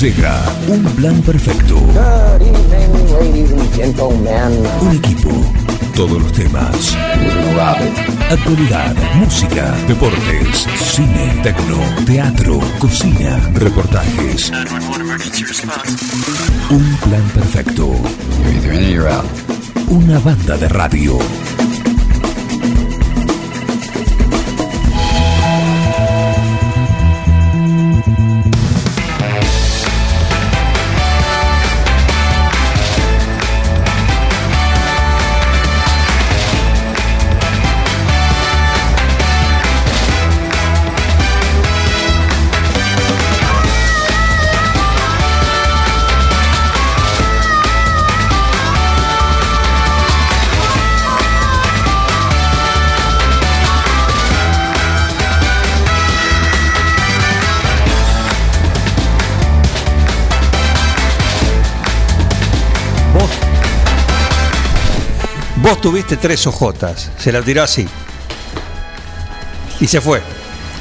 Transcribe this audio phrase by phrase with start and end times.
[0.00, 1.74] Llega un plan perfecto.
[1.74, 4.62] Good evening, ladies and gentlemen.
[4.80, 5.28] Un equipo.
[5.96, 6.96] Todos los temas.
[8.30, 14.52] Actualidad, música, deportes, cine, tecno, teatro, cocina, reportajes.
[16.70, 17.90] Un plan perfecto.
[19.88, 21.18] Una banda de radio.
[65.68, 67.86] Vos tuviste tres ojotas, se la tiró así.
[69.80, 70.22] Y se fue.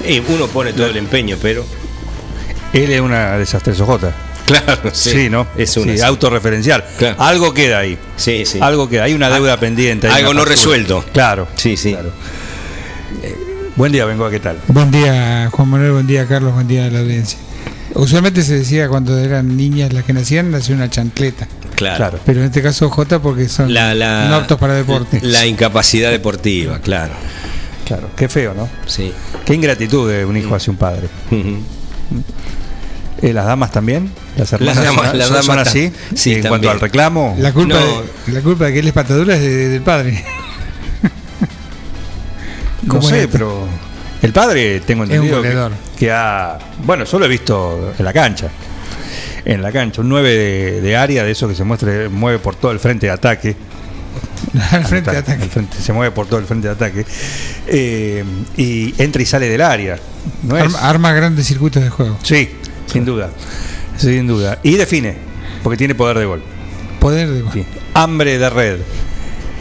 [0.08, 1.66] Y uno pone todo el empeño, pero.
[2.72, 4.14] Él es una de esas tres ojotas.
[4.46, 5.46] Claro, Sí, ¿no?
[5.58, 5.92] Es una.
[5.92, 6.04] Sí, sí.
[6.06, 6.86] autorreferencial.
[6.98, 7.22] Claro.
[7.22, 7.98] Algo queda ahí.
[8.16, 8.60] Sí, sí.
[8.62, 9.04] Algo queda.
[9.04, 10.08] Hay una deuda pendiente.
[10.08, 11.04] hay algo no resuelto.
[11.12, 11.50] Claro.
[11.56, 11.92] Sí, sí.
[11.92, 12.14] claro.
[13.24, 13.36] Eh,
[13.76, 14.58] buen día, vengo a qué tal.
[14.68, 17.38] Buen día, Juan Manuel, buen día, Carlos, buen día a la audiencia.
[17.98, 21.48] Usualmente se decía cuando eran niñas las que nacían, nació una chancleta.
[21.76, 21.98] Claro.
[21.98, 22.20] Claro.
[22.26, 25.20] Pero en este caso J porque son La, la- no aptos para deporte.
[25.24, 27.14] La incapacidad deportiva, claro.
[27.86, 28.10] Claro.
[28.16, 28.68] Qué feo, ¿no?
[28.86, 29.12] Sí.
[29.46, 31.08] Qué ingratitud de un hijo hacia un padre.
[33.22, 34.12] Eh, ¿Las damas también?
[34.38, 35.92] ¿Las hermanas damas- son, las son damas así?
[36.14, 37.36] sí, en cuanto al reclamo.
[37.40, 38.02] La culpa, No.
[38.28, 40.24] de, la culpa de que él es patadura es de- del padre.
[42.84, 43.28] No ¿Cómo sé, es?
[43.28, 43.68] pero
[44.22, 45.72] el padre tengo un entendido que, goleador.
[45.98, 48.50] que ha, bueno, yo lo he visto en la cancha,
[49.46, 52.56] en la cancha, un 9 de, de área de eso que se muestre, mueve por
[52.56, 53.56] todo el frente de ataque,
[54.72, 55.44] Al frente de ataque.
[55.44, 57.06] el frente- se mueve por todo el frente de ataque
[57.68, 58.24] eh,
[58.58, 59.98] y entra y sale del área,
[60.44, 62.18] no es, Arma, arma grandes circuitos de juego.
[62.24, 62.50] sí,
[62.88, 63.30] sin duda,
[63.98, 65.16] sin duda, y define,
[65.64, 66.42] porque tiene poder de gol,
[67.00, 67.52] Poder de gol.
[67.54, 67.66] sí.
[67.94, 68.80] hambre de red.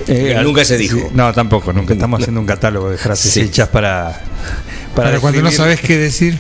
[0.05, 0.97] Que nunca se dijo.
[0.99, 1.95] sí, no, tampoco, nunca.
[1.95, 3.41] Estamos haciendo un catálogo de frases Sí.
[3.41, 4.21] hechas para.
[4.95, 6.39] Para, cuando no sabes qué decir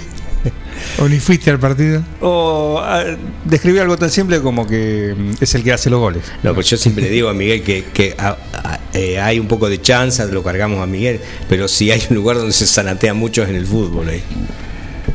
[0.98, 2.02] o ni fuiste al partido.
[2.20, 3.04] O ah,
[3.44, 6.22] describir algo tan simple como que mm, es el que hace los goles.
[6.42, 9.46] No, pues yo siempre le digo a Miguel que, que a- a- eh, hay un
[9.48, 13.12] poco de chance, lo cargamos a Miguel, pero si hay un lugar donde se zanatea
[13.14, 14.08] mucho es en el fútbol.
[14.08, 14.22] ahí.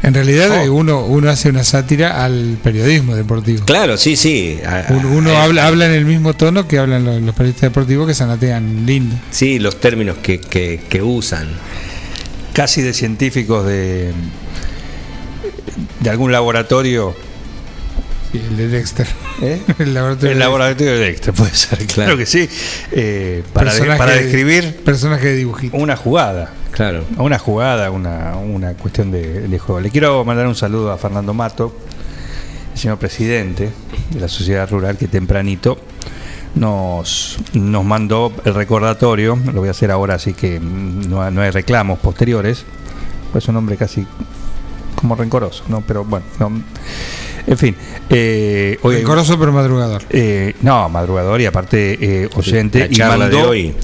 [0.03, 0.63] En realidad Oh.
[0.63, 3.63] eh, uno, uno hace una sátira al periodismo deportivo.
[3.65, 4.59] Claro, sí, sí.
[4.89, 8.07] Uno, uno eh, habla, habla en el mismo tono que hablan los, los periodistas deportivos
[8.07, 9.15] que zanatean lindo.
[9.29, 11.49] Sí, los términos que, que, que usan.
[12.53, 14.11] Casi de científicos de.
[15.99, 17.15] de algún laboratorio.
[18.33, 19.07] El de Dexter.
[19.41, 19.61] ¿eh?
[19.79, 22.17] El laboratorio El de Dexter, puede ser, claro, Claro.
[22.17, 22.47] que sí.
[22.91, 25.75] Eh, para, de- para de- describir Personaje de dibujito.
[25.77, 26.53] una jugada.
[26.71, 27.03] Claro.
[27.17, 29.81] Una jugada, una, una cuestión de, de juego.
[29.81, 31.75] Le quiero mandar un saludo a Fernando Mato,
[32.73, 33.69] el señor presidente
[34.11, 35.77] de la sociedad rural, que tempranito
[36.55, 39.37] nos, nos mandó el recordatorio.
[39.53, 42.63] Lo voy a hacer ahora, así que no, no hay reclamos posteriores.
[43.33, 44.07] Pues es un hombre casi
[44.95, 45.81] como rencoroso, ¿no?
[45.81, 46.51] Pero bueno, no.
[47.47, 47.75] En fin.
[48.09, 50.03] Eh, hoy hay- Rencoroso pero madrugador.
[50.09, 52.79] eh, no, madrugador y aparte eh, oyente.
[52.79, 53.75] La y charla de mandó, hoy.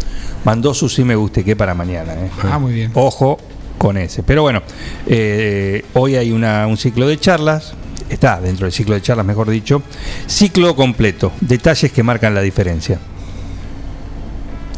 [0.45, 2.13] mandó su sí me guste que para mañana.
[2.13, 2.29] ¿eh?
[2.44, 2.91] Ah, muy bien.
[2.94, 3.38] Ojo
[3.78, 4.23] con ese.
[4.23, 4.62] Pero bueno,
[5.06, 7.73] eh, hoy hay una, un ciclo de charlas.
[8.09, 9.81] Está dentro del ciclo de charlas, mejor dicho.
[10.28, 11.31] Ciclo completo.
[11.41, 13.00] Detalles que marcan la diferencia.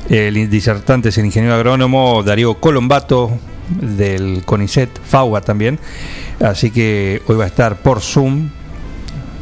[0.09, 3.29] El disertante es el ingeniero agrónomo Darío Colombato
[3.69, 5.77] del CONICET, FAUA también.
[6.41, 8.49] Así que hoy va a estar por Zoom.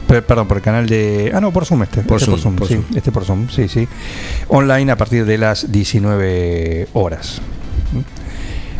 [0.08, 1.32] Pe- Perdón, por el canal de.
[1.34, 2.02] Ah, no, por Zoom este.
[2.02, 2.86] Por este Zoom, por sí, Zoom.
[2.96, 3.88] este por Zoom, sí, sí.
[4.48, 7.42] Online a partir de las 19 horas.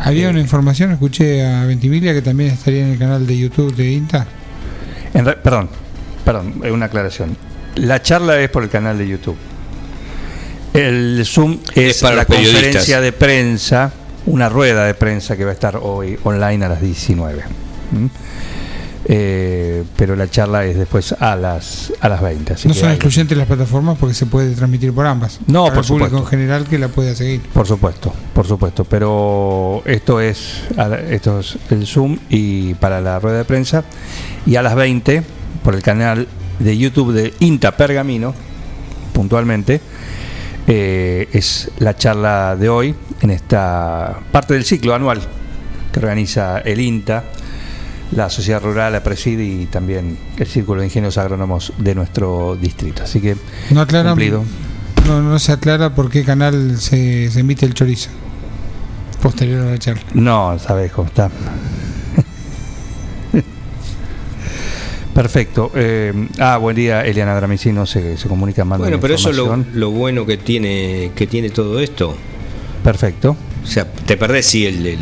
[0.00, 3.90] Había una información, escuché a Ventimiglia que también estaría en el canal de YouTube de
[3.92, 4.26] INTA.
[5.12, 5.68] En re- perdón,
[6.24, 7.36] perdón, eh, una aclaración.
[7.74, 9.36] La charla es por el canal de YouTube.
[10.72, 13.92] El Zoom es, Es para la conferencia de prensa,
[14.26, 17.42] una rueda de prensa que va a estar hoy online a las 19.
[17.92, 18.06] ¿Mm?
[19.10, 22.52] Eh, pero la charla es después a las a las 20.
[22.52, 25.40] así No que son hay- excluyentes las plataformas porque se puede transmitir por ambas.
[25.46, 26.18] No, Para por el público supuesto.
[26.18, 27.40] en general que la pueda seguir.
[27.40, 28.84] Por supuesto, por supuesto.
[28.84, 30.62] Pero esto es,
[31.08, 33.82] esto es el Zoom y para la rueda de prensa.
[34.44, 35.22] Y a las 20,
[35.64, 36.28] por el canal
[36.58, 38.34] de YouTube de INTA Pergamino,
[39.14, 39.80] puntualmente,
[40.66, 45.20] eh, es la charla de hoy en esta parte del ciclo anual
[45.92, 47.24] que organiza el INTA
[48.12, 53.02] la sociedad rural la preside y también el Círculo de Ingenieros Agrónomos de nuestro distrito.
[53.02, 53.36] Así que
[53.70, 54.44] No aclaran, cumplido.
[55.06, 58.10] no, no se aclara por qué canal se, se emite el chorizo.
[59.20, 60.02] Posterior a la charla.
[60.14, 61.30] No, sabes cómo está.
[65.14, 65.72] Perfecto.
[65.74, 69.64] Eh, ah, buen día, Eliana Dramicino se, se comunica manda Bueno, pero eso es lo,
[69.74, 72.14] lo bueno que tiene, que tiene todo esto.
[72.84, 73.36] Perfecto.
[73.68, 74.98] O sea, te perdés sí el, el-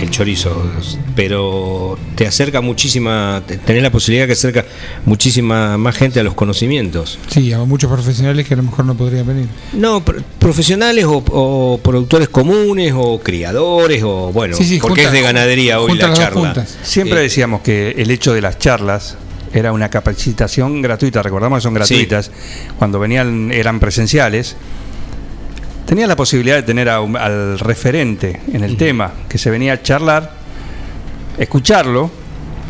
[0.00, 0.70] el chorizo,
[1.14, 4.64] pero te acerca muchísima, te- tenés la posibilidad que acerca
[5.04, 7.18] muchísima más gente a los conocimientos.
[7.28, 9.46] Sí, a muchos profesionales que a lo mejor no podrían venir.
[9.72, 15.08] No, pr- profesionales o, o productores comunes o criadores o bueno, Sí, sí, porque junta-
[15.08, 16.66] es de ganadería hoy la charla.
[16.82, 19.16] Siempre Eh, decíamos que el hecho de las charlas
[19.52, 22.30] era una capacitación gratuita, recordamos que son gratuitas,
[22.78, 24.56] cuando venían eran presenciales.
[25.86, 29.74] Tenía la posibilidad de tener a un- al referente en el tema, que se venía
[29.74, 30.32] a charlar,
[31.38, 32.10] escucharlo,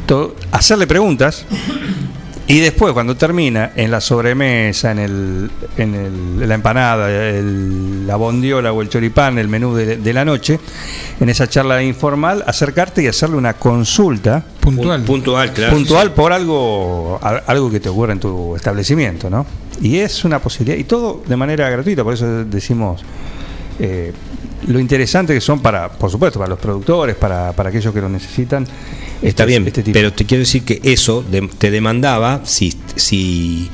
[0.06, 1.46] to- hacerle preguntas
[2.46, 8.17] y después cuando termina en la sobremesa, en, el, en el- la empanada, el- la
[8.17, 10.61] bondiola o el choripán, el menú de, de la noche,
[11.20, 15.00] en esa charla informal, acercarte y hacerle una consulta Puntual.
[15.02, 15.73] Pun- Puntual, claro.
[15.75, 19.47] puntual por algo a- algo que te ocurra en tu establecimiento, ¿no?
[19.81, 23.02] Y es una posibilidad, y todo de manera gratuita, por eso decimos
[23.81, 24.12] eh,
[24.66, 28.08] lo interesante que son para, por supuesto, para los productores, para, para aquellos que lo
[28.08, 28.64] necesitan.
[28.64, 29.94] Está este- bien, este tipo.
[29.94, 33.69] pero te quiero decir que eso de- te demandaba si, si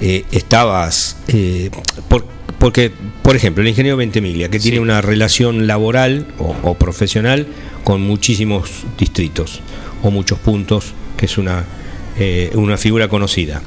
[0.00, 1.16] eh, estabas.
[1.28, 1.70] eh,
[2.08, 2.26] por-
[2.58, 2.90] porque,
[3.22, 7.46] por ejemplo, el ingeniero Ventemiglia, que tiene una relación laboral o, o profesional
[7.84, 9.60] con muchísimos distritos
[10.02, 11.64] o muchos puntos, que es una,
[12.18, 13.60] eh, una figura conocida.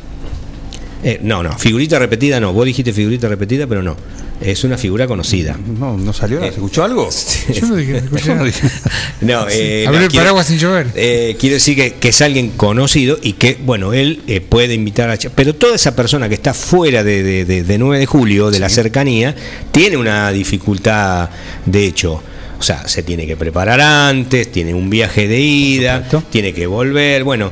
[1.02, 2.52] Eh, no, no, figurita repetida no.
[2.52, 3.96] Vos dijiste figurita repetida, pero no.
[4.42, 5.58] Es una figura conocida.
[5.80, 6.40] No, no salió.
[6.40, 7.10] Eh, ¿Se escuchó algo?
[7.54, 8.34] Yo no dije, escuché
[9.22, 10.88] no eh, Abrir no, paraguas sin llover.
[10.96, 15.10] Eh, quiero decir que, que es alguien conocido y que, bueno, él eh, puede invitar
[15.10, 15.18] a...
[15.36, 18.60] Pero toda esa persona que está fuera de, de, de- de 9 de julio, de
[18.60, 19.36] la cercanía,
[19.72, 21.30] tiene una dificultad,
[21.66, 22.22] de hecho.
[22.60, 27.24] O sea, se tiene que preparar antes, tiene un viaje de ida, tiene que volver.
[27.24, 27.52] Bueno,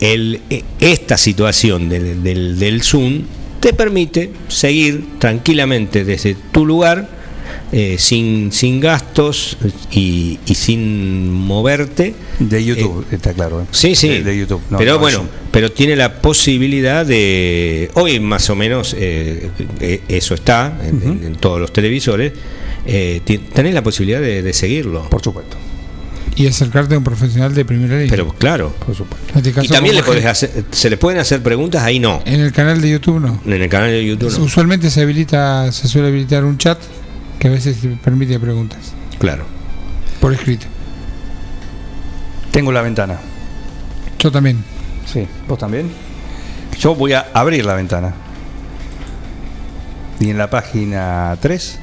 [0.00, 3.22] el- eh, esta situación del, del, del Zoom
[3.60, 7.22] te permite seguir tranquilamente desde tu lugar
[7.70, 9.56] eh, sin, sin gastos
[9.90, 12.14] y, y sin moverte.
[12.38, 13.62] De YouTube, está claro.
[13.62, 13.64] ¿eh?
[13.70, 14.08] Sí, sí.
[14.08, 14.60] De, de YouTube.
[14.70, 17.90] no, pero no, bueno, pero tiene la posibilidad de.
[17.94, 19.48] Hoy más o menos eh,
[19.80, 22.32] eh, eso está en, en- en todos los televisores.
[22.84, 23.20] Eh,
[23.54, 25.08] tenés la posibilidad de, de seguirlo.
[25.08, 25.56] Por supuesto.
[26.34, 28.08] Y acercarte a un profesional de primera línea.
[28.10, 28.74] Pero claro.
[28.86, 29.32] Por supuesto.
[29.32, 32.22] En este caso, Y también le podés hacer, se le pueden hacer preguntas, ahí no.
[32.24, 33.40] En el canal de YouTube no.
[33.44, 34.44] En el canal de YouTube no.
[34.44, 36.78] Usualmente se habilita, se suele habilitar un chat
[37.38, 38.78] que a veces te permite preguntas
[39.18, 39.44] Claro.
[40.20, 40.66] por escrito.
[42.50, 43.18] Tengo la ventana.
[44.18, 44.64] Yo también.
[45.12, 45.26] Sí.
[45.48, 45.90] ¿Vos también?
[46.78, 48.14] Yo voy a abrir la ventana.
[50.20, 51.78] Y en la página 3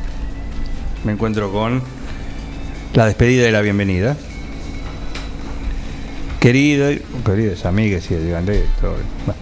[1.04, 1.81] me encuentro con
[2.94, 4.16] la despedida y la bienvenida.
[6.39, 6.91] Querida,
[7.25, 8.95] queridas amigas y díganle, todo,
[9.25, 9.39] bueno.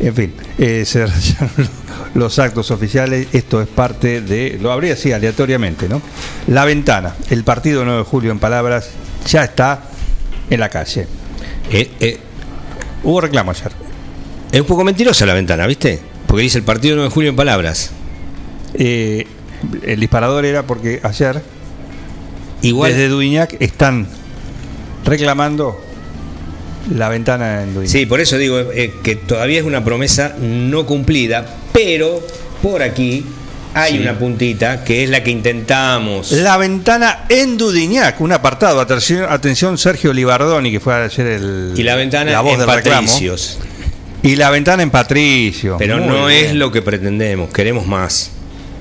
[0.00, 1.50] En fin, eh, se realizaron
[2.14, 3.28] los actos oficiales.
[3.32, 4.58] Esto es parte de.
[4.60, 6.00] Lo abrí así aleatoriamente, ¿no?
[6.48, 7.14] La ventana.
[7.30, 8.90] El partido 9 de julio, en palabras,
[9.26, 9.82] ya está
[10.50, 11.06] en la calle.
[11.70, 12.18] Eh, eh,
[13.04, 13.70] Hubo reclamo ayer.
[14.50, 16.00] es un poco mentirosa la ventana, ¿viste?
[16.26, 17.90] Porque dice el partido 9 de julio en palabras.
[18.74, 19.26] Eh,
[19.82, 21.42] el disparador era porque ayer,
[22.62, 22.92] Igual.
[22.92, 24.08] desde Dudignac, están
[25.04, 25.78] reclamando
[26.92, 27.92] la ventana en Dudignac.
[27.92, 32.20] Sí, por eso digo eh, que todavía es una promesa no cumplida, pero
[32.62, 33.24] por aquí
[33.74, 33.98] hay Sí.
[33.98, 36.30] una puntita que es la que intentamos.
[36.32, 38.80] La ventana en Dudignac, un apartado.
[38.80, 42.66] Atención, atención Sergio Libardoni, que fue ayer el, y la ventana la voz en.
[42.66, 43.58] Patricios.
[44.22, 45.76] Y la ventana en Patricio.
[45.78, 46.46] Pero Muy no bien.
[46.46, 48.30] es lo que pretendemos, queremos más.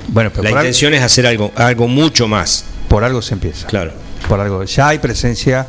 [0.07, 2.65] Bueno, pero La intención es hacer algo, algo mucho más.
[2.87, 3.65] por algo se empieza.
[3.67, 3.91] Claro.
[4.29, 4.63] Por algo.
[4.65, 5.65] Ya hay presencia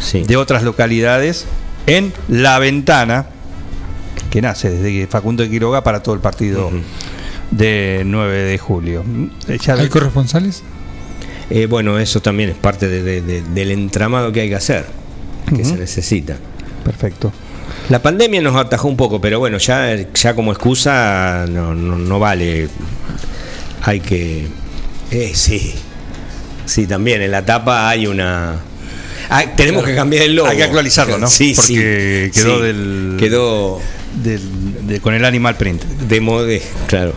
[0.00, 0.22] Sí.
[0.22, 1.44] de otras localidades
[1.86, 3.26] en La Ventana,
[4.30, 6.70] que nace desde que Facundo de Quiroga para todo el partido
[7.50, 9.04] de 9 de julio.
[9.48, 10.62] Eh, ya- ¿Hay corresponsales?
[11.50, 14.86] Eh, bueno, eso también es parte de- de- de- del entramado que hay que hacer,
[15.54, 16.36] que se necesita.
[16.84, 17.32] Perfecto.
[17.88, 22.18] La pandemia nos atajó un poco, pero bueno, ya, ya como excusa no, no, no
[22.20, 22.68] vale.
[23.82, 24.46] Hay que.
[25.10, 25.74] Eh, sí.
[26.66, 28.60] Sí, también en la tapa hay una.
[29.30, 30.48] Ah, tenemos que cambiar el logo.
[30.48, 31.28] Hay que actualizarlo, ¿no?
[31.28, 32.40] Sí, Porque sí.
[32.40, 32.62] quedó sí.
[32.64, 33.80] del- Quedó
[34.22, 35.82] Del- de- con el animal print.
[35.84, 36.52] de moda,
[36.88, 37.12] claro.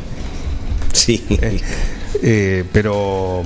[0.93, 1.23] Sí.
[2.21, 3.43] Eh, pero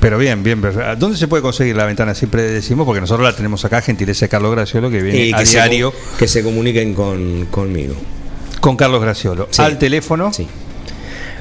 [0.00, 0.62] Pero bien, bien.
[0.98, 2.14] ¿Dónde se puede conseguir la ventana?
[2.14, 5.46] Siempre decimos, porque nosotros la tenemos acá, gentileza de Carlos Graciolo, que viene a que,
[5.46, 7.94] se, diario co- que se comuniquen con, conmigo.
[8.60, 9.48] con Carlos Graciolo.
[9.50, 9.60] Sí.
[9.62, 10.32] Al teléfono.
[10.32, 10.46] Sí.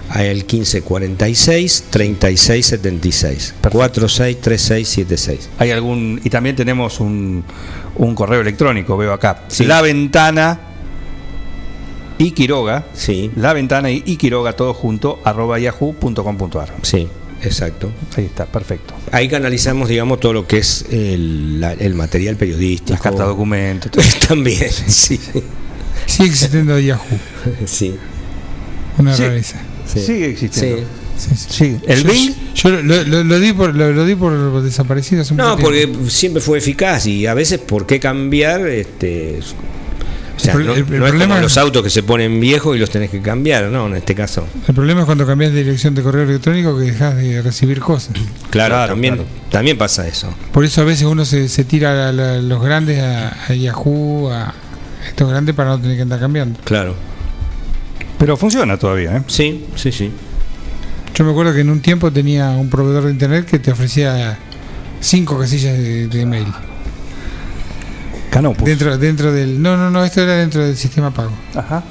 [0.10, 5.50] Al 1546 3676 463676.
[5.58, 6.20] Hay algún.
[6.24, 7.44] Y también tenemos un,
[7.96, 9.44] un correo electrónico, veo acá.
[9.48, 9.66] Sí.
[9.66, 10.60] La ventana
[12.18, 12.86] y Quiroga.
[12.94, 16.74] Sí, La ventana y, y Quiroga, todo junto, arroba yahoo.com.ar.
[16.84, 17.08] sí,
[17.42, 17.92] exacto.
[18.16, 18.94] Ahí está, perfecto.
[19.12, 22.94] Ahí canalizamos, digamos, todo lo que es el, la- el material periodístico.
[22.94, 23.92] Las cartas documentos.
[23.92, 24.04] todo.
[24.28, 25.20] También, sí.
[26.06, 27.02] Sigue existiendo Yahoo,
[27.66, 27.96] sí.
[28.98, 29.24] una Sí.
[29.24, 29.58] rareza.
[29.86, 30.00] Sí.
[30.00, 30.78] Sigue existiendo.
[30.78, 30.84] Sí.
[31.16, 31.46] Sí, sí.
[31.50, 31.78] Sí.
[31.88, 32.34] El Yo- Bing.
[32.56, 35.64] Yo lo, lo- lo di por lo, lo di por desaparecido hace No, tiempo.
[35.64, 38.66] porque siempre fue eficaz y a veces, ¿por qué cambiar?
[38.68, 39.40] Este,
[40.36, 42.40] o sea, El no, el- el no es problema como los autos que se ponen
[42.40, 43.86] viejos y los tenés que cambiar, ¿no?
[43.88, 44.48] En este caso.
[44.68, 48.14] El problema es cuando cambias de dirección de correo electrónico que dejas de recibir cosas.
[48.50, 49.30] Claro, Claro, también, claro.
[49.52, 50.34] también pasa eso.
[50.52, 54.32] Por eso a veces uno se, se tira a, la- los grandes, a, a Yahoo,
[54.32, 54.54] a
[55.08, 56.60] estos grandes para no tener que andar cambiando.
[56.64, 56.96] Claro.
[58.24, 59.22] Pero funciona todavía, ¿eh?
[59.28, 60.10] Sí, sí, sí.
[61.14, 64.40] Yo me acuerdo que en un tiempo tenía un proveedor de internet que te ofrecía
[65.02, 66.48] cinco casillas de, de email.
[68.30, 68.64] Canopus.
[68.66, 69.62] Dentro, dentro del.
[69.62, 71.32] No, no, no, esto era dentro del sistema pago.
[71.54, 71.84] Ajá.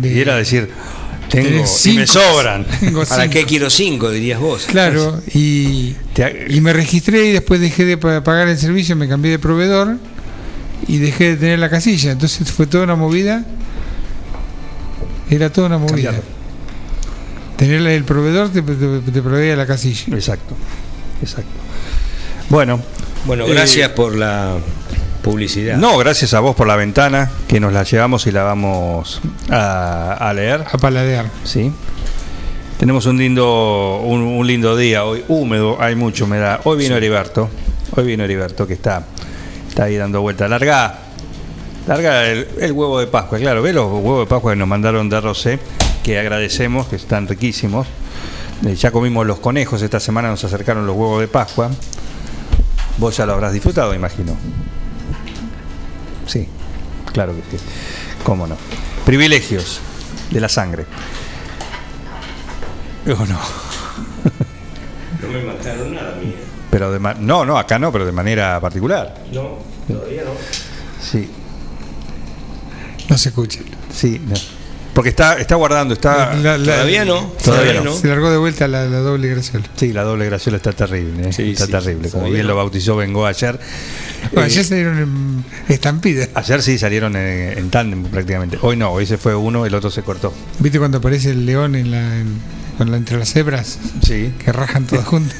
[0.00, 0.70] De- Y era decir,
[1.30, 2.06] tengo y me cinco.
[2.06, 2.64] sobran.
[2.80, 3.32] Tengo ¿Para cinco.
[3.34, 4.10] qué quiero cinco?
[4.10, 4.64] Dirías vos.
[4.66, 9.08] Claro, y, Te- y me registré y después dejé de pa- pagar el servicio, me
[9.08, 9.98] cambié de proveedor
[10.88, 12.12] y dejé de tener la casilla.
[12.12, 13.44] Entonces fue toda una movida.
[15.30, 16.10] Era toda una movida.
[16.12, 16.36] Cambiarlo.
[17.56, 20.14] Tener el proveedor te, te, te proveía la casilla.
[20.14, 20.54] Exacto.
[21.22, 21.50] Exacto.
[22.50, 22.80] Bueno,
[23.24, 24.54] Bueno, Eh, gracias por la
[25.22, 25.76] publicidad.
[25.78, 30.12] no, gracias a vos por la ventana, que nos la llevamos y la vamos a,
[30.12, 30.64] a leer.
[30.70, 31.26] A paladear.
[31.44, 31.72] Sí.
[32.78, 36.60] Tenemos un lindo, un, un lindo día hoy, húmedo, hay mucha humedad.
[36.64, 37.48] Hoy vino Heriberto,
[37.96, 39.02] hoy vino Heriberto que está,
[39.68, 40.46] está ahí dando vuelta.
[40.46, 40.98] Larga,
[41.86, 45.08] larga el, el huevo de Pascua, claro, ve los huevos de Pascua que nos mandaron
[45.08, 45.58] de Rosé,
[46.02, 47.86] que agradecemos, que están riquísimos.
[48.66, 51.70] Eh, ya comimos los conejos, esta semana nos acercaron los huevos de Pascua.
[52.98, 54.36] Vos ya lo habrás disfrutado, imagino.
[56.26, 56.48] Sí,
[57.12, 57.62] claro que sí.
[58.24, 58.56] ¿Cómo no?
[59.04, 59.80] Privilegios
[60.30, 60.86] de la sangre.
[63.06, 63.38] ¿O no?
[65.22, 66.34] No me mataron nada, mía.
[66.70, 69.14] Pero de no, no, acá no, pero de manera particular.
[69.32, 70.30] No, todavía no.
[71.00, 71.30] Sí,
[73.16, 73.60] No se escucha.
[73.90, 74.20] sí.
[74.28, 74.34] no.
[74.92, 76.34] Porque está, está guardando, está.
[76.34, 77.32] La- la- Todavía no.
[77.42, 77.84] Todavía Todavía no.
[77.84, 77.96] no.
[77.96, 79.64] Se largó de vuelta la, la doble graciola.
[79.74, 81.32] Sí, la doble graciola está terrible, ¿eh?
[81.32, 82.10] Sí, está sí, terrible.
[82.10, 82.48] Como bien no.
[82.48, 83.58] lo bautizó Vengo ayer.
[84.32, 85.44] Bueno, Eh, ayer se dieron en
[85.74, 86.28] estampida.
[86.34, 88.58] ayer sí salieron en, en tándem prácticamente.
[88.62, 90.32] Hoy no, hoy se fue uno, el otro se cortó.
[90.58, 92.38] ¿Viste cuando aparece el león en la, en-
[92.78, 93.78] con la, entre las cebras?
[94.02, 94.32] Sí.
[94.44, 95.36] Que rajan todas juntas.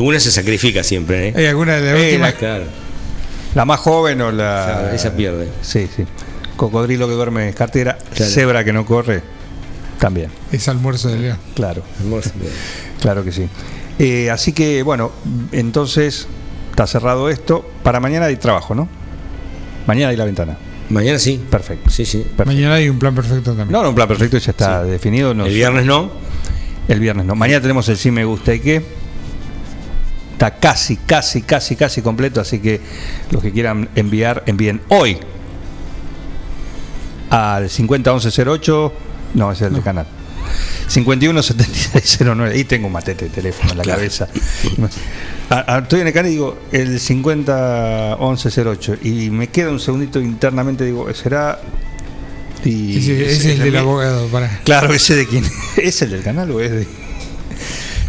[0.00, 1.34] Una se sacrifica siempre, ¿eh?
[1.36, 2.32] Hay alguna de las Eh, últimas.
[2.34, 2.64] Claro.
[3.54, 4.92] La más joven o la.
[4.94, 5.48] Esa pierde.
[5.62, 6.04] Sí, sí.
[6.56, 8.30] Cocodrilo que duerme en cartera, Claro.
[8.32, 9.22] cebra que no corre,
[9.98, 10.30] también.
[10.52, 11.38] Es almuerzo de león.
[11.54, 11.82] Claro.
[12.00, 12.20] Bien.
[13.00, 13.46] Claro que sí.
[13.98, 15.12] Eh, así que, bueno,
[15.52, 16.26] entonces
[16.70, 17.68] está cerrado esto.
[17.82, 18.88] Para mañana hay trabajo, ¿no?
[19.86, 20.56] Mañana hay la ventana.
[20.88, 21.40] Mañana sí.
[21.50, 21.90] Perfecto.
[21.90, 22.18] Sí, sí.
[22.18, 22.46] Perfecto.
[22.46, 23.70] Mañana hay un plan perfecto también.
[23.70, 25.34] No, no, un plan perfecto ya está definido.
[25.34, 25.56] no El sé.
[25.56, 26.10] viernes no.
[26.88, 27.34] El viernes no.
[27.34, 28.82] Mañana tenemos el sí me gusta y qué.
[30.32, 32.40] Está casi, casi, casi, casi completo.
[32.40, 32.80] Así que
[33.30, 35.18] los que quieran enviar, envíen hoy
[37.30, 38.92] al 501108.
[39.34, 40.06] No, ese es el de canal.
[40.88, 42.54] 517609.
[42.54, 43.98] Ahí tengo un matete de teléfono en la Claro.
[43.98, 44.28] cabeza.
[45.50, 48.96] A- a- estoy en el canal y digo el 501108.
[49.02, 50.84] Y me queda un segundito internamente.
[50.84, 51.60] Digo, ¿será?
[52.64, 54.26] Y ese, ese es el de del abogado.
[54.28, 54.60] Para.
[54.64, 55.44] Claro, ese de quién.
[55.76, 56.86] ¿Es el del canal o es de.?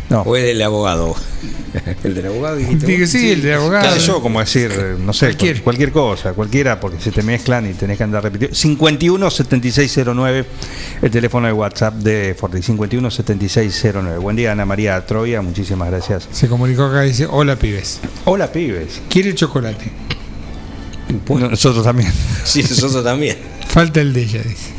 [0.10, 0.22] No.
[0.22, 1.14] O es del abogado.
[2.04, 3.08] el del abogado dijiste.
[3.08, 3.94] Sí, el del abogado.
[3.94, 4.22] ¿Qué sé yo?
[4.22, 5.36] Como decir, no sé, Cualquier.
[5.36, 5.64] cualquier.
[5.64, 8.56] cualquier cosa, cualquiera, porque se te mezclan y tenés que andar repitiendo.
[8.56, 10.46] 51 7609,
[11.02, 12.62] el teléfono de WhatsApp de Forti.
[12.62, 14.18] 51 7609.
[14.20, 16.28] Buen día, Ana María Troya, muchísimas gracias.
[16.32, 18.00] Se comunicó acá y dice: Hola, pibes.
[18.24, 19.02] Hola, pibes.
[19.10, 19.92] ¿Quiere chocolate?
[21.28, 22.12] No, Nosotros también.
[22.46, 23.38] Sí, nosotros también.
[23.78, 24.72] Falta el de ella, dice.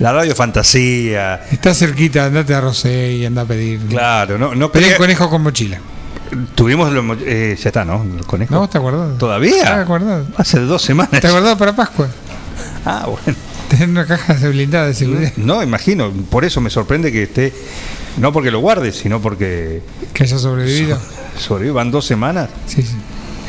[0.00, 1.44] La radio fantasía.
[1.52, 3.80] Está cerquita, andate a Rosé y anda a pedir.
[3.80, 5.78] Claro, no, no Pedí conejo con mochila.
[6.54, 8.02] Tuvimos mo- eh, ya está, ¿no?
[8.02, 8.54] El conejo.
[8.54, 9.12] No, está guardado.
[9.18, 9.58] ¿Todavía?
[9.58, 10.26] Está guardado.
[10.38, 11.12] Hace dos semanas.
[11.12, 12.08] Está guardado para Pascua.
[12.86, 13.38] Ah, bueno.
[13.68, 15.32] Tener una caja de blindada de seguridad.
[15.36, 16.10] No, imagino.
[16.30, 17.52] Por eso me sorprende que esté.
[18.16, 19.82] No porque lo guarde, sino porque
[20.14, 20.98] Que haya sobrevivido.
[21.38, 22.48] sobrevivan dos semanas.
[22.66, 22.96] Sí, sí.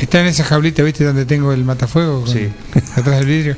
[0.01, 1.05] Está en esa jaulita, ¿viste?
[1.05, 2.25] Donde tengo el matafuego.
[2.25, 2.49] con- Sí.
[2.97, 3.55] Atrás del vidrio.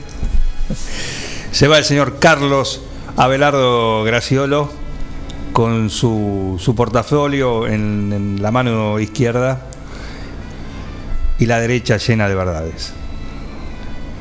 [1.51, 2.81] Se va el señor Carlos
[3.17, 4.71] Abelardo Graciolo
[5.51, 9.65] con su, su portafolio en, en la mano izquierda
[11.39, 12.93] y la derecha llena de verdades.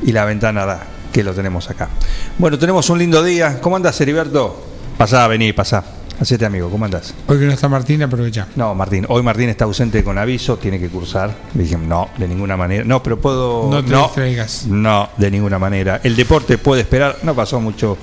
[0.01, 1.89] Y la ventana da, que lo tenemos acá.
[2.37, 3.59] Bueno, tenemos un lindo día.
[3.61, 4.65] ¿Cómo andas, Heriberto?
[4.97, 5.83] Pasá, vení, pasá.
[6.19, 7.13] Hacete amigo, ¿cómo andás?
[7.27, 8.45] Hoy que no está Martín, aprovecha.
[8.57, 11.33] No, Martín, hoy Martín está ausente con aviso, tiene que cursar.
[11.55, 12.83] Le dije, no, de ninguna manera.
[12.83, 13.69] No, pero puedo.
[13.69, 14.65] No te distraigas.
[14.67, 16.01] No, de ninguna manera.
[16.03, 17.19] El deporte puede esperar.
[17.23, 17.97] No pasó mucho,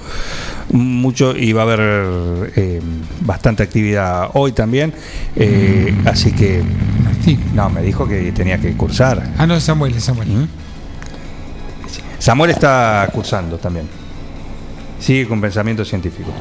[0.73, 2.81] mucho y va a haber eh,
[3.21, 4.95] bastante actividad hoy también.
[5.35, 6.63] Eh, así que,
[7.05, 7.45] Martín.
[7.55, 9.35] no, me dijo que tenía que cursar.
[9.37, 10.29] Ah, no, Samuel, Samuel.
[10.29, 10.49] ¿Mm?
[12.19, 13.87] Samuel está cursando también.
[15.01, 16.33] Sigue con pensamiento científico.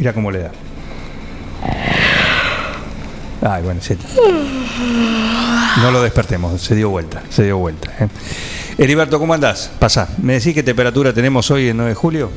[0.00, 0.50] Mira cómo le da.
[3.42, 3.98] Ay, bueno, se-
[5.82, 7.90] no lo despertemos, se dio vuelta, se dio vuelta.
[8.00, 8.08] ¿eh?
[8.78, 9.70] Heriberto, ¿cómo andás?
[9.78, 10.08] Pasa.
[10.22, 12.30] ¿Me decís qué temperatura tenemos hoy el 9 de julio?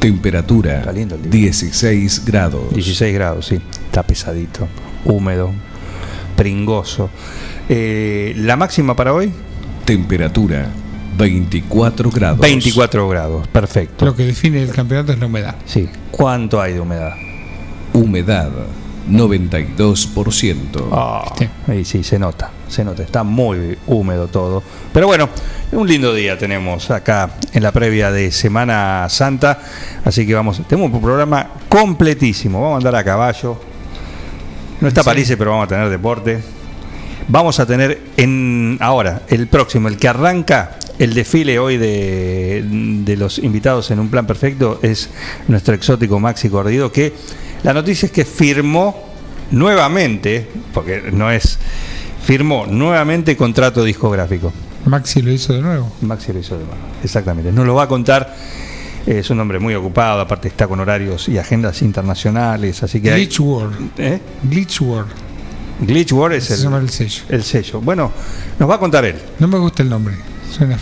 [0.00, 1.30] Temperatura Está lindo el día.
[1.30, 2.74] 16 grados.
[2.74, 3.60] 16 grados, sí.
[3.86, 4.66] Está pesadito,
[5.04, 5.52] húmedo,
[6.36, 7.08] pringoso.
[7.68, 9.32] Eh, ¿La máxima para hoy?
[9.84, 10.66] Temperatura
[11.16, 12.40] 24 grados.
[12.40, 14.04] 24 grados, perfecto.
[14.04, 15.56] Lo que define el campeonato es la humedad.
[15.64, 15.88] Sí.
[16.10, 17.14] ¿Cuánto hay de humedad?
[17.92, 18.50] Humedad
[19.10, 20.88] 92%.
[20.92, 21.50] Ah, ¿Viste?
[21.68, 24.62] ahí sí, se nota, se nota, está muy húmedo todo.
[24.92, 25.28] Pero bueno,
[25.72, 29.60] un lindo día tenemos acá en la previa de Semana Santa,
[30.04, 33.60] así que vamos, tenemos un programa completísimo, vamos a andar a caballo.
[34.80, 35.06] No está Sí.
[35.06, 36.42] París, pero vamos a tener deporte.
[37.28, 42.64] Vamos a tener en ahora, el próximo, el que arranca el desfile hoy de,
[43.04, 45.10] de los invitados en un plan perfecto es
[45.48, 47.12] nuestro exótico Maxi Cordido, que
[47.62, 49.04] la noticia es que firmó
[49.50, 51.58] nuevamente, porque no es,
[52.24, 54.52] firmó nuevamente contrato discográfico.
[54.86, 55.92] Maxi lo hizo de nuevo.
[56.02, 57.50] Maxi lo hizo de nuevo, exactamente.
[57.52, 58.34] Nos lo va a contar.
[59.06, 63.10] eh, Es un hombre muy ocupado, aparte está con horarios y agendas internacionales, así que
[63.10, 63.90] hay- Glitch World.
[63.98, 64.20] ¿Eh?
[64.44, 65.10] Glitch World.
[65.80, 67.22] Glitch War es el, el sello.
[67.28, 67.80] el sello.
[67.82, 68.10] Bueno,
[68.58, 70.14] nos va a contar él, No me gusta el nombre.
[70.56, 70.78] Suena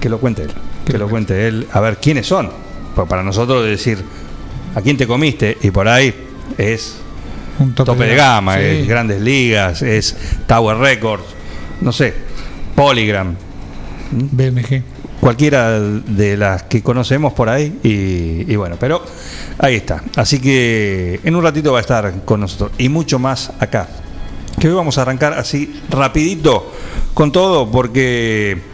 [0.00, 0.50] que lo cuente él,
[0.84, 2.50] que, Que lo cuente él, a ver quiénes son.
[2.94, 3.98] Pues para nosotros decir
[4.74, 6.14] a quién te comiste y por ahí
[6.58, 6.96] es
[7.58, 8.62] Un tope, tope de gama, Sí.
[8.64, 10.14] es grandes ligas, es
[10.46, 11.24] Tower Records,
[11.80, 12.12] no sé,
[12.74, 13.34] Polygram,
[14.10, 14.82] BMG.
[15.20, 19.02] cualquiera de las que conocemos por ahí y, y bueno, pero
[19.58, 20.02] ahí está.
[20.16, 23.88] Así que en un ratito va a estar con nosotros y mucho más acá.
[24.60, 26.70] Que hoy vamos a arrancar así rapidito
[27.14, 28.73] con todo porque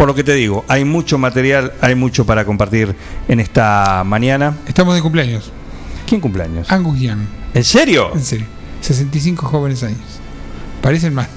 [0.00, 2.96] por lo que te digo, hay mucho material, hay mucho para compartir
[3.28, 4.56] en esta mañana.
[4.66, 5.52] Estamos de cumpleaños.
[6.08, 6.72] ¿Quién cumpleaños?
[6.72, 7.18] Angus Young.
[7.52, 8.10] ¿En serio?
[8.14, 8.46] En serio.
[8.80, 10.00] 65 jóvenes años.
[10.80, 11.28] Parecen más.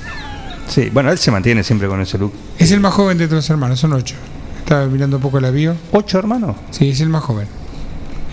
[0.69, 2.32] Sí, bueno, él se mantiene siempre con ese look.
[2.58, 4.15] Es el más joven de todos los hermanos, son ocho.
[4.60, 5.76] Estaba mirando un poco la bio.
[5.91, 6.56] ¿Ocho hermanos?
[6.71, 7.49] Sí, es el más joven.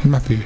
[0.04, 0.44] El más pibe.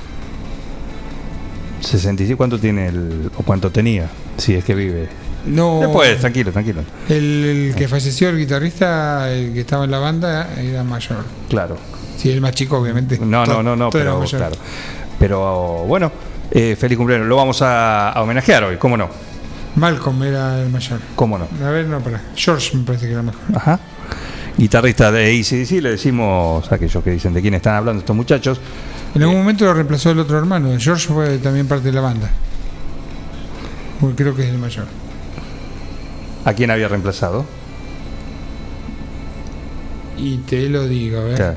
[1.80, 4.08] 65, ¿cuánto tiene el, o cuánto tenía?
[4.38, 5.10] Si es que vive.
[5.46, 5.80] No.
[5.80, 6.82] Después, tranquilo, tranquilo.
[7.08, 11.24] El, el que falleció, el guitarrista, el que estaba en la banda, era mayor.
[11.48, 11.76] Claro.
[12.16, 13.18] Sí, el más chico, obviamente.
[13.18, 14.56] No, no, no, no, pero claro.
[15.18, 16.10] Pero bueno,
[16.50, 17.26] eh, feliz cumpleaños.
[17.28, 19.08] Lo vamos a, a homenajear hoy, ¿cómo no?
[19.76, 21.00] Malcolm era el mayor.
[21.16, 21.48] ¿Cómo no?
[21.64, 22.20] A ver, no, para.
[22.36, 23.40] George me parece que era mejor.
[23.54, 23.80] Ajá.
[24.56, 28.60] Guitarrista de ACDC, le decimos a aquellos que dicen de quién están hablando estos muchachos.
[29.14, 30.70] En algún momento lo reemplazó el otro hermano.
[30.78, 32.30] George fue también parte de la banda.
[34.16, 34.86] Creo que es el mayor.
[36.44, 37.44] ¿A quién había reemplazado?
[40.18, 41.36] Y te lo digo, a ver.
[41.36, 41.56] Claro.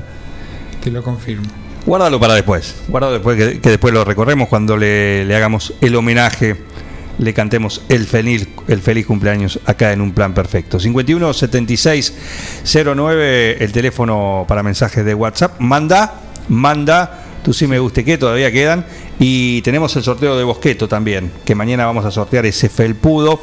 [0.82, 1.46] Te lo confirmo.
[1.86, 2.74] Guárdalo para después.
[2.88, 6.56] Guárdalo después, que, que después lo recorremos cuando le, le hagamos el homenaje,
[7.18, 10.78] le cantemos el feliz, el feliz cumpleaños acá en un plan perfecto.
[10.78, 12.14] 51 76
[12.64, 15.60] 09, el teléfono para mensajes de WhatsApp.
[15.60, 18.84] Manda, manda, tú sí me guste que todavía quedan.
[19.18, 23.40] Y tenemos el sorteo de Bosqueto también, que mañana vamos a sortear ese felpudo.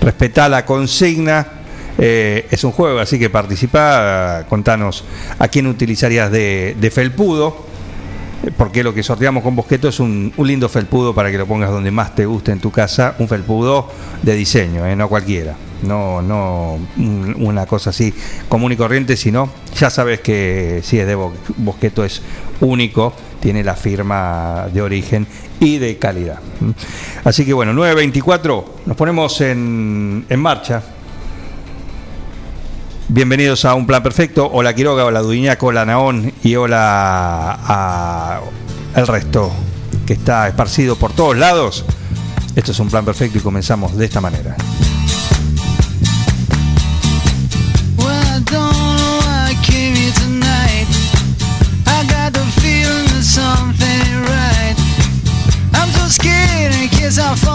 [0.00, 1.46] Respetá la consigna.
[1.98, 5.04] Eh, es un juego, así que participa, contanos
[5.38, 7.66] a quién utilizarías de, de felpudo,
[8.56, 11.70] porque lo que sorteamos con Bosqueto es un, un lindo felpudo para que lo pongas
[11.70, 13.90] donde más te guste en tu casa, un felpudo
[14.22, 18.12] de diseño, eh, no cualquiera, no, no un- una cosa así
[18.48, 22.22] común y corriente, sino ya sabes que si es de Bo- Bosqueto es
[22.60, 25.26] único, tiene la firma de origen
[25.60, 26.40] y de calidad.
[26.60, 26.70] ¿Mm?
[27.24, 30.82] Así que bueno, 9.24, nos ponemos en, marcha.
[33.08, 34.50] Bienvenidos a Un Plan Perfecto.
[34.52, 38.40] Hola Quiroga, hola Dudiñaco, hola Naón y hola a
[38.94, 39.50] el resto
[40.06, 41.84] que está esparcido por todos lados.
[42.54, 44.56] Esto es Un Plan Perfecto y comenzamos de esta manera.
[57.18, 57.47] myself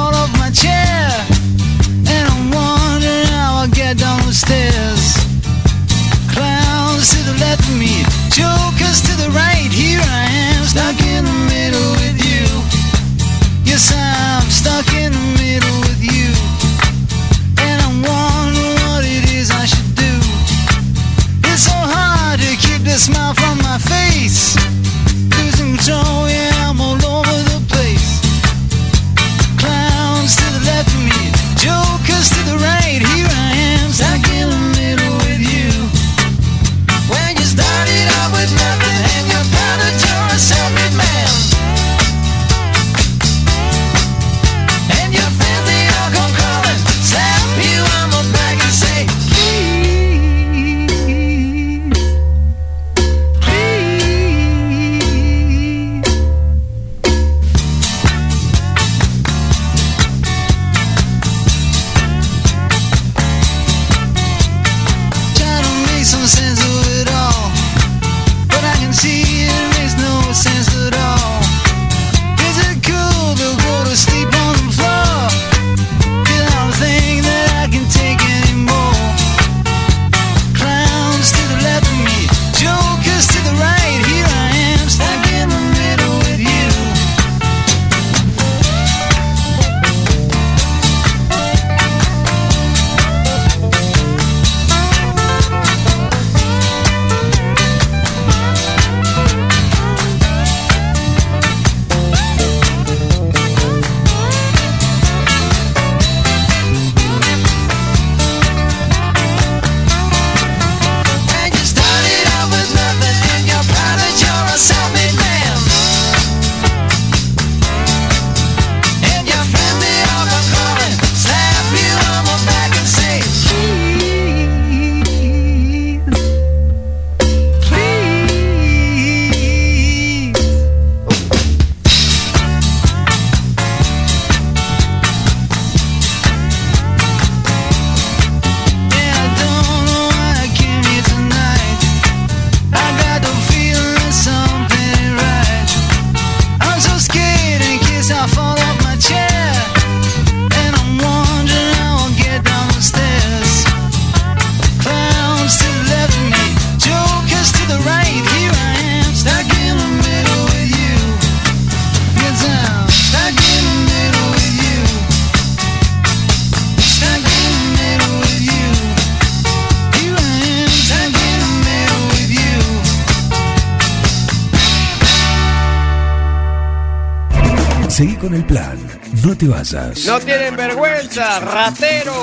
[179.44, 180.06] te vayas.
[180.06, 182.14] No tienen vergüenza, ratero,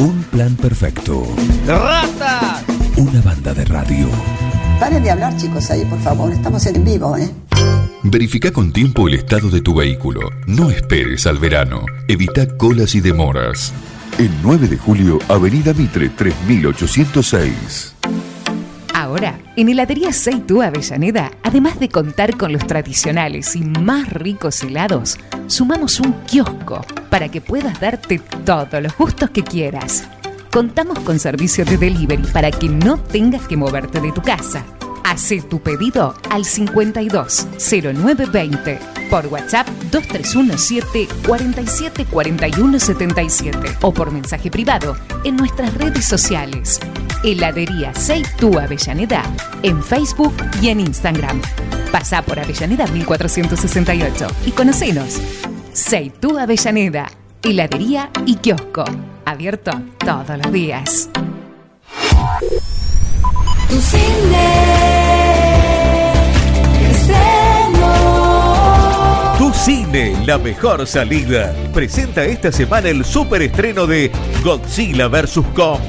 [0.00, 1.24] Un plan perfecto.
[1.66, 2.64] ratas.
[2.96, 4.08] Una banda de radio.
[4.80, 6.32] Paren de hablar, chicos, ahí, por favor.
[6.32, 7.30] Estamos en vivo, ¿eh?
[8.02, 10.30] Verifica con tiempo el estado de tu vehículo.
[10.46, 11.84] No esperes al verano.
[12.08, 13.72] Evita colas y demoras.
[14.18, 17.94] El 9 de julio, Avenida Mitre 3806.
[18.94, 25.18] Ahora, en Heladería Seitú Avellaneda, además de contar con los tradicionales y más ricos helados,
[25.48, 30.08] sumamos un kiosco para que puedas darte todos los gustos que quieras.
[30.52, 34.64] Contamos con servicio de delivery para que no tengas que moverte de tu casa.
[35.08, 44.98] Hacé tu pedido al 520920 por WhatsApp 2317 47 41 77 o por mensaje privado
[45.24, 46.78] en nuestras redes sociales.
[47.24, 49.22] Heladería Seitú Avellaneda
[49.62, 51.40] en Facebook y en Instagram.
[51.90, 55.22] Pasá por Avellaneda 1468 y conocenos.
[55.72, 57.10] Seitú Avellaneda,
[57.42, 58.84] heladería y kiosco.
[59.24, 59.70] Abierto
[60.04, 61.08] todos los días.
[63.68, 63.80] Tu
[69.38, 71.54] Tu Cine, la mejor salida.
[71.72, 74.10] Presenta esta semana el superestreno de
[74.42, 75.40] Godzilla vs.
[75.54, 75.80] Kong.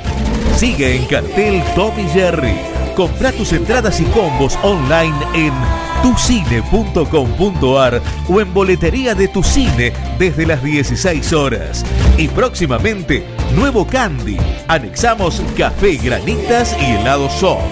[0.58, 2.56] Sigue en cartel Tommy Jerry.
[2.96, 5.54] Compra tus entradas y combos online en
[6.02, 11.86] tucine.com.ar o en boletería de tu cine desde las 16 horas.
[12.18, 13.24] Y próximamente,
[13.56, 14.38] nuevo candy.
[14.68, 17.64] Anexamos café, granitas y helado soft.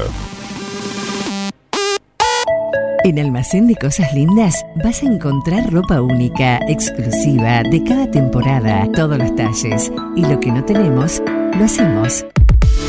[3.04, 9.18] En Almacén de Cosas Lindas vas a encontrar ropa única, exclusiva, de cada temporada, todos
[9.18, 9.92] los talles.
[10.16, 11.22] Y lo que no tenemos,
[11.58, 12.24] lo hacemos.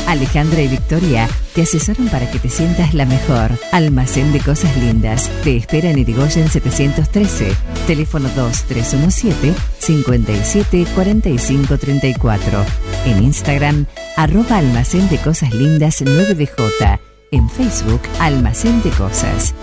[0.06, 3.58] Alejandra y Victoria te asesoran para que te sientas la mejor.
[3.72, 5.30] Almacén de Cosas Lindas.
[5.42, 7.54] Te espera en Irigoyen 713.
[7.86, 12.64] Teléfono 2317 57 45 34.
[13.06, 17.00] En Instagram, arroba Almacén de Cosas Lindas 9DJ.
[17.32, 19.54] En Facebook, Almacén de Cosas.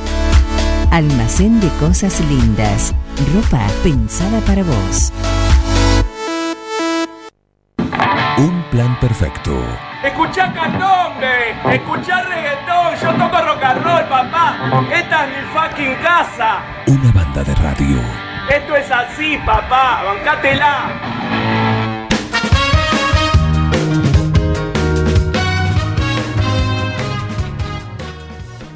[0.92, 2.94] Almacén de Cosas Lindas.
[3.34, 5.12] Ropa pensada para vos.
[8.38, 9.93] Un plan perfecto.
[10.04, 14.86] Escuchá candombe, escuchá reggaetón, yo toco rock and roll, papá.
[14.94, 16.60] Esta es mi fucking casa.
[16.88, 17.98] Una banda de radio.
[18.50, 21.24] Esto es así, papá, bancátela.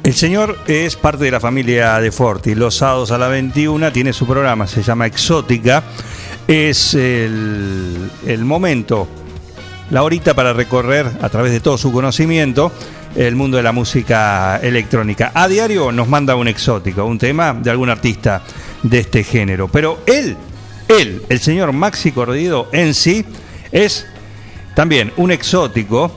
[0.02, 2.54] El señor es parte de la familia de Forti.
[2.54, 5.82] Los sábados a la 21 tiene su programa, se llama Exótica.
[6.46, 9.06] Es el, el momento,
[9.90, 12.72] la horita para recorrer a través de todo su conocimiento
[13.16, 15.32] el mundo de la música electrónica.
[15.34, 18.42] A diario nos manda un exótico, un tema de algún artista
[18.82, 19.68] de este género.
[19.68, 20.36] Pero él,
[20.88, 23.24] él, el señor Maxi Cordido en sí,
[23.72, 24.06] es
[24.74, 26.12] también un exótico,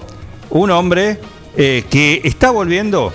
[0.49, 1.19] un hombre
[1.57, 3.13] eh, que está volviendo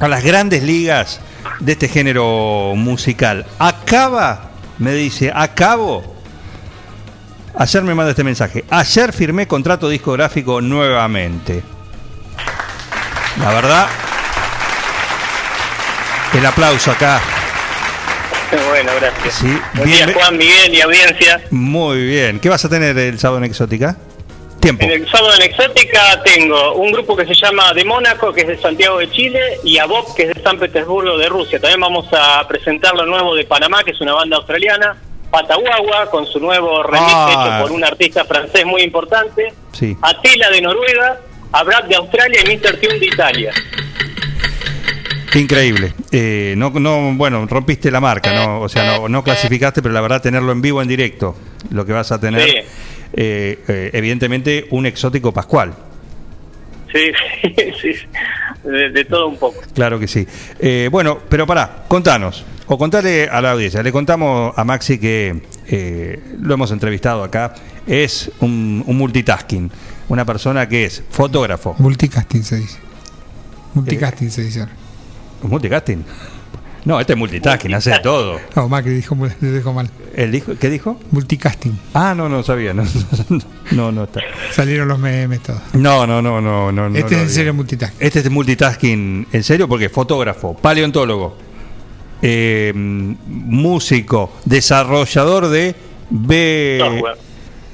[0.00, 1.20] a las grandes ligas
[1.60, 3.46] de este género musical.
[3.58, 6.11] Acaba, me dice, acabo.
[7.54, 8.64] Ayer me manda este mensaje.
[8.70, 11.62] Ayer firmé contrato discográfico nuevamente.
[13.40, 13.86] La verdad,
[16.34, 17.20] el aplauso acá.
[18.68, 19.34] Bueno, gracias.
[19.36, 21.40] Sí, Buen bien- día, Juan, Miguel y audiencia.
[21.50, 22.38] Muy bien.
[22.38, 23.96] ¿Qué vas a tener el sábado en Exótica?
[24.60, 24.84] Tiempo.
[24.84, 28.48] En el sábado en Exótica tengo un grupo que se llama De Mónaco, que es
[28.48, 31.58] de Santiago de Chile, y a Bob, que es de San Petersburgo de Rusia.
[31.60, 34.96] También vamos a presentar lo nuevo de Panamá, que es una banda australiana.
[35.32, 37.28] Pataguagua, con su nuevo remix Ah.
[37.58, 39.52] hecho por un artista francés muy importante.
[39.72, 39.96] Sí.
[40.00, 41.18] Atila de Noruega,
[41.50, 42.76] a Brad de Australia y Mr.
[42.80, 43.52] Tune de Italia.
[45.34, 45.94] Increíble.
[46.10, 48.60] Eh, no, no, bueno, rompiste la marca, ¿no?
[48.60, 51.34] O sea, no, no clasificaste, pero la verdad tenerlo en vivo, en directo,
[51.70, 52.56] lo que vas a tener, Sí.
[53.14, 55.72] eh, eh, evidentemente, un exótico pascual.
[56.92, 57.10] Sí,
[57.80, 58.06] sí, sí.
[58.62, 59.58] De, de todo un poco.
[59.74, 60.26] Claro que sí.
[60.60, 65.42] Eh, bueno, pero pará, contanos, o contale a la audiencia, le contamos a Maxi que
[65.66, 67.54] eh, lo hemos entrevistado acá,
[67.86, 69.70] es un, un multitasking,
[70.08, 71.74] una persona que es fotógrafo.
[71.78, 72.78] Multicasting se dice.
[73.74, 74.60] Multicasting se dice.
[74.60, 74.72] ahora.
[75.42, 76.04] ¿Un multicasting?
[76.84, 78.40] No, este es multitasking, hace de todo.
[78.56, 79.88] No, Macri dijo, dijo mal.
[80.14, 80.98] ¿Él dijo, ¿Qué dijo?
[81.12, 81.78] Multicasting.
[81.94, 82.74] Ah, no, no sabía.
[82.74, 82.82] No,
[83.70, 84.20] no, no está.
[84.50, 85.60] Salieron los memes todos.
[85.74, 86.72] No, no, no, no.
[86.72, 87.98] no Este es en serio multitasking.
[88.00, 91.36] Este es multitasking en serio porque es fotógrafo, paleontólogo,
[92.22, 95.74] eh, músico, desarrollador de
[96.10, 97.16] B, Software.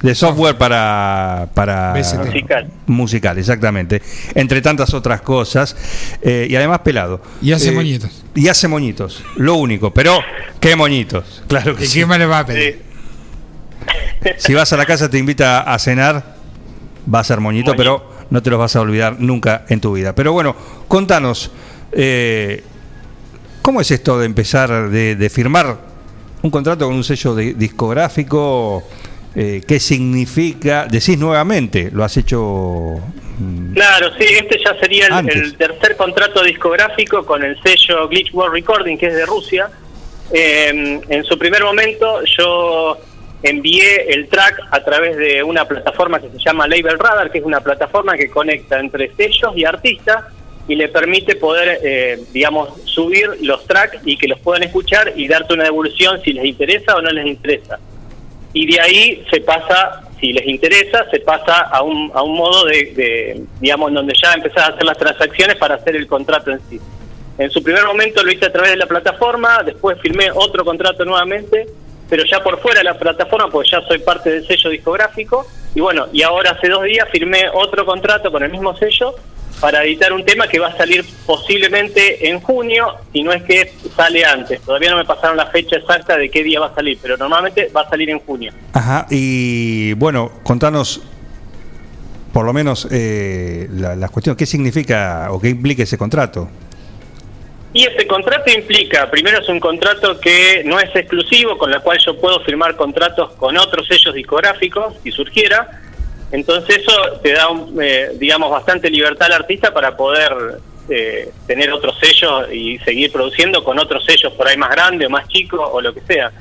[0.02, 1.92] de software para para.
[1.96, 2.70] Musical.
[2.86, 4.00] musical, exactamente,
[4.34, 5.76] entre tantas otras cosas
[6.22, 8.24] eh, y además pelado Y hace Eh, moñitos.
[8.34, 10.18] y hace moñitos, lo único, pero
[10.60, 12.04] qué moñitos, claro que ¿Y sí.
[12.06, 12.82] qué le va a pedir?
[14.38, 16.36] Si vas a la casa te invita a cenar,
[17.12, 20.14] va a ser moñito, pero no te los vas a olvidar nunca en tu vida.
[20.14, 20.54] Pero bueno,
[20.88, 21.50] contanos,
[21.92, 22.62] eh,
[23.68, 25.76] ¿cómo es esto de empezar, de, de firmar
[26.40, 28.82] un contrato con un sello de- discográfico?
[29.36, 30.86] Eh, ¿Qué significa?
[30.90, 32.94] Decís nuevamente, lo has hecho...
[33.38, 38.54] mm, Claro, sí, este ya sería el, tercer contrato discográfico con el sello Glitch World
[38.54, 39.68] Recording, que es de Rusia.
[40.32, 42.96] Eh, en su primer momento yo
[43.42, 47.44] envié el track a través de una plataforma que se llama Label Radar, que es
[47.44, 50.24] una plataforma que conecta entre sellos y artistas
[50.68, 55.26] y le permite poder, eh, digamos, subir los tracks y que los puedan escuchar y
[55.26, 57.78] darte una devolución si les interesa o no les interesa
[58.52, 62.64] y de ahí se pasa, si les interesa, se pasa a un, a un modo
[62.64, 66.60] de, de, digamos, donde ya empezás a hacer las transacciones para hacer el contrato en
[66.68, 66.80] sí.
[67.36, 71.04] En su primer momento lo hice a través de la plataforma, después firmé otro contrato
[71.04, 71.66] nuevamente
[72.08, 75.46] pero ya por fuera de la plataforma, pues ya soy parte del sello discográfico.
[75.74, 79.14] Y bueno, y ahora hace dos días firmé otro contrato con el mismo sello
[79.60, 83.72] para editar un tema que va a salir posiblemente en junio, y no es que
[83.96, 84.60] sale antes.
[84.60, 87.70] Todavía no me pasaron la fecha exacta de qué día va a salir, pero normalmente
[87.76, 88.52] va a salir en junio.
[88.72, 91.02] Ajá, y bueno, contanos
[92.32, 96.48] por lo menos eh, la, la cuestión, ¿qué significa o qué implica ese contrato?
[97.72, 101.98] Y ese contrato implica, primero es un contrato que no es exclusivo, con la cual
[102.04, 105.82] yo puedo firmar contratos con otros sellos discográficos si surgiera.
[106.32, 111.70] Entonces eso te da, un, eh, digamos, bastante libertad al artista para poder eh, tener
[111.70, 115.60] otros sellos y seguir produciendo con otros sellos por ahí más grandes o más chicos
[115.70, 116.32] o lo que sea.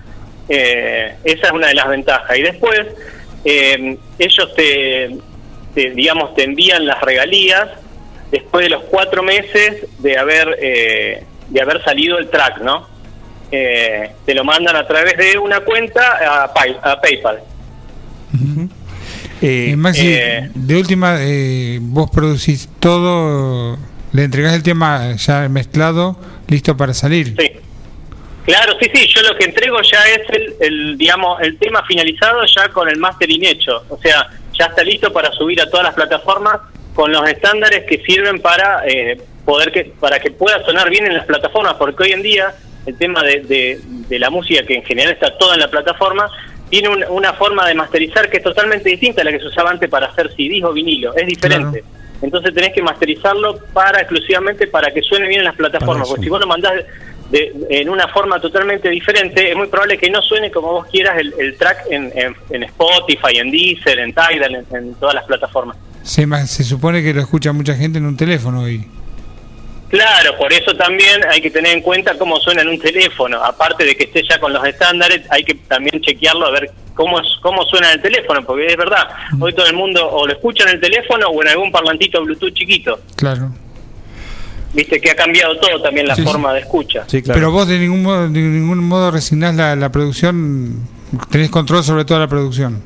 [0.48, 2.38] Eh, esa es una de las ventajas.
[2.38, 2.82] Y después
[3.44, 5.18] eh, ellos te,
[5.76, 7.68] digamos, te envían las regalías
[8.32, 12.88] después de los cuatro meses de haber eh, de haber salido el track, ¿no?
[13.52, 17.40] Eh, te lo mandan a través de una cuenta a, Pay- a PayPal.
[19.42, 23.78] Eh, Maxi, eh, de última, eh, vos producís todo,
[24.12, 27.36] le entregás el tema ya mezclado, listo para salir.
[27.40, 27.52] Sí.
[28.46, 32.42] Claro, sí, sí, yo lo que entrego ya es el, el, digamos, el tema finalizado
[32.46, 33.84] ya con el mastering hecho.
[33.90, 36.60] O sea, ya está listo para subir a todas las plataformas
[36.98, 41.14] con los estándares que sirven para eh, poder que para que pueda sonar bien en
[41.14, 42.56] las plataformas, porque hoy en día
[42.88, 46.28] el tema de, de, de la música, que en general está toda en la plataforma,
[46.72, 49.70] tiene un- una forma de masterizar que es totalmente distinta a la que se usaba
[49.70, 51.84] antes para hacer CDs o vinilo, es diferente.
[52.24, 56.30] Entonces tenés que masterizarlo para exclusivamente para que suene bien en las plataformas, porque si
[56.30, 56.74] vos lo mandás
[57.30, 61.20] de- en una forma totalmente diferente, es muy probable que no suene como vos quieras
[61.20, 65.26] el, el track en, en- en Spotify, en Deezer, en Tidal, en, en todas las
[65.26, 65.78] plataformas.
[66.08, 68.88] Se, se supone que lo escucha mucha gente en un teléfono hoy.
[69.90, 73.44] Claro, por eso también hay que tener en cuenta cómo suena en un teléfono.
[73.44, 77.20] Aparte de que esté ya con los estándares, hay que también chequearlo a ver cómo
[77.20, 79.08] es, cómo suena en el teléfono, porque es verdad,
[79.40, 82.54] hoy todo el mundo o lo escucha en el teléfono o en algún parlantito Bluetooth
[82.54, 83.00] chiquito.
[83.16, 83.52] Claro.
[84.74, 86.28] Viste que ha cambiado todo también la Sí, sí.
[86.28, 87.06] forma de escucha.
[87.26, 90.86] Pero vos de ningún modo, de ningún modo resignás la, la producción,
[91.32, 92.82] tenés control sobre toda la producción.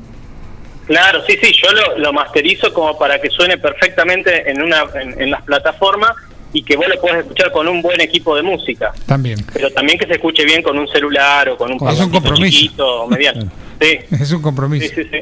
[0.92, 5.20] Claro, sí, sí, yo lo, lo masterizo como para que suene perfectamente en una en,
[5.22, 6.10] en las plataformas
[6.52, 9.38] y que vos lo puedas escuchar con un buen equipo de música, También.
[9.54, 12.44] pero también que se escuche bien con un celular o con un Es un compromiso.
[12.58, 13.50] chiquito o mediano.
[13.80, 14.86] Sí, Es un compromiso.
[14.94, 15.18] sí, sí, sí.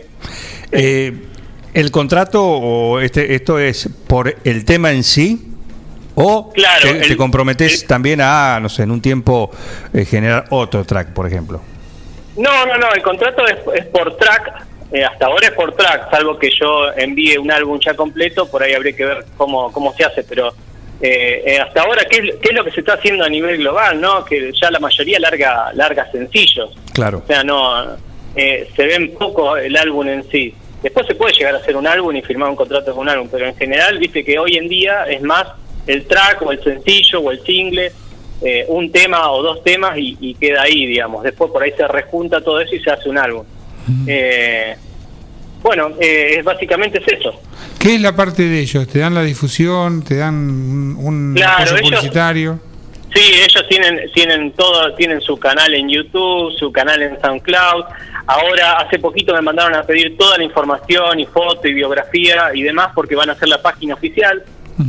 [0.72, 1.12] Eh,
[1.72, 5.52] ¿El contrato o este esto es por el tema en sí?
[6.16, 9.50] ¿O Claro, te, el- te comprometes también a, no sé, en un tiempo
[9.94, 11.62] eh, generar otro track, por ejemplo?
[12.36, 16.10] No, no, no, el contrato es, es por track, eh, hasta ahora es por track,
[16.10, 19.92] salvo que yo envíe un álbum ya completo, por ahí habría que ver cómo, cómo
[19.94, 20.48] se hace, pero
[21.00, 23.56] eh, eh, hasta ahora, ¿qué es, ¿qué es lo que se está haciendo a nivel
[23.58, 24.00] global?
[24.00, 27.22] no Que ya la mayoría larga, larga sencillos, Claro.
[27.24, 27.96] o sea, no
[28.36, 30.54] eh, se ven poco el álbum en sí.
[30.82, 33.28] Después se puede llegar a hacer un álbum y firmar un contrato con un álbum,
[33.30, 35.46] pero en general, viste que hoy en día es más
[35.86, 37.92] el track o el sencillo o el single,
[38.42, 41.22] eh, un tema o dos temas y, y queda ahí, digamos.
[41.22, 43.44] Después por ahí se rejunta todo eso y se hace un álbum.
[44.06, 44.76] Eh,
[45.62, 47.40] bueno, eh, básicamente es eso.
[47.78, 48.86] ¿Qué es la parte de ellos?
[48.88, 50.02] ¿Te dan la difusión?
[50.02, 50.34] ¿Te dan
[50.98, 52.60] un, Claro, apoyo ellos- publicitario?
[53.14, 57.84] Sí, ellos tienen tienen todo, tienen su canal en YouTube, su canal en SoundCloud.
[58.26, 62.62] Ahora, hace poquito me mandaron a pedir toda la información y foto y biografía y
[62.62, 64.44] demás porque van a hacer la página oficial.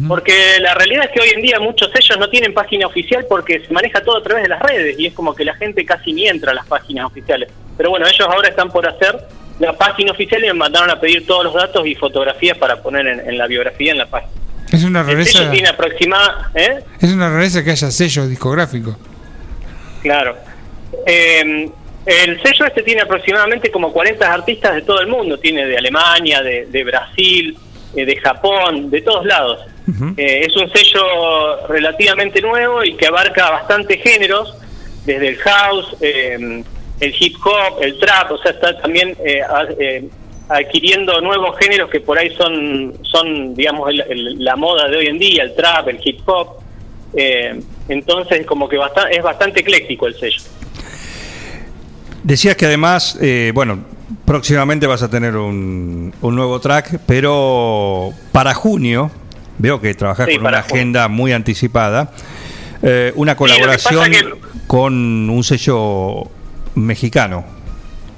[0.08, 3.60] Porque la realidad es que hoy en día muchos ellos no tienen página oficial porque
[3.68, 6.14] se maneja todo a través de las redes y es como que la gente casi
[6.14, 7.50] ni entra a las páginas oficiales.
[7.82, 9.20] Pero bueno, ellos ahora están por hacer
[9.58, 13.08] la página oficial y me mandaron a pedir todos los datos y fotografías para poner
[13.08, 14.32] en, en la biografía en la página.
[14.72, 16.52] Es una El sello rareza, tiene aproximada...
[16.54, 16.80] ¿eh?
[17.00, 18.96] es una rareza que haya sello discográfico.
[20.04, 20.38] Claro.
[21.08, 21.72] Eh,
[22.06, 25.40] el sello este tiene aproximadamente como 40 artistas de todo el mundo.
[25.40, 27.58] Tiene de Alemania, de, de Brasil,
[27.96, 29.60] eh, de Japón, de todos lados.
[30.18, 34.56] Es un sello relativamente nuevo y que abarca bastantes géneros,
[35.04, 36.64] desde el house, eh,
[37.02, 39.42] el hip hop, el trap, o sea, está también eh,
[39.80, 40.08] eh,
[40.48, 45.08] adquiriendo nuevos géneros que por ahí son, son digamos, el- el- la moda de hoy
[45.08, 46.60] en día, el trap, el hip hop.
[47.14, 50.42] Eh, entonces, como que basta- es bastante ecléctico el sello.
[52.24, 53.84] Decías que además, eh, bueno,
[54.26, 59.10] próximamente vas a tener un, un nuevo track, pero para junio,
[59.58, 62.12] veo que trabajás Sí, con una agenda muy anticipada,
[62.84, 64.12] una Sí, lo que colaboración
[64.68, 66.26] con un sello
[66.76, 67.46] mexicano.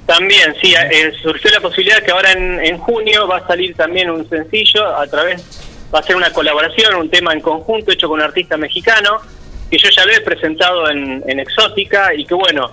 [0.06, 4.10] También, sí, eh, surgió la posibilidad que ahora en, en junio va a salir también
[4.10, 5.42] un sencillo a través,
[5.94, 9.22] va a ser una colaboración, un tema en conjunto hecho con un artista mexicano,
[9.72, 12.72] que yo ya lo he presentado en, en Exótica y que bueno,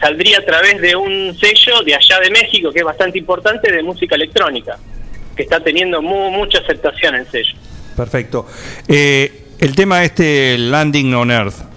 [0.00, 3.82] saldría a través de un sello de allá de México que es bastante importante de
[3.82, 4.76] música electrónica,
[5.36, 7.54] que está teniendo mu- mucha aceptación el sello.
[7.96, 8.46] Perfecto.
[8.88, 11.71] Eh, el tema este, Landing on Earth.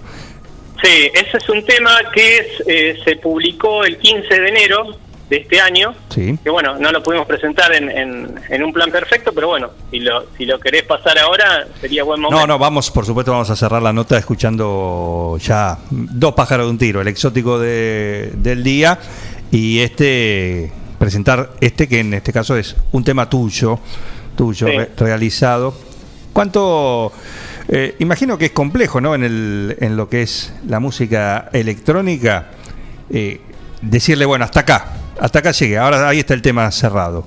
[0.82, 4.96] Sí, ese es un tema que es, eh, se publicó el 15 de enero
[5.30, 6.38] de este año, Sí.
[6.44, 9.98] que bueno, no lo pudimos presentar en, en, en un plan perfecto, pero bueno, si
[10.00, 12.40] lo, si lo querés pasar ahora, sería buen momento.
[12.40, 16.70] No, no, vamos, por supuesto, vamos a cerrar la nota escuchando ya dos pájaros de
[16.70, 18.98] un tiro, el exótico de- del día
[19.50, 23.80] y este, presentar este que en este caso es un tema tuyo,
[24.36, 24.76] tuyo, Sí.
[24.76, 25.74] re- realizado.
[26.32, 27.12] ¿Cuánto?
[27.68, 29.14] Eh, imagino que es complejo, ¿no?
[29.14, 32.48] En, el, en lo que es la música electrónica,
[33.10, 33.40] eh,
[33.82, 34.86] decirle, bueno, hasta acá,
[35.20, 37.26] hasta acá llegue, ahora ahí está el tema cerrado.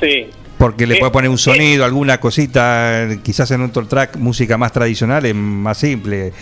[0.00, 0.26] Sí.
[0.58, 1.38] Porque le Eh, puede poner un eh.
[1.38, 6.32] sonido, alguna cosita, quizás en otro track, música más tradicional, es más simple,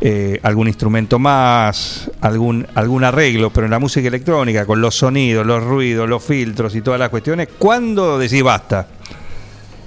[0.00, 5.44] eh, algún instrumento más, algún, algún arreglo, pero en la música electrónica, con los sonidos,
[5.44, 8.86] los ruidos, los filtros y todas las cuestiones, ¿cuándo decís basta?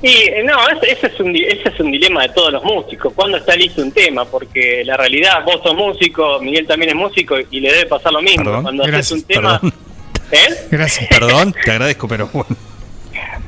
[0.03, 3.13] Y no, ese, ese es un, di- ese es un dilema de todos los músicos.
[3.13, 4.25] ¿Cuándo está listo un tema?
[4.25, 8.21] Porque la realidad, vos sos músico, Miguel también es músico y le debe pasar lo
[8.21, 8.45] mismo.
[8.45, 9.59] Perdón, Cuando haces gracias, un tema.
[9.61, 9.73] perdón.
[10.31, 10.55] ¿Eh?
[10.71, 11.07] Gracias.
[11.09, 12.47] Perdón, te agradezco, pero bueno.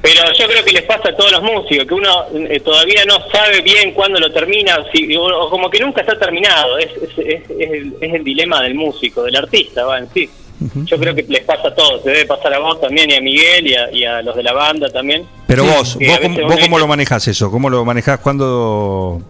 [0.02, 3.18] Pero yo creo que les pasa a todos los músicos, que uno eh, todavía no
[3.32, 6.78] sabe bien cuándo lo termina, si- o, o como que nunca está terminado.
[6.78, 10.30] Es, es, es- es el, es el dilema del músico, del artista, va en sí.
[10.86, 13.22] Yo creo que les pasa a todos, te debe pasar a vos también y a
[13.22, 15.28] Miguel y a, y a los de la banda también.
[15.48, 17.52] Pero vos, vos, cómo, vos lo manejás eso?
[17.52, 19.22] ¿Cómo lo manejás cuando...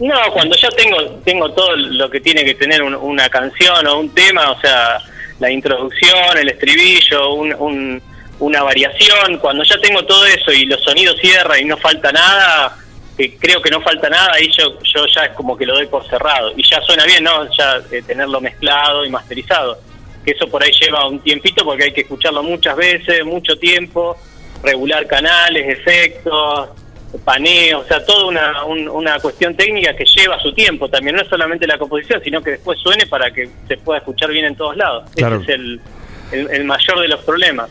[0.00, 3.98] No, cuando ya tengo tengo todo lo que tiene que tener un- una canción o
[4.00, 4.98] un tema, o sea,
[5.38, 8.02] la introducción, el estribillo, un- un-
[8.40, 12.76] una variación, cuando ya tengo todo eso y los sonidos cierran y no falta nada,
[13.16, 15.86] que creo que no falta nada, ahí yo, yo ya es como que lo doy
[15.86, 16.50] por cerrado.
[16.56, 17.44] Y ya suena bien, ¿no?
[17.56, 19.78] Ya eh, tenerlo mezclado y masterizado.
[20.24, 24.16] Que eso por ahí lleva un tiempito porque hay que escucharlo muchas veces, mucho tiempo,
[24.62, 26.68] regular canales, efectos,
[27.24, 31.22] paneo, o sea, toda una, un- una cuestión técnica que lleva su tiempo también, no
[31.22, 34.56] es solamente la composición, sino que después suene para que se pueda escuchar bien en
[34.56, 35.10] todos lados.
[35.14, 35.36] Claro.
[35.42, 35.80] Ese es el,
[36.32, 37.68] el- el mayor de los problemas.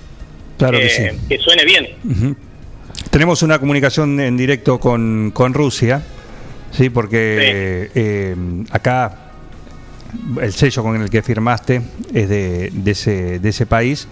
[0.57, 1.27] Claro que Eh, sí.
[1.27, 1.87] que suene bien.
[3.09, 6.03] Tenemos una comunicación en directo con, con Rusia,
[6.71, 8.35] sí, porque eh,
[8.71, 9.20] acá
[10.40, 11.82] el sello con el que firmaste
[12.14, 14.08] es de, de ese, de ese país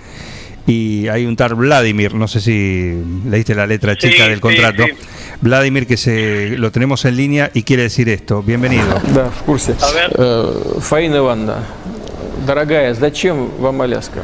[0.66, 2.95] y hay un tal Vladimir, no sé si
[3.29, 4.85] leíste la letra Sí, chica del sí, contrato.
[4.85, 4.93] sí.
[5.41, 8.43] Vladimir que se lo tenemos en línea y quiere decir esto.
[8.43, 8.87] Bienvenido.
[9.14, 9.75] Да, в курсе.
[10.16, 11.64] Э, Фаина Ивановна,
[12.47, 14.22] дорогая, зачем вам Аляска?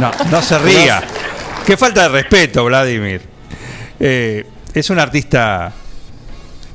[0.00, 1.02] No, no se ría.
[1.66, 3.22] Qué falta de respeto, Vladimir.
[3.98, 5.72] Eh, es un artista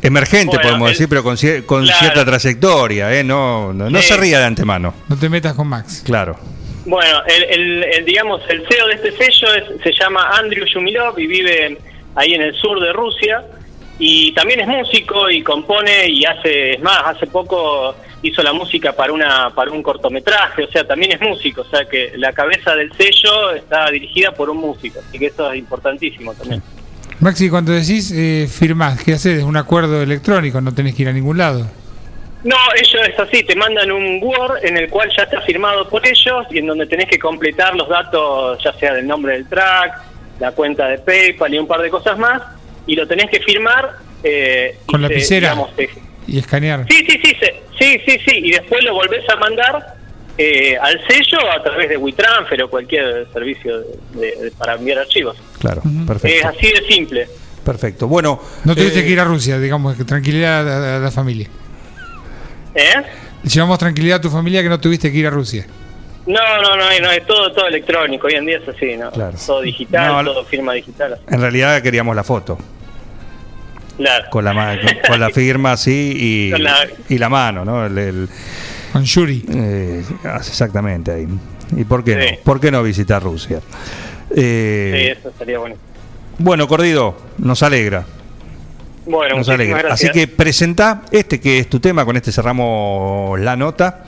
[0.02, 1.98] emergente, Bueno, podemos decir, pero con, cier- con claro.
[2.00, 3.12] cierta trayectoria.
[3.14, 3.24] ¿eh?
[3.24, 4.94] No, no, se ría de antemano.
[5.08, 6.02] No te metas con Max.
[6.04, 6.36] Claro.
[6.84, 11.18] Bueno, el, el- el, digamos, el CEO de este sello es- se llama Andrew Shumilov
[11.18, 11.78] y vive
[12.14, 13.42] ahí en el sur de Rusia.
[13.98, 18.92] Y también es músico y compone y hace, es más, hace poco hizo la música
[18.92, 22.74] para una para un cortometraje, o sea, también es músico, o sea que la cabeza
[22.76, 26.62] del sello está dirigida por un músico, así que eso es importantísimo también.
[27.20, 29.38] Maxi, cuando decís eh, firmás, ¿qué haces?
[29.38, 31.66] Es un acuerdo electrónico, no tenés que ir a ningún lado.
[32.44, 36.06] No, ellos es así, te mandan un Word en el cual ya está firmado por
[36.06, 39.98] ellos y en donde tenés que completar los datos, ya sea del nombre del track,
[40.38, 42.42] la cuenta de PayPal y un par de cosas más,
[42.86, 43.92] y lo tenés que firmar.
[44.22, 45.90] eh, y Con se- lapicera digamos, te-
[46.26, 46.84] y escanear.
[46.88, 49.95] Sí, sí, sí, se- sí, sí, sí, y después lo volvés a mandar
[50.38, 53.86] eh, al sello a través de WeTransfer o cualquier servicio de-
[54.36, 55.36] de- para enviar archivos.
[55.58, 56.48] Claro, Es perfecto.
[56.48, 57.28] así de simple.
[57.64, 58.06] Perfecto.
[58.06, 61.48] Bueno, No tuviste eh, que ir a Rusia, digamos, que tranquilidad a, a la familia.
[62.74, 63.02] ¿Eh?
[63.42, 65.66] Llevamos tranquilidad a tu familia que no tuviste que ir a Rusia.
[66.26, 69.10] No, no, no, no, es todo, todo electrónico, hoy en día es así, ¿no?
[69.12, 69.36] Claro.
[69.46, 71.14] Todo digital, No, todo firma digital.
[71.14, 71.22] así.
[71.28, 72.58] en realidad queríamos la foto.
[73.96, 74.24] Claro.
[74.30, 74.78] Con la,
[75.08, 77.86] con, la firma así y, Con la- y la mano, ¿no?
[77.86, 78.28] El, el-
[78.96, 79.44] Con Yuri.
[79.48, 81.28] eh, exactamente ahí.
[81.76, 82.36] ¿Y por qué Sí.
[82.38, 82.42] no?
[82.44, 83.60] ¿Por qué no visitar Rusia?
[84.34, 85.76] Eh, Sí, eso estaría bueno.
[86.38, 88.04] Bueno, Cordido, nos alegra.
[89.06, 89.78] Bueno, Nos muchísimas alegra.
[89.88, 90.10] gracias.
[90.10, 94.04] Así que presenta este que es tu tema, con este cerramos la nota.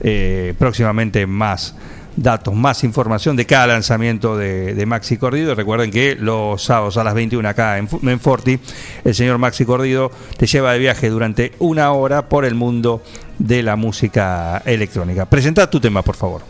[0.00, 1.74] Eh, próximamente más
[2.16, 5.54] datos, más información de cada lanzamiento de, de Maxi Cordido.
[5.54, 8.58] Recuerden que los sábados a las 21 acá en, en Forti,
[9.04, 13.02] el señor Maxi Cordido te lleva de viaje durante una hora por el mundo
[13.38, 15.26] de la música electrónica.
[15.26, 16.42] Presenta tu tema, por favor.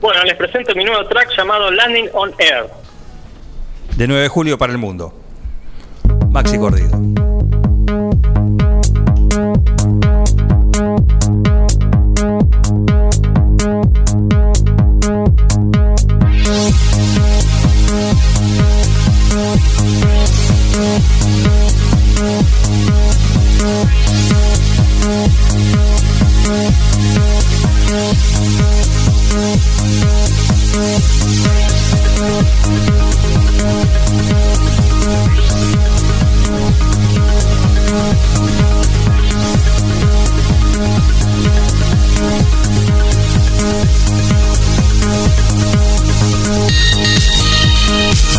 [0.00, 2.66] Bueno, les presento mi nuevo track llamado Landing on Air.
[3.96, 5.12] De 9 de julio para el mundo.
[6.30, 6.98] Maxi Cordido.
[47.90, 48.37] Oh,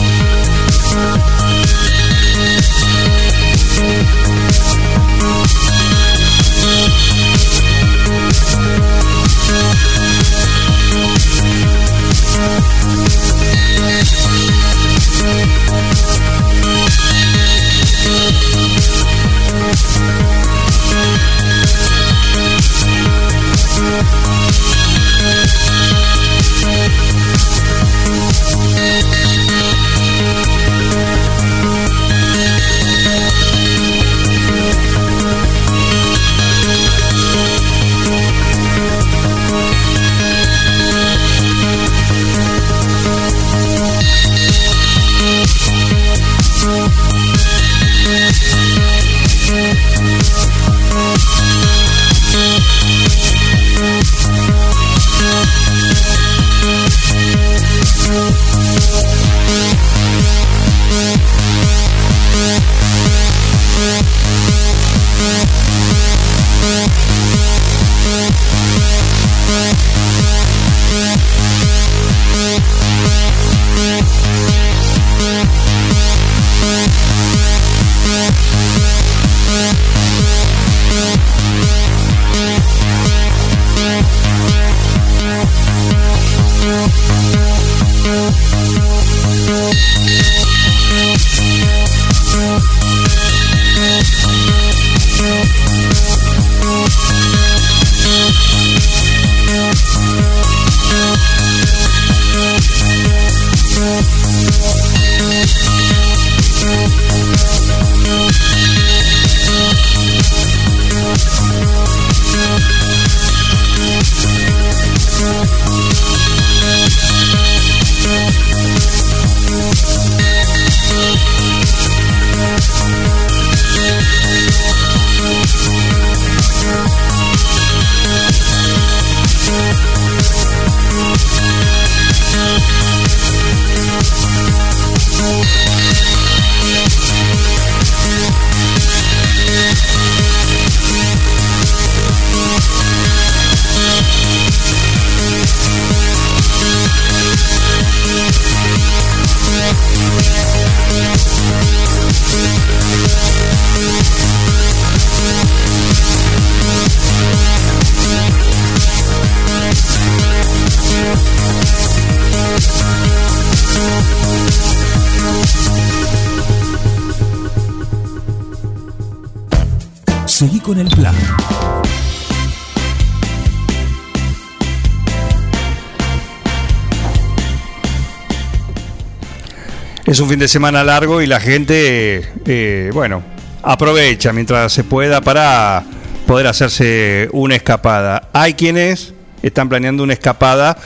[180.20, 183.24] Es un fin de semana largo y la gente, eh, bueno,
[183.64, 185.82] aprovecha mientras se pueda para
[186.28, 188.28] poder hacerse una escapada.
[188.34, 190.78] Hay quienes están planeando una escapada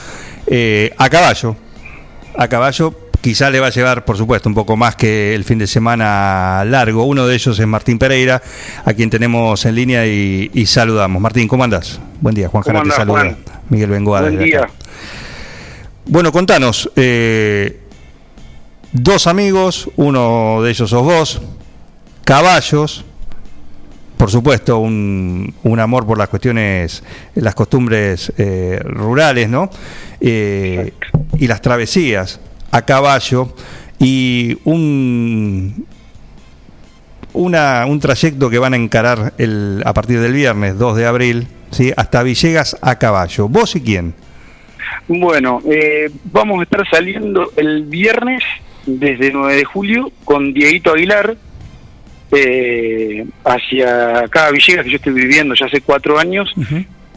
[0.46, 1.56] eh, a caballo.
[2.38, 5.58] A caballo quizá le va a llevar, por supuesto, un poco más que el fin
[5.58, 7.02] de semana largo.
[7.02, 8.40] Uno de ellos es Martín Pereira,
[8.84, 11.20] a quien tenemos en línea y, y saludamos.
[11.20, 11.98] Martín, ¿cómo andás?
[12.20, 13.20] Buen día, Juan ¿Cómo Jara te saluda.
[13.20, 13.36] Juan?
[13.68, 14.20] Miguel Bengoa.
[14.20, 14.58] Buen día.
[14.58, 14.70] acá.
[16.06, 16.88] Bueno, contanos.
[16.94, 17.80] eh,
[18.94, 21.42] dos amigos, uno de ellos sos vos,
[22.24, 23.04] caballos,
[24.16, 27.02] por supuesto, un, un amor por las cuestiones,
[27.34, 29.68] las costumbres eh, rurales, ¿no?
[30.20, 30.92] Eh,
[31.36, 32.40] y las travesías
[32.70, 33.52] a caballo
[33.98, 35.86] y un,
[37.32, 41.48] una, un trayecto que van a encarar el, a partir del viernes 2 de abril,
[41.72, 41.92] ¿sí?
[41.96, 43.48] hasta Villegas a caballo.
[43.48, 44.14] ¿Vos y quién?
[45.08, 48.42] Bueno, eh, vamos a estar saliendo el viernes
[48.86, 51.36] desde 9 de julio con Dieguito Aguilar
[52.32, 56.52] eh, hacia acá a Villegas, que yo estoy viviendo ya hace cuatro años.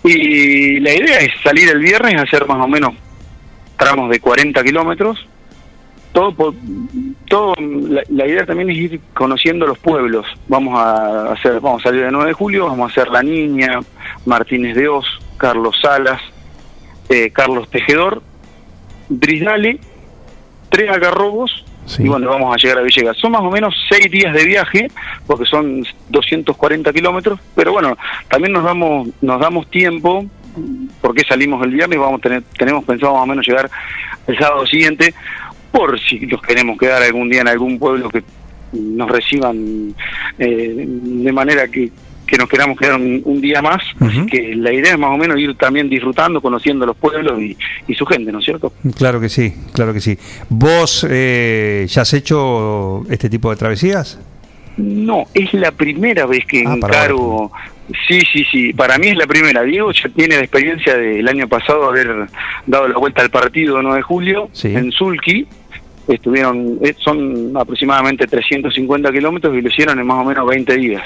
[0.03, 2.93] Y la idea es salir el viernes, hacer más o menos
[3.77, 5.27] tramos de 40 kilómetros.
[6.13, 6.55] Todo,
[7.27, 10.25] todo la, la idea también es ir conociendo los pueblos.
[10.47, 13.79] Vamos a hacer, vamos a salir el 9 de julio, vamos a hacer La Niña,
[14.25, 15.05] Martínez de Oz,
[15.37, 16.21] Carlos Salas,
[17.09, 18.21] eh, Carlos Tejedor,
[19.09, 19.79] Brisdale,
[20.69, 21.65] tres agarrobos
[21.97, 23.17] y bueno, vamos a llegar a Villegas.
[23.17, 24.87] Son más o menos seis días de viaje,
[25.25, 27.97] porque son 240 kilómetros, pero bueno,
[28.29, 30.25] también nos damos, nos damos tiempo
[31.01, 33.69] por qué salimos el viernes, vamos a tener, tenemos pensado más o menos llegar
[34.25, 35.13] el sábado siguiente,
[35.71, 38.23] por si nos queremos quedar algún día en algún pueblo que
[38.73, 39.95] nos reciban
[40.39, 41.91] eh, de manera que,
[42.27, 43.81] que nos queramos quedar un, un día más.
[43.99, 47.57] Así que la idea es más o menos ir también disfrutando, conociendo los pueblos y,
[47.87, 48.71] y su gente, ¿no es cierto?
[48.97, 50.17] Claro que sí, claro que sí.
[50.49, 54.19] ¿Vos eh, ya has hecho este tipo de travesías?
[54.77, 57.51] No, es la primera vez que Ah, encaro.
[58.07, 58.73] Sí, sí, sí.
[58.73, 59.63] Para mí es la primera.
[59.63, 62.27] Diego ya tiene la experiencia del año pasado haber
[62.65, 65.47] dado la vuelta al partido 9 de julio en Sulki.
[66.07, 71.03] Estuvieron, eh, son aproximadamente 350 kilómetros y lo hicieron en más o menos 20 días.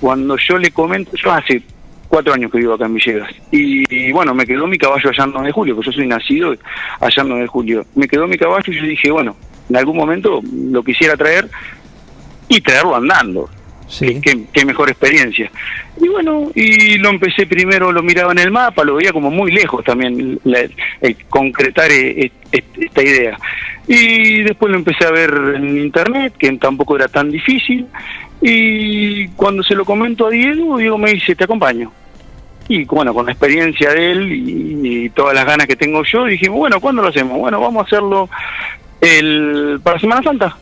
[0.00, 1.62] Cuando yo le comento, yo hace
[2.08, 3.30] cuatro años que vivo acá en Villegas.
[3.52, 6.06] Y, y bueno, me quedó mi caballo allá en 9 de julio, porque yo soy
[6.06, 6.50] nacido
[7.00, 7.86] allá en 9 de julio.
[7.94, 9.36] Me quedó mi caballo y yo dije, bueno,
[9.68, 11.48] en algún momento lo quisiera traer
[12.48, 13.48] y traerlo andando.
[14.06, 15.50] Qué, qué- qué mejor experiencia.
[16.00, 19.52] Y bueno, y lo empecé primero, lo miraba en el mapa, lo veía como muy
[19.52, 20.40] lejos también,
[21.00, 23.38] el concretar eh, eh, esta idea.
[23.86, 27.86] Y después lo empecé a ver en internet, que tampoco era tan difícil.
[28.40, 31.92] Y cuando se lo comento a Diego, Diego me dice, te acompaño.
[32.68, 36.24] Y bueno, con la experiencia de él y, y todas las ganas que tengo yo,
[36.24, 37.38] dijimos, bueno, ¿cuándo lo hacemos?
[37.38, 38.30] Bueno, vamos a hacerlo
[39.00, 40.56] el para Semana Santa.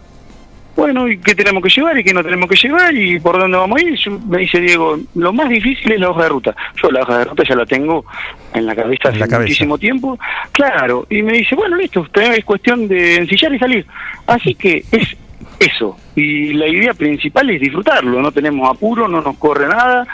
[0.79, 3.57] Bueno, ¿y qué tenemos que llevar y qué no tenemos que llevar y por dónde
[3.59, 3.97] vamos a ir?
[3.97, 6.55] Yo- me dice Diego, lo más difícil es la hoja de ruta.
[6.81, 8.05] Yo la hoja de ruta ya la tengo
[8.55, 9.49] en la cabeza hace la cabeza.
[9.49, 10.17] muchísimo tiempo.
[10.53, 13.87] Claro, y me dice, bueno, listo, es cuestión de ensillar y salir.
[14.29, 15.17] Así que es
[15.59, 15.97] eso.
[16.15, 20.07] Y la idea principal es disfrutarlo, no tenemos apuro, no nos corre nada.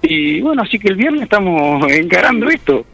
[0.00, 2.86] Y bueno, así que el viernes estamos encarando esto.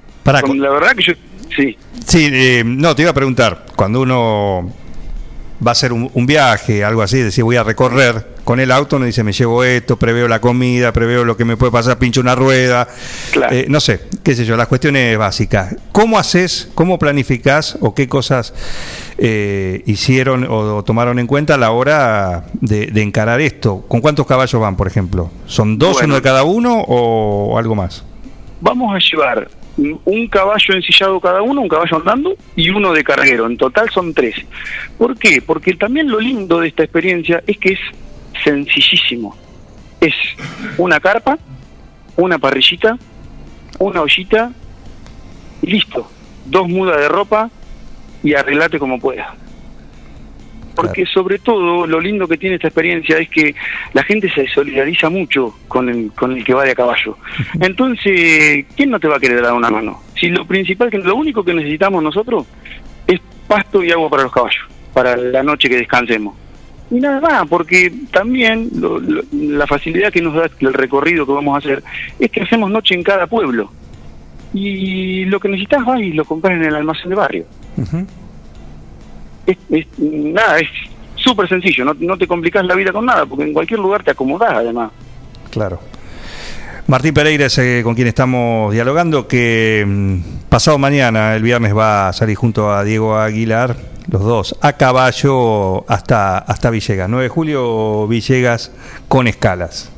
[0.46, 1.12] Con- la verdad que yo,
[1.55, 1.76] sí.
[2.07, 4.72] Sí, eh, no, te iba a preguntar, cuando uno
[5.64, 8.96] va a hacer un, un viaje, algo así, decir voy a recorrer con el auto,
[8.96, 12.20] uno dice me llevo esto, preveo la comida, preveo lo que me puede pasar, pincho
[12.20, 12.86] una rueda,
[13.50, 15.76] eh, no sé, qué sé yo, las cuestiones básicas.
[15.92, 18.52] ¿Cómo haces, cómo planificás o qué cosas
[19.16, 23.84] eh, hicieron o, tomaron en cuenta a la hora de, de encarar esto?
[23.88, 25.30] ¿Con cuántos caballos van, por ejemplo?
[25.46, 26.06] ¿Son dos, Bueno.
[26.06, 28.04] uno de cada uno o algo más?
[28.60, 33.47] Vamos a llevar un caballo ensillado cada uno, un caballo andando y uno de carguero.
[33.47, 34.37] En total son tres.
[34.99, 35.43] ¿Por qué?
[35.43, 37.81] Porque también lo lindo de esta experiencia es que es
[38.45, 39.37] sencillísimo.
[40.01, 40.14] Es
[40.79, 41.39] una carpa,
[42.16, 42.99] una parrillita,
[43.79, 44.53] una ollita
[45.62, 46.09] y listo.
[46.45, 47.51] Dos mudas de ropa
[48.22, 49.43] y arreglate como puedas.
[50.75, 53.55] Porque sobre todo lo lindo que tiene esta experiencia es que
[53.93, 57.16] la gente se solidariza mucho con el, con el que va de a caballo.
[57.61, 60.01] Entonces, ¿quién no te va a querer dar una mano?
[60.18, 62.47] Si lo principal, que lo único que necesitamos nosotros
[63.07, 66.35] es pasto y agua para los caballos, para la noche que descansemos.
[66.91, 71.33] Y nada más, porque también lo- lo- la facilidad que nos da el recorrido que
[71.33, 71.83] vamos a hacer
[72.18, 73.70] es que hacemos noche en cada pueblo.
[74.53, 77.45] Y lo que necesitas vas y lo compras en el almacén de barrio.
[79.47, 80.68] Es, es- nada, es
[81.16, 84.11] súper sencillo, no, no te complicas la vida con nada, porque en cualquier lugar te
[84.11, 84.90] acomodás además.
[85.51, 85.80] Claro.
[86.86, 92.09] Martín Pereira es eh, con quien estamos dialogando, que mm, pasado mañana, el viernes, va
[92.09, 93.74] a salir junto a Diego Aguilar,
[94.11, 97.09] los dos, a caballo hasta, hasta Villegas.
[97.09, 98.70] 9 de julio, Villegas
[99.09, 99.90] con escalas.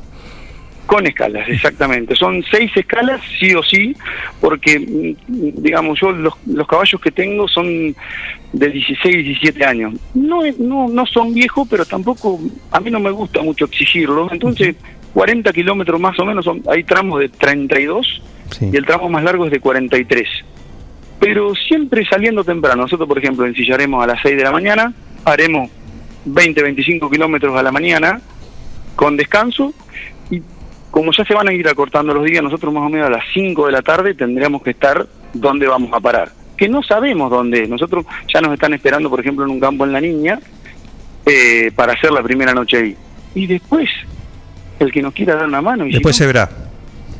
[0.86, 2.14] Con escalas, exactamente.
[2.14, 3.94] Son seis escalas, sí o sí,
[4.40, 7.94] porque, mm, digamos, yo los, los caballos que tengo son
[8.52, 9.94] de 16, 17 años.
[10.14, 14.32] No, no, no son viejos, pero tampoco, a mí no me gusta mucho exigirlos.
[14.32, 14.76] Entonces,
[15.12, 18.22] 40 kilómetros más o menos, son, hay tramos de 32
[18.60, 20.28] y el tramo más largo es de 43.
[21.18, 22.82] Pero siempre saliendo temprano.
[22.82, 24.92] Nosotros, por ejemplo, ensillaremos a las 6 de la mañana,
[25.24, 25.70] haremos
[26.26, 28.20] 20, 25 kilómetros a la mañana
[28.94, 29.72] con descanso
[30.30, 30.42] y
[30.90, 33.24] como ya se van a ir acortando los días, nosotros más o menos a las
[33.34, 36.30] 5 de la tarde tendríamos que estar donde vamos a parar.
[36.56, 37.66] Que no sabemos dónde.
[37.68, 40.38] Nosotros ya nos están esperando, por ejemplo, en un campo en La Niña
[41.26, 42.96] eh, para hacer la primera noche ahí.
[43.34, 43.90] Y después,
[44.78, 45.84] el que nos quiera dar una mano.
[45.84, 46.48] Y si Después no- se verá.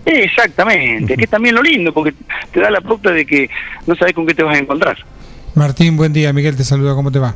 [0.07, 2.15] Exactamente, que es también lo lindo, porque
[2.53, 3.51] te da la pauta de que
[3.87, 4.97] no sabes con qué te vas a encontrar.
[5.55, 6.33] Martín, buen día.
[6.33, 6.95] Miguel te saluda.
[6.95, 7.35] ¿Cómo te va?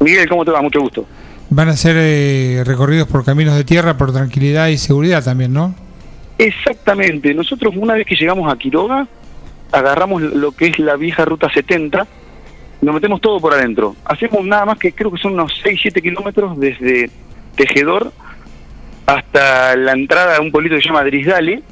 [0.00, 0.62] Miguel, ¿cómo te va?
[0.62, 1.06] Mucho gusto.
[1.50, 5.74] Van a ser eh, recorridos por caminos de tierra por tranquilidad y seguridad también, ¿no?
[6.36, 7.32] Exactamente.
[7.34, 9.06] Nosotros una vez que llegamos a Quiroga,
[9.72, 12.06] agarramos lo que es la vieja ruta 70,
[12.80, 13.96] nos metemos todo por adentro.
[14.04, 17.10] Hacemos nada más que creo que son unos 6-7 kilómetros desde
[17.56, 18.12] Tejedor
[19.06, 21.62] hasta la entrada a un pueblito que se llama Drisdale,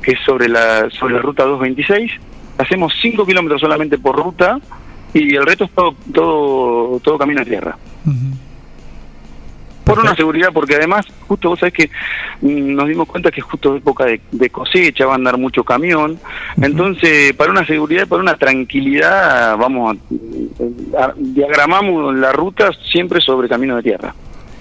[0.00, 2.12] que es sobre la, sobre la ruta 226.
[2.56, 4.60] Hacemos 5 kilómetros solamente por ruta
[5.12, 7.76] y el resto es todo, todo, todo camino a tierra.
[9.84, 11.90] Por una seguridad, porque además, justo vos sabés que
[12.40, 16.18] mm, nos dimos cuenta que justo época de, de cosecha, va a andar mucho camión.
[16.60, 19.96] Entonces, para una seguridad, para una tranquilidad, vamos,
[20.96, 24.14] a, a- diagramamos la ruta siempre sobre camino de tierra.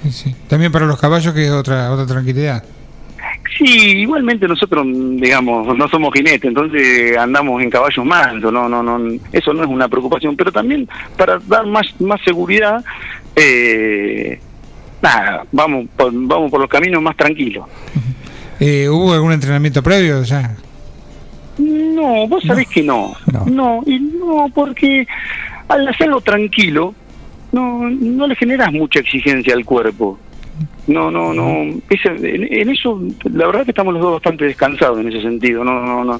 [0.09, 0.35] Sí.
[0.47, 2.63] También para los caballos, que es otra, otra tranquilidad.
[3.57, 8.99] Sí, igualmente nosotros, digamos, no somos jinetes, entonces andamos en caballos mansos, no, no, no,
[9.31, 12.83] eso no es una preocupación, pero también para dar más, más seguridad,
[13.35, 14.39] eh,
[15.03, 17.65] nada, vamos por, vamos por los caminos más tranquilos.
[18.59, 20.55] Eh, ¿Hubo algún entrenamiento previo ya?
[21.57, 23.13] No, vos sabés que no.
[23.45, 23.83] no.
[23.85, 25.05] y no, porque
[25.67, 26.95] al hacerlo tranquilo,
[27.51, 30.17] no, no le generas mucha exigencia al cuerpo.
[30.85, 31.79] No, no, no.
[31.89, 35.63] Ese- en, en eso, la verdad que estamos los dos bastante descansados en ese sentido.
[35.63, 36.19] No, no, no.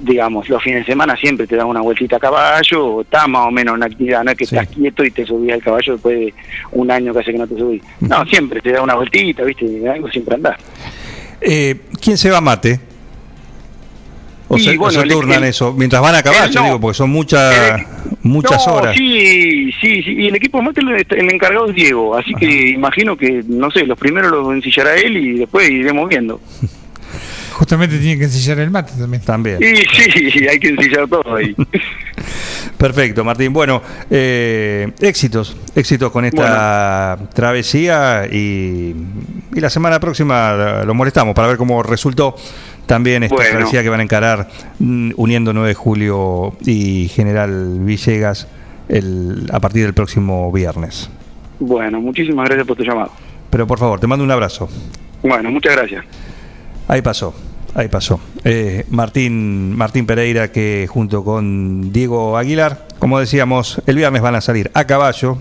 [0.00, 3.46] Digamos, los fines de semana siempre te das una vueltita a caballo, o estás más
[3.46, 6.18] o menos en actividad, no es que estás quieto y te subís al caballo después
[6.18, 6.34] de
[6.72, 7.82] un año que hace que no te subís.
[8.00, 9.88] No, siempre te da una vueltita, ¿viste?
[9.88, 10.58] Algo siempre andás.
[11.40, 12.80] Eh, ¿Quién se va a mate?
[14.54, 16.64] O Y se, bueno, se el- turnan el- eso, mientras van a caballo, el- no.
[16.64, 17.80] digo, porque son muchas
[18.22, 18.94] muchas No, horas.
[18.96, 20.10] Sí, sí, sí.
[20.12, 22.14] Y el equipo mate, el, el encargado es Diego.
[22.16, 26.38] Así que imagino que, no sé, los primeros los ensillará él y después iremos viendo.
[27.52, 29.22] Justamente tiene que ensillar el mate también.
[29.22, 29.58] También.
[29.62, 31.54] Y sí, hay que ensillar todo ahí.
[32.76, 33.52] Perfecto, Martín.
[33.52, 33.80] Bueno,
[34.10, 38.92] eh, éxitos, éxitos con esta travesía y,
[39.54, 42.34] y la semana próxima lo molestamos para ver cómo resultó
[42.86, 43.70] también esta Bueno.
[43.70, 48.48] que van a encarar mm, uniendo 9 de julio y General Villegas
[48.88, 51.08] el, a partir del próximo viernes.
[51.58, 53.10] Bueno, muchísimas gracias por tu llamado.
[53.50, 54.68] Pero por favor, te mando un abrazo.
[55.22, 56.04] Bueno, muchas gracias.
[56.88, 57.34] Ahí pasó,
[57.74, 58.20] ahí pasó.
[58.44, 64.40] Eh, Martín, Martín Pereira que junto con Diego Aguilar, como decíamos, el viernes van a
[64.40, 65.38] salir a caballo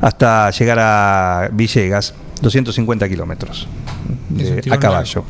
[0.00, 3.68] hasta llegar a Villegas, 250 kilómetros
[4.62, 5.24] tiro a caballo.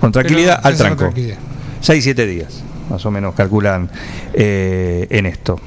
[0.00, 0.98] Con tranquilidad Pero al tranco.
[0.98, 1.38] tranquilidad.
[1.82, 3.90] 6-7 días, más o menos calculan
[4.32, 5.58] eh, en esto,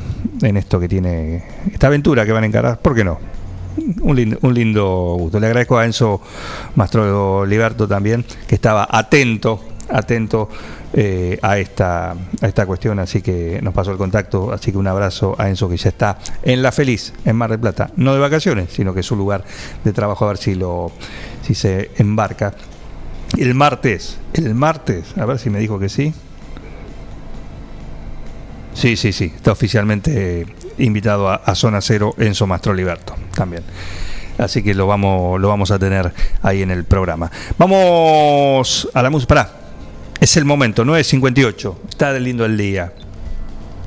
[0.42, 2.80] en esto que tiene esta aventura que van a encarar.
[2.80, 3.20] ¿Por qué no?
[4.02, 5.40] Un lindo, un lindo gusto.
[5.40, 6.22] Le agradezco a Enzo
[6.76, 10.48] Mastro Liberto también, que estaba atento, atento
[10.94, 14.88] eh, a esta a esta cuestión, así que nos pasó el contacto, así que un
[14.88, 18.20] abrazo a Enzo que ya está en La Feliz, en Mar del Plata, no de
[18.20, 19.44] vacaciones, sino que es su lugar
[19.84, 20.94] de trabajo a ver si lo
[21.46, 22.54] si se embarca.
[23.38, 26.14] El martes, el martes, a ver si me dijo que sí.
[28.74, 30.46] Sí, sí, sí, está oficialmente
[30.78, 33.64] invitado a, Zona Cero Enzo Mastro Liberto también.
[34.38, 37.32] Así que lo vamos, lo vamos a tener ahí en el programa.
[37.58, 39.50] Vamos a la música.
[40.20, 41.76] Es el momento, 9.58.
[41.90, 42.92] Está lindo el día.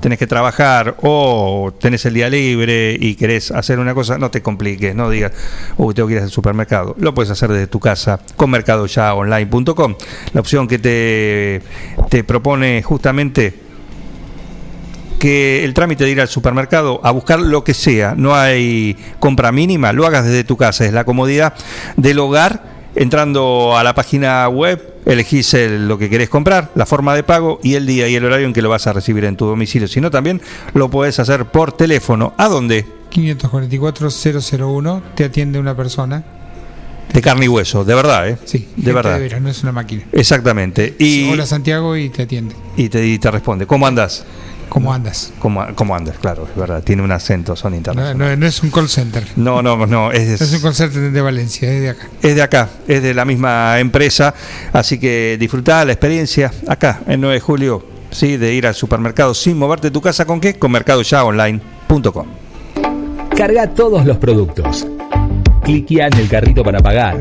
[0.01, 4.43] Tenés que trabajar o tenés el día libre y querés hacer una cosa, no te
[4.43, 5.33] compliques, no digas,
[5.77, 6.95] uy, tengo que ir al supermercado.
[6.99, 9.95] Lo puedes hacer desde tu casa con mercadoyaonline.com.
[10.33, 11.63] La opción que te,
[12.09, 13.69] te propone justamente
[15.19, 19.53] que el trámite de ir al supermercado a buscar lo que sea, no hay compra
[19.53, 21.55] mínima, lo hagas desde tu casa, es la comodidad
[21.97, 22.79] del hogar.
[22.95, 27.59] Entrando a la página web, elegís el- lo que querés comprar, la forma de pago
[27.63, 29.89] y el día y el horario en que lo vas a recibir en tu domicilio.
[29.89, 30.41] Si no, también
[30.75, 32.35] lo podés hacer por teléfono.
[32.37, 32.87] ¿A dónde?
[33.11, 36.25] 544-001, te atiende una persona.
[37.13, 38.37] De carne y hueso, de verdad, ¿eh?
[38.45, 39.15] Sí, de verdad.
[39.15, 40.03] de veras, no es una máquina.
[40.13, 40.95] Exactamente.
[40.99, 42.55] Y, Hola Santiago y te atiende.
[42.77, 44.25] y te, y te responde, ¿cómo andas?
[44.69, 45.33] ¿Cómo andas?
[45.39, 46.17] ¿Cómo, cómo andas?
[46.21, 48.17] Claro, es verdad, tiene un acento, son internacionales.
[48.19, 49.25] no- no es un call center.
[49.37, 52.07] No, no, no, es, No es un call center de Valencia, es de acá.
[52.23, 54.35] es de acá, es de la misma empresa,
[54.73, 58.37] así que disfrutá la experiencia acá, en 9 de julio, ¿sí?
[58.37, 60.55] de ir al supermercado sin moverte de tu casa, ¿con qué?
[60.59, 62.27] Con mercadoyaonline.com.
[63.37, 64.87] Carga todos los productos.
[65.65, 67.17] Cliquea en el carrito para pagar.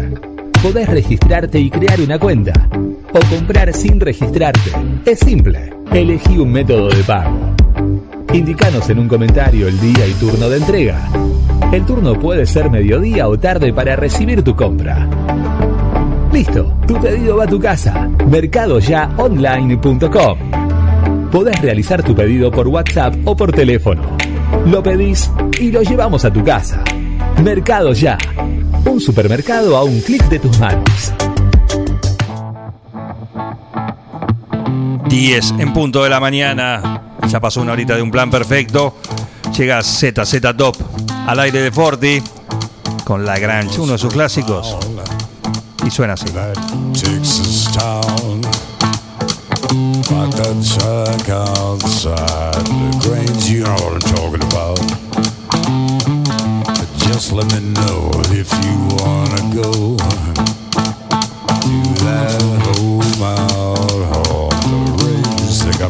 [0.64, 2.54] Podés registrarte y crear una cuenta.
[3.14, 4.72] O comprar sin registrarte.
[5.06, 5.72] Es simple.
[5.94, 7.56] Elegí un método de pago.
[8.34, 11.00] Indicanos en un comentario el día y turno de entrega.
[11.72, 15.10] El turno puede ser mediodía o tarde para recibir tu compra.
[16.32, 18.08] Listo, tu pedido va a tu casa.
[18.30, 20.38] Mercadoyaonline.com.
[21.32, 24.04] Podés realizar tu pedido por WhatsApp o por teléfono.
[24.66, 26.84] Lo pedís y lo llevamos a tu casa.
[27.44, 28.20] Mercado Ya.
[28.86, 31.14] Un supermercado a un clic de tus manos.
[35.10, 38.98] 10 en punto de la mañana, ya pasó una horita de un plan perfecto,
[39.58, 40.76] llega ZZ Top
[41.28, 42.22] al aire de Forti
[43.04, 44.76] con La Grange, uno de sus clásicos,
[45.86, 46.28] y suena así.
[57.08, 59.98] Just let me know if you wanna go
[61.62, 62.48] to that
[63.22, 63.77] out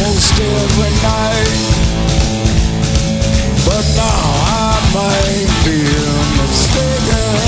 [0.00, 1.60] Most every night,
[3.66, 5.78] but now I might be
[6.40, 7.47] mistaken.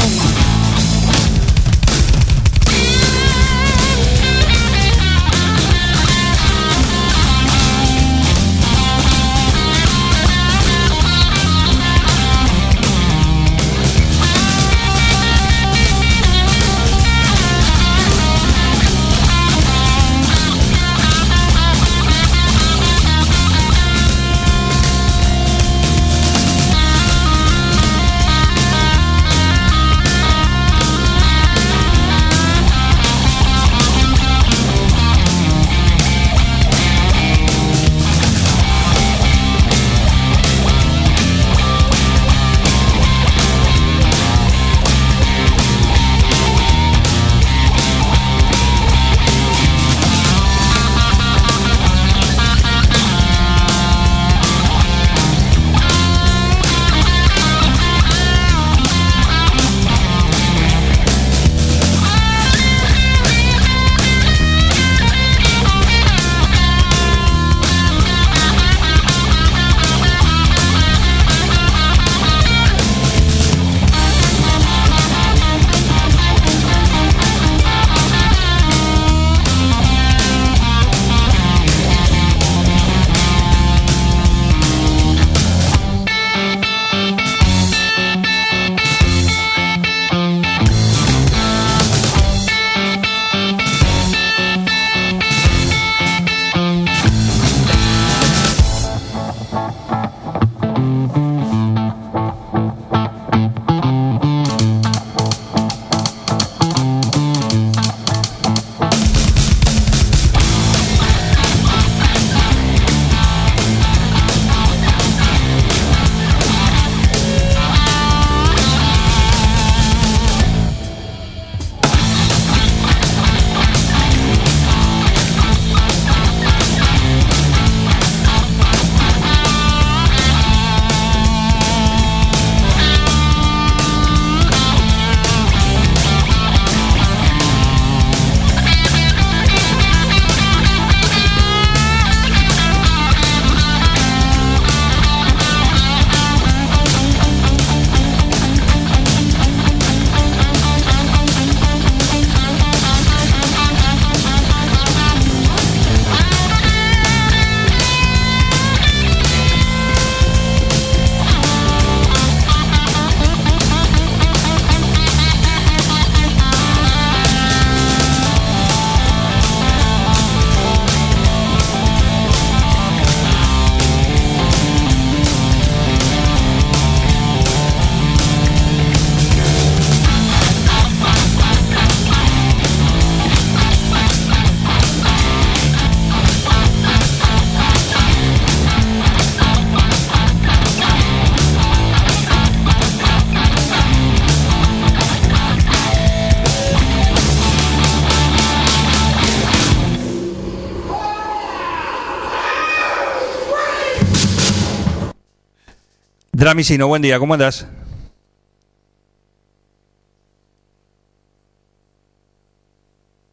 [206.41, 207.67] Dramicino, buen día, ¿cómo andás?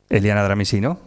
[0.10, 1.00] Eliana Dramicino.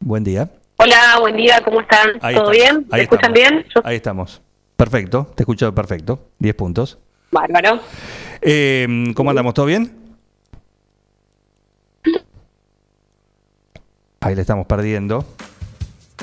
[0.00, 0.50] Buen día.
[0.76, 2.10] Hola, buen día, ¿cómo están?
[2.20, 2.86] Ahí ¿Todo estamos, bien?
[2.90, 3.50] ahí ¿Me escuchan estamos.
[3.52, 3.66] bien?
[3.74, 4.42] Yo- Ahí estamos.
[4.76, 6.28] Perfecto, te escucho perfecto.
[6.40, 6.98] 10 puntos.
[7.30, 7.80] Bárbaro.
[8.42, 9.54] Eh, ¿Cómo andamos?
[9.54, 9.96] ¿Todo bien?
[14.20, 15.24] Ahí le estamos perdiendo.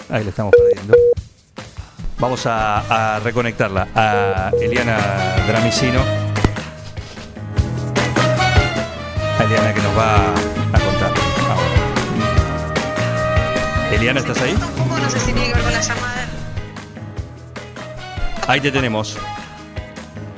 [0.10, 0.96] Ahí le estamos perdiendo.
[2.22, 6.00] Vamos a, a reconectarla a Eliana Dramicino.
[9.40, 11.12] A Eliana que nos va a contar
[11.50, 11.80] ahora.
[13.92, 14.54] Eliana, ¿estás ahí?
[14.54, 16.28] No sé si tiene que ver con la llamada.
[18.48, 19.18] Ahí te tenemos.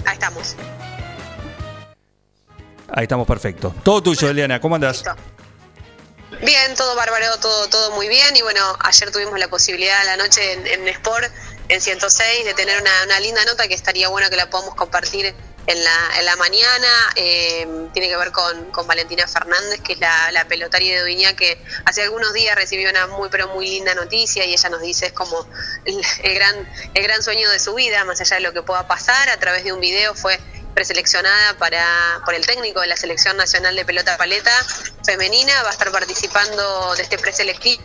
[0.06, 0.56] Ahí estamos.
[2.94, 3.76] Ahí estamos perfecto.
[3.84, 4.62] Todo tuyo, Eliana.
[4.62, 5.04] ¿Cómo andás?
[6.42, 8.34] Bien, todo bárbaro, todo, todo muy bien.
[8.38, 11.32] Y bueno, ayer tuvimos la posibilidad a la noche en, en Sport,
[11.70, 15.34] en 106, de tener una, una linda nota que estaría bueno que la podamos compartir
[15.66, 16.88] en la, en la mañana.
[17.16, 21.36] Eh, tiene que ver con, con Valentina Fernández, que es la, la pelotaria de Duiñá,
[21.36, 25.08] que hace algunos días recibió una muy, pero muy linda noticia y ella nos dice
[25.08, 25.48] es como
[25.86, 28.88] el, el gran, el gran sueño de su vida, más allá de lo que pueda
[28.88, 30.40] pasar, a través de un video fue
[30.74, 34.52] preseleccionada para por el técnico de la selección nacional de pelota paleta
[35.06, 37.84] femenina va a estar participando de este preselectivo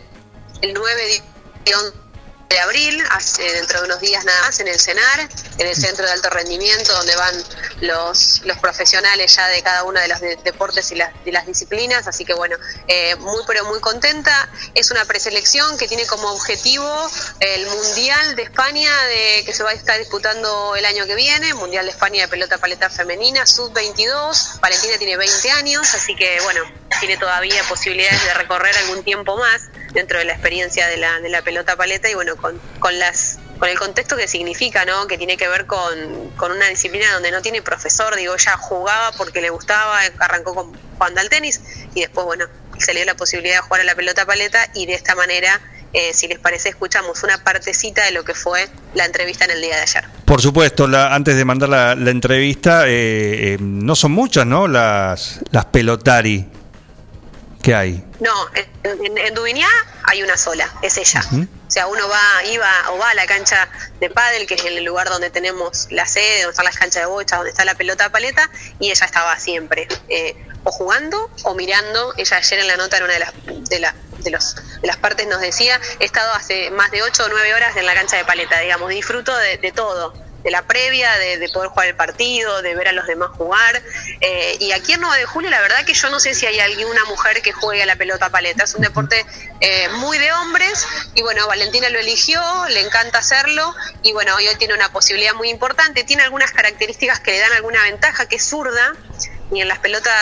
[0.61, 1.21] el 9
[1.65, 2.08] de 11
[2.49, 5.29] de abril, hace dentro de unos días nada más, en el CENAR,
[5.59, 7.35] en el Centro de Alto Rendimiento, donde van
[7.81, 12.07] los, los profesionales ya de cada uno de los de- deportes y las, las disciplinas.
[12.07, 14.49] Así que bueno, eh, muy pero muy contenta.
[14.73, 16.89] Es una preselección que tiene como objetivo
[17.39, 21.53] el Mundial de España de, que se va a estar disputando el año que viene,
[21.53, 24.59] Mundial de España de pelota paleta femenina, sub-22.
[24.59, 26.61] Valentina tiene 20 años, así que bueno,
[26.99, 29.61] tiene todavía posibilidades de recorrer algún tiempo más
[29.93, 33.39] dentro de la experiencia de la, de la pelota paleta y bueno, con, con las
[33.59, 35.05] con el contexto que significa, ¿no?
[35.07, 39.11] Que tiene que ver con, con una disciplina donde no tiene profesor, digo, ella jugaba
[39.17, 41.59] porque le gustaba, arrancó con, jugando al tenis
[41.93, 42.45] y después, bueno,
[42.93, 45.59] dio la posibilidad de jugar a la pelota paleta y de esta manera,
[45.91, 49.61] eh, si les parece, escuchamos una partecita de lo que fue la entrevista en el
[49.61, 50.05] día de ayer.
[50.23, 54.69] Por supuesto, la- antes de mandar la, la entrevista, eh, eh, no son muchas, ¿no?
[54.69, 56.47] Las, las pelotari
[57.69, 58.03] que hay.
[58.19, 59.37] No, en, en,
[60.03, 61.23] hay una sola, es ella.
[61.67, 64.83] O sea, uno va, iba o va a la cancha de pádel, que es el
[64.83, 68.11] lugar donde tenemos la sede, donde están las canchas de bocha, donde está la pelota
[68.11, 68.49] paleta,
[68.79, 72.13] y ella estaba siempre eh, o jugando o mirando.
[72.17, 73.33] Ella ayer en la nota en una de las
[73.69, 77.23] de la- de los de las partes nos decía, he estado hace más de 8
[77.25, 80.13] o 9 horas en la cancha de paleta, digamos, disfruto de, de todo
[80.43, 83.81] de la previa, de, de poder jugar el partido, de ver a los demás jugar.
[84.21, 86.59] Eh, y aquí en 9 de julio, la verdad que yo no sé si hay
[86.59, 88.63] alguna mujer que juegue a la pelota paleta.
[88.63, 89.25] Es un deporte
[89.59, 90.85] eh, muy de hombres
[91.15, 95.49] y bueno, Valentina lo eligió, le encanta hacerlo y bueno, hoy, tiene una posibilidad muy
[95.49, 96.03] importante.
[96.03, 98.95] Tiene algunas características que le dan alguna ventaja, que es zurda.
[99.51, 100.13] Y en las pelotas,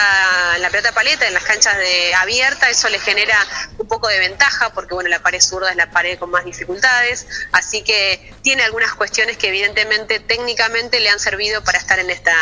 [0.56, 3.36] en la pelota paleta, en las canchas de abierta, eso le genera
[3.78, 7.28] un poco de ventaja, porque bueno, la pared zurda es la pared con más dificultades,
[7.52, 12.36] así que tiene algunas cuestiones que evidentemente técnicamente le han servido para estar en esta,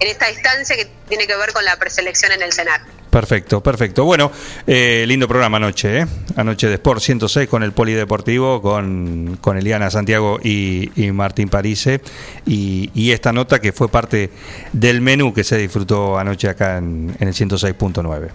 [0.00, 3.01] en esta instancia que tiene que ver con la preselección en el CENAR.
[3.12, 4.04] Perfecto, perfecto.
[4.04, 4.32] Bueno,
[4.66, 6.06] eh, lindo programa anoche, ¿eh?
[6.36, 12.00] Anoche de Sport 106 con el Polideportivo, con, con Eliana Santiago y, y Martín Parise.
[12.46, 14.30] Y, y esta nota que fue parte
[14.72, 18.30] del menú que se disfrutó anoche acá en, en el 106.9.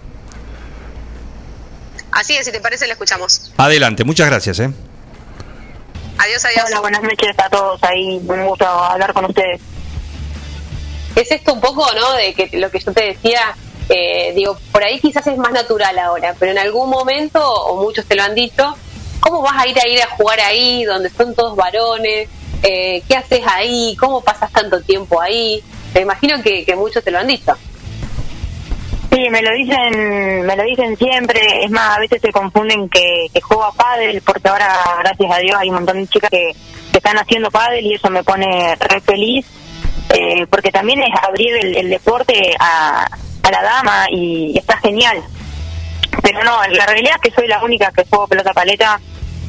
[2.12, 3.52] Así es, si te parece, le escuchamos.
[3.56, 4.70] Adelante, muchas gracias, ¿eh?
[6.18, 6.66] Adiós, adiós.
[6.68, 8.22] Hola, buenas noches a todos ahí.
[8.24, 9.60] Un gusto hablar con ustedes.
[11.16, 12.12] es esto un poco, ¿no?
[12.12, 13.40] De que lo que yo te decía,
[13.88, 18.04] eh, digo, por ahí quizás es más natural ahora, pero en algún momento, o muchos
[18.04, 18.74] te lo han dicho,
[19.20, 22.28] ¿cómo vas a ir a ir a jugar ahí, donde son todos varones?
[22.62, 23.96] Eh, ¿Qué haces ahí?
[23.98, 25.62] ¿Cómo pasas tanto tiempo ahí?
[25.94, 27.54] Me imagino que, que muchos te lo han dicho.
[29.10, 31.64] Sí, me lo dicen, me lo dicen siempre.
[31.64, 35.38] Es más, a veces se confunden que, que juego a pádel, porque ahora, gracias a
[35.38, 36.52] Dios, hay un montón de chicas que,
[36.92, 39.46] que están haciendo pádel y eso me pone re feliz,
[40.10, 43.08] eh, porque también es abrir el, el deporte a,
[43.48, 45.22] a la dama y está genial.
[46.22, 49.00] Pero no, la realidad es que soy la única que juego pelota paleta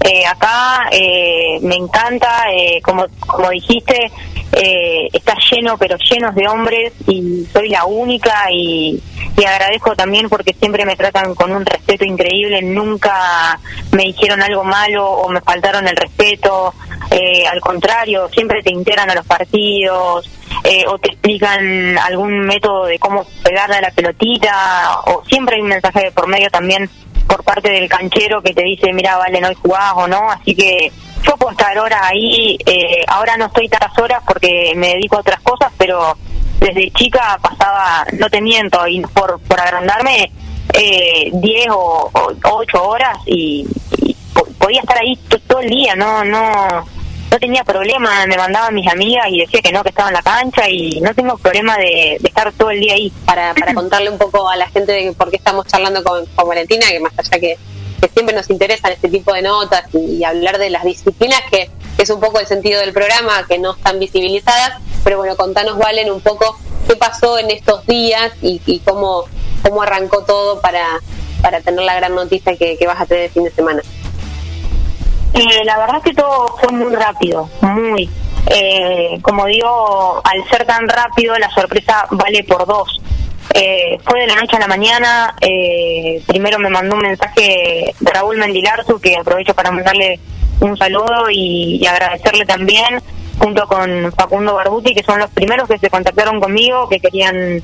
[0.04, 0.88] eh, acá.
[0.92, 4.12] eh, me encanta, eh, como, como dijiste,
[4.54, 9.02] eh, está lleno, pero llenos de hombres y soy la única y,
[9.38, 13.60] y agradezco también porque siempre me tratan con un respeto increíble, nunca
[13.92, 16.74] me dijeron algo malo o me faltaron el respeto,
[17.52, 20.30] al contrario, siempre te integran a los partidos
[20.70, 25.62] eh, o te explican algún método de cómo pegarle a la pelotita o siempre hay
[25.62, 26.90] un mensaje de por medio también
[27.28, 30.56] por parte del canchero que te dice, mira, vale, no hoy jugás o no, así
[30.56, 30.92] que
[31.24, 35.20] yo puedo estar horas ahí, eh, ahora no estoy tantas horas porque me dedico a
[35.20, 36.16] otras cosas, pero
[36.60, 40.32] desde chica pasaba, no te miento, y por, por agrandarme,
[40.74, 43.66] eh, 10 o, o 8 horas y,
[44.02, 46.86] y po- podía estar ahí to- todo el día, no, no,
[47.32, 50.22] no tenía problema, me mandaban mis amigas y decía que no, que estaba en la
[50.22, 53.12] cancha y no tengo problema de, de estar todo el día ahí.
[53.26, 56.48] Para, para contarle un poco a la gente de por qué estamos charlando con, con
[56.48, 57.58] Valentina, que más allá que,
[58.02, 61.70] que siempre nos interesan este tipo de notas y, y hablar de las disciplinas, que
[61.98, 66.10] es un poco el sentido del programa, que no están visibilizadas, pero bueno, contanos, Valen,
[66.10, 66.58] un poco
[66.88, 69.26] qué pasó en estos días y, y cómo,
[69.62, 71.00] cómo arrancó todo para,
[71.42, 73.84] para tener la gran noticia que, que vas a tener el fin de semana.
[75.34, 78.10] Eh, la verdad es que todo fue muy rápido, muy.
[78.48, 83.00] Eh, como digo, al ser tan rápido, la sorpresa vale por dos.
[83.54, 85.36] Eh, fue de la noche a la mañana.
[85.42, 90.20] eh, primero me mandó un mensaje de Raúl Mendilarzu, que aprovecho para mandarle
[90.62, 93.02] un saludo y, y agradecerle también,
[93.38, 97.62] junto con Facundo Barbuti, que son los primeros que se contactaron conmigo, que querían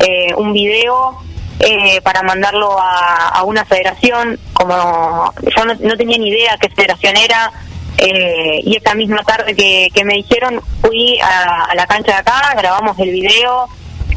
[0.00, 1.16] eh, un video
[1.60, 4.38] eh, para mandarlo a, una federación.
[4.52, 7.52] Como yo no, no tenía ni idea qué federación era.
[7.98, 12.54] eh, y esa misma tarde que, me dijeron, fui a, a la cancha de acá,
[12.56, 13.68] grabamos el video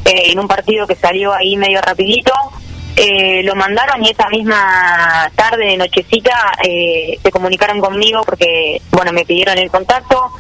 [0.08, 2.32] eh, en un partido que salió ahí medio rapidito.
[2.96, 9.26] Eh, lo mandaron y esa misma tarde, nochecita, eh, se comunicaron conmigo porque, bueno, me
[9.26, 10.32] pidieron el contacto.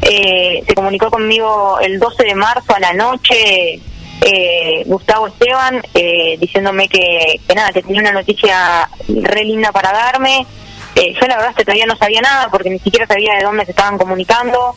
[0.00, 3.80] Se comunicó conmigo el 12 de marzo a la noche
[4.24, 9.92] eh, Gustavo Esteban eh, diciéndome que, que nada, que tenía una noticia re linda para
[9.92, 10.46] darme.
[10.96, 13.64] Eh, yo la verdad que todavía no sabía nada porque ni siquiera sabía de dónde
[13.66, 14.74] se estaban comunicando,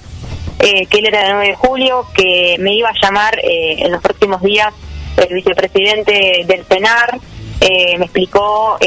[0.60, 3.92] eh, que él era del 9 de julio, que me iba a llamar eh, en
[3.92, 4.74] los próximos días
[5.16, 7.20] el vicepresidente del CENAR,
[7.62, 8.78] eh, me explicó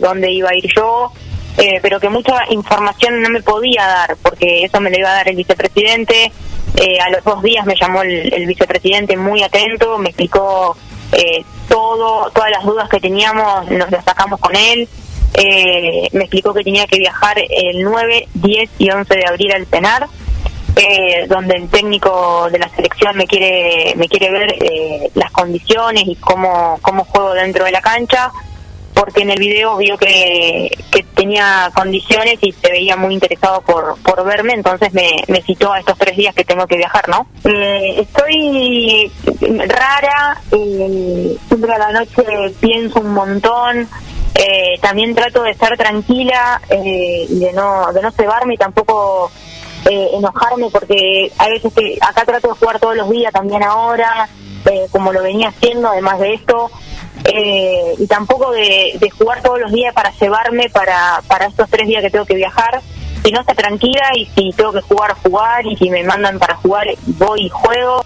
[0.00, 1.12] dónde iba a ir yo,
[1.82, 5.28] pero que mucha información no me podía dar, porque eso me lo iba a dar
[5.28, 6.30] el vicepresidente.
[6.76, 10.76] Eh, a los dos días me llamó el, el vicepresidente muy atento, me explicó
[11.12, 14.88] eh, todo, todas las dudas que teníamos, nos las sacamos con él.
[15.34, 19.66] Eh, me explicó que tenía que viajar el 9, 10 y 11 de abril al
[19.66, 20.08] CENAR,
[20.76, 26.04] eh, donde el técnico de la selección me quiere me quiere ver eh, las condiciones
[26.06, 28.32] y cómo, cómo juego dentro de la cancha
[29.00, 33.96] porque en el video vio que, que tenía condiciones y se veía muy interesado por,
[34.02, 37.26] por verme, entonces me, me citó a estos tres días que tengo que viajar, ¿no?
[37.44, 39.10] Eh, estoy
[39.66, 42.22] rara, eh, siempre a la noche
[42.60, 43.88] pienso un montón,
[44.34, 49.30] eh, también trato de estar tranquila eh, y de no, de no cebarme y tampoco
[49.88, 54.28] eh, enojarme porque a veces que acá trato de jugar todos los días también ahora,
[54.66, 56.70] eh, como lo venía haciendo además de esto,
[57.34, 62.02] eh, y tampoco de, jugar todos los días para llevarme para, para estos tres días
[62.02, 62.80] que tengo que viajar,
[63.24, 66.86] sino estar tranquila y si tengo que jugar, jugar, y si me mandan para jugar,
[67.06, 68.04] voy y juego,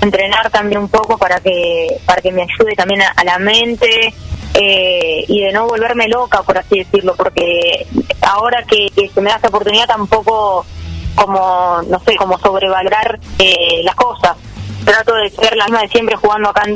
[0.00, 4.14] entrenar también un poco para que, para que me ayude también a, a la mente.
[4.54, 7.86] eh, y de no volverme loca, por así decirlo, porque
[8.20, 10.66] ahora que, que se me da esta oportunidad tampoco
[11.14, 14.36] como, no sé, como sobrevalorar eh, las cosas.
[14.84, 16.74] Trato de ser la misma de siempre jugando acá en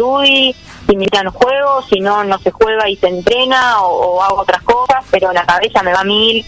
[0.88, 5.32] Invitan juegos, si no, no se juega y se entrena o, hago otras cosas, pero
[5.32, 6.44] la cabeza me va a mil.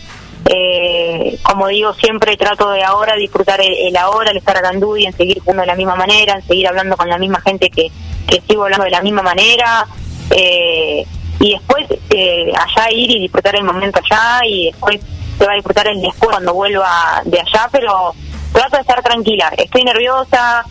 [0.50, 5.04] Eh, como digo, siempre trato de ahora disfrutar el, ahora, el estar acá en Dui,
[5.04, 7.90] en seguir jugando de la misma manera, en seguir hablando con la misma gente que,
[8.26, 9.86] que sigo hablando de la misma manera.
[10.30, 11.04] Eh,
[11.40, 15.00] y después eh, allá ir y disfrutar el momento allá y después
[15.38, 18.12] se va a disfrutar el después cuando vuelva de allá, pero
[18.52, 19.52] trato de estar tranquila.
[19.56, 20.64] Estoy nerviosa,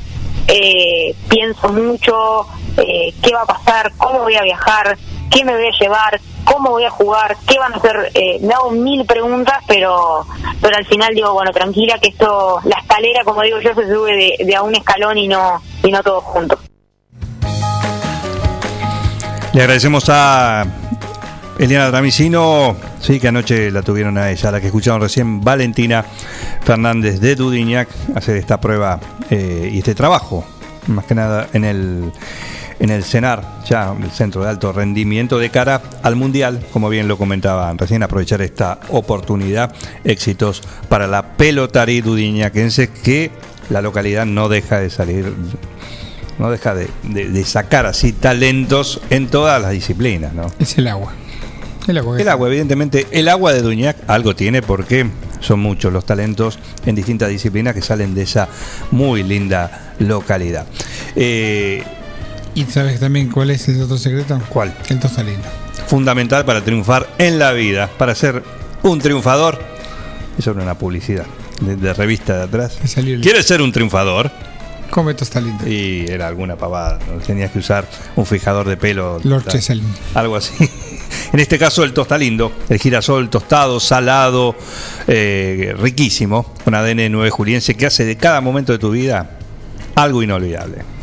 [0.48, 2.46] eh, pienso mucho,
[2.78, 4.98] eh, qué va a pasar, cómo voy a viajar,
[5.30, 8.12] qué me voy a llevar, cómo voy a jugar, qué van a hacer.
[8.14, 10.26] Eh, me hago mil preguntas, pero
[10.62, 14.16] pero al final digo, bueno, tranquila que esto, la escalera, como digo yo, se sube
[14.16, 16.60] de, de a un escalón y no, y no todos juntos.
[19.54, 20.66] Le agradecemos a
[21.58, 26.06] Eliana Tramicino, sí, que anoche la tuvieron a ella, la que escucharon recién, Valentina
[26.64, 29.00] Fernández de Dudignac, hacer esta prueba
[29.32, 30.46] eh, y este trabajo,
[30.88, 32.12] más que nada en el,
[32.80, 37.08] en el CENAR, ya el Centro de Alto Rendimiento, de cara al Mundial, como bien
[37.08, 39.74] lo comentaban recién, aprovechar esta oportunidad,
[40.04, 43.32] éxitos para la pelotarí dudignaquense, que
[43.70, 45.34] la localidad no deja de salir
[46.40, 50.52] no deja de, de- de sacar así talentos en todas las disciplinas, ¿no?
[50.60, 51.14] Es el agua.
[51.88, 52.20] El agua.
[52.22, 55.08] El agua, evidentemente, el agua de Duñac algo tiene porque
[55.40, 58.48] son muchos los talentos en distintas disciplinas que salen de esa
[58.92, 60.68] muy linda localidad.
[61.16, 61.84] Eh,
[62.58, 64.42] ¿Y sabes también cuál es el otro secreto?
[64.50, 64.74] ¿Cuál?
[64.90, 65.44] El tostalino.
[65.86, 68.42] fundamental para triunfar en la vida, para ser
[68.82, 69.62] un triunfador.
[70.40, 71.28] Eso era una publicidad
[71.62, 72.80] de, de revista de atrás.
[73.22, 74.32] ¿Quieres ser un triunfador?
[74.90, 75.68] Come tostalino.
[75.68, 77.20] Y era alguna pavada, ¿no?
[77.20, 79.20] tenías que usar un fijador de pelo.
[80.16, 80.54] Algo así.
[81.32, 84.56] En este caso el tostalindo, el girasol tostado, salado,
[85.08, 89.38] eh, riquísimo, con ADN 9 juliense que hace de cada momento de tu vida
[89.96, 90.97] algo inolvidable.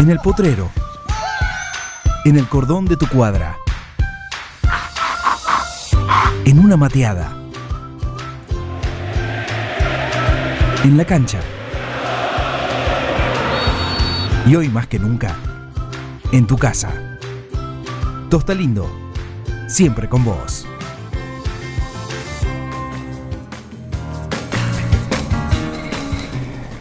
[0.00, 0.70] En el potrero.
[2.24, 3.58] En el cordón de tu cuadra.
[6.46, 7.30] En una mateada.
[10.84, 11.40] En la cancha.
[14.46, 15.36] Y hoy más que nunca,
[16.32, 17.18] en tu casa.
[18.30, 18.90] Tosta Lindo,
[19.68, 20.66] siempre con vos.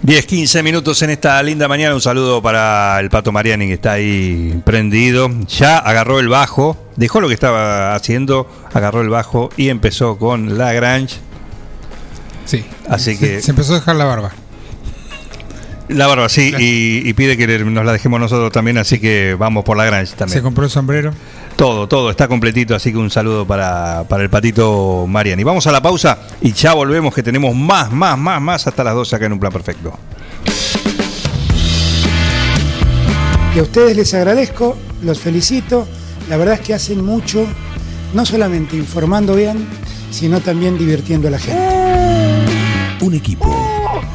[0.02, 1.94] 10, 15 minutos en esta linda mañana.
[1.94, 5.30] Un saludo para el Pato Mariani que está ahí prendido.
[5.48, 10.58] Ya agarró el bajo, dejó lo que estaba haciendo, agarró el bajo y empezó con
[10.58, 11.18] la Grange.
[12.46, 12.64] Sí.
[12.88, 14.32] Así Se- que Se empezó a dejar la barba.
[15.90, 19.66] la barba, sí, y, y pide que nos la dejemos nosotros también, así que vamos
[19.66, 20.42] por la Grange Se también.
[20.44, 21.14] compró el sombrero.
[21.60, 25.44] Todo, todo está completito, así que un saludo para, para el patito Mariani.
[25.44, 28.94] Vamos a la pausa y ya volvemos que tenemos más, más, más, más hasta las
[28.94, 29.92] 12 acá en un plan perfecto.
[33.54, 35.86] Y a ustedes les agradezco, los felicito.
[36.30, 37.46] La verdad es que hacen mucho,
[38.14, 39.68] no solamente informando bien,
[40.12, 42.56] sino también divirtiendo a la gente.
[43.02, 43.54] Un equipo,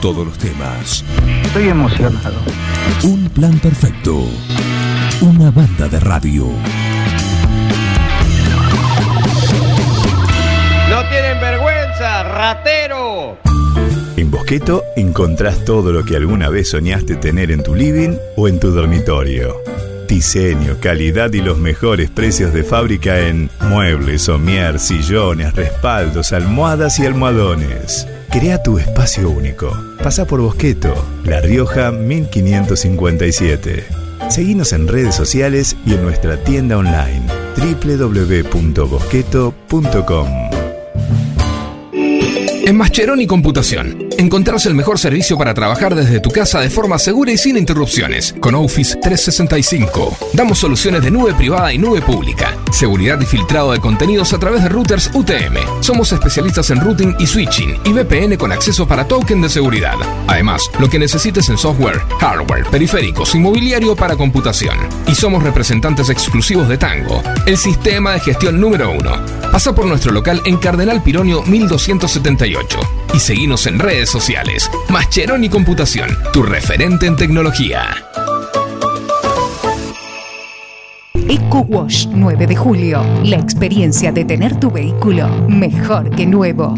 [0.00, 1.04] todos los temas.
[1.42, 2.38] Estoy emocionado.
[3.02, 4.24] Un plan perfecto.
[5.20, 6.48] Una banda de radio.
[12.22, 13.38] Ratero.
[14.16, 18.60] En Bosqueto encontrás todo lo que alguna vez soñaste tener en tu living o en
[18.60, 19.56] tu dormitorio.
[20.06, 27.06] Diseño, calidad y los mejores precios de fábrica en muebles, somier, sillones, respaldos, almohadas y
[27.06, 28.06] almohadones.
[28.30, 29.76] Crea tu espacio único.
[30.02, 33.84] Pasa por Bosqueto, La Rioja 1557.
[34.28, 37.22] Seguinos en redes sociales y en nuestra tienda online
[37.56, 40.53] www.bosqueto.com.
[42.66, 47.30] En Mascheroni Computación, encontrás el mejor servicio para trabajar desde tu casa de forma segura
[47.30, 48.34] y sin interrupciones.
[48.40, 53.80] Con Office 365, damos soluciones de nube privada y nube pública, seguridad y filtrado de
[53.80, 55.82] contenidos a través de routers UTM.
[55.82, 59.96] Somos especialistas en routing y switching y VPN con acceso para token de seguridad.
[60.26, 64.78] Además, lo que necesites en software, hardware, periféricos y mobiliario para computación.
[65.06, 69.43] Y somos representantes exclusivos de Tango, el sistema de gestión número uno.
[69.54, 72.80] Pasa por nuestro local en Cardenal Pironio 1278
[73.14, 74.68] y seguinos en redes sociales.
[74.88, 77.84] Mascheroni Computación, tu referente en tecnología.
[81.28, 83.04] Eco Wash 9 de julio.
[83.22, 86.74] La experiencia de tener tu vehículo mejor que nuevo.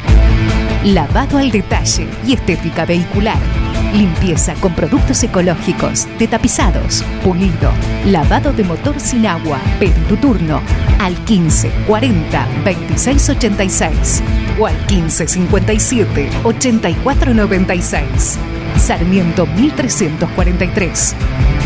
[0.84, 3.65] Lavado al detalle y estética vehicular.
[3.96, 7.72] Limpieza con productos ecológicos, detapizados, pulido,
[8.04, 9.58] lavado de motor sin agua.
[9.80, 10.60] Pedí tu turno
[10.98, 14.22] al 15 40 26 86
[14.58, 18.38] o al 15 57 84 96.
[18.76, 21.14] Sarmiento 1343.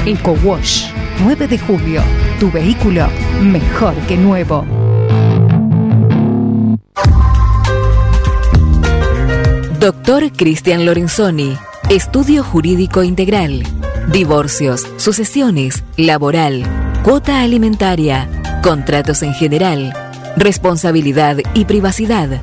[0.06, 0.92] Eco Wash
[1.24, 2.02] 9 de julio.
[2.38, 3.08] Tu vehículo
[3.42, 4.64] mejor que nuevo.
[9.80, 11.56] Doctor Cristian Lorenzoni,
[11.90, 13.64] Estudio Jurídico Integral,
[14.12, 16.62] Divorcios, Sucesiones, Laboral,
[17.02, 18.28] Cuota Alimentaria,
[18.62, 19.92] Contratos en General,
[20.36, 22.40] Responsabilidad y Privacidad.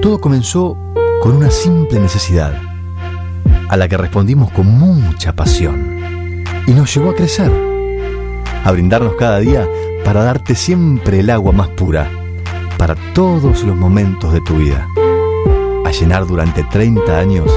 [0.06, 0.78] Todo comenzó
[1.20, 2.54] con una simple necesidad,
[3.68, 7.52] a la que respondimos con mucha pasión, y nos llevó a crecer,
[8.64, 9.68] a brindarnos cada día
[10.04, 12.08] para darte siempre el agua más pura,
[12.78, 14.88] para todos los momentos de tu vida,
[15.84, 17.52] a llenar durante 30 años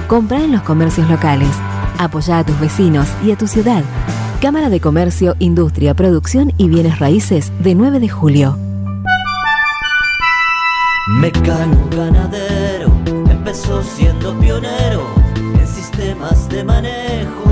[0.07, 1.51] Compra en los comercios locales,
[1.99, 3.85] apoya a tus vecinos y a tu ciudad.
[4.41, 8.59] Cámara de Comercio, Industria, Producción y Bienes Raíces de 9 de julio.
[11.21, 12.91] Mecano ganadero
[13.31, 15.07] empezó siendo pionero
[15.61, 17.46] en sistemas de manejo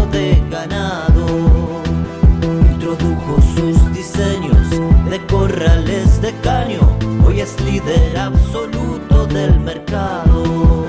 [7.45, 10.87] es líder absoluto del mercado.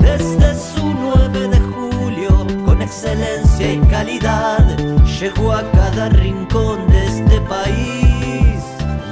[0.00, 4.64] Desde su 9 de julio, con excelencia y calidad,
[5.18, 8.60] llegó a cada rincón de este país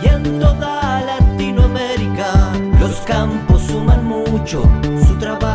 [0.03, 2.31] y en toda Latinoamérica.
[2.79, 4.63] Los campos suman mucho,
[5.07, 5.52] su trabajo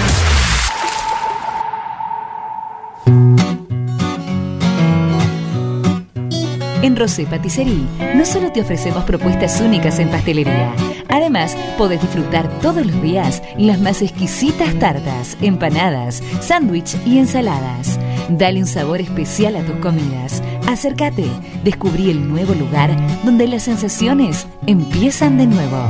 [6.83, 7.85] En Rosé Patisserie
[8.15, 10.75] no solo te ofrecemos propuestas únicas en pastelería,
[11.09, 17.99] además podés disfrutar todos los días las más exquisitas tartas, empanadas, sándwich y ensaladas.
[18.31, 20.43] Dale un sabor especial a tus comidas.
[20.69, 21.27] Acércate,
[21.65, 25.85] descubrí el nuevo lugar donde las sensaciones empiezan de nuevo.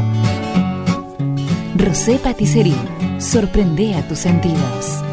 [1.76, 2.74] Rosé Patisserie,
[3.18, 5.04] sorprende a tus sentidos.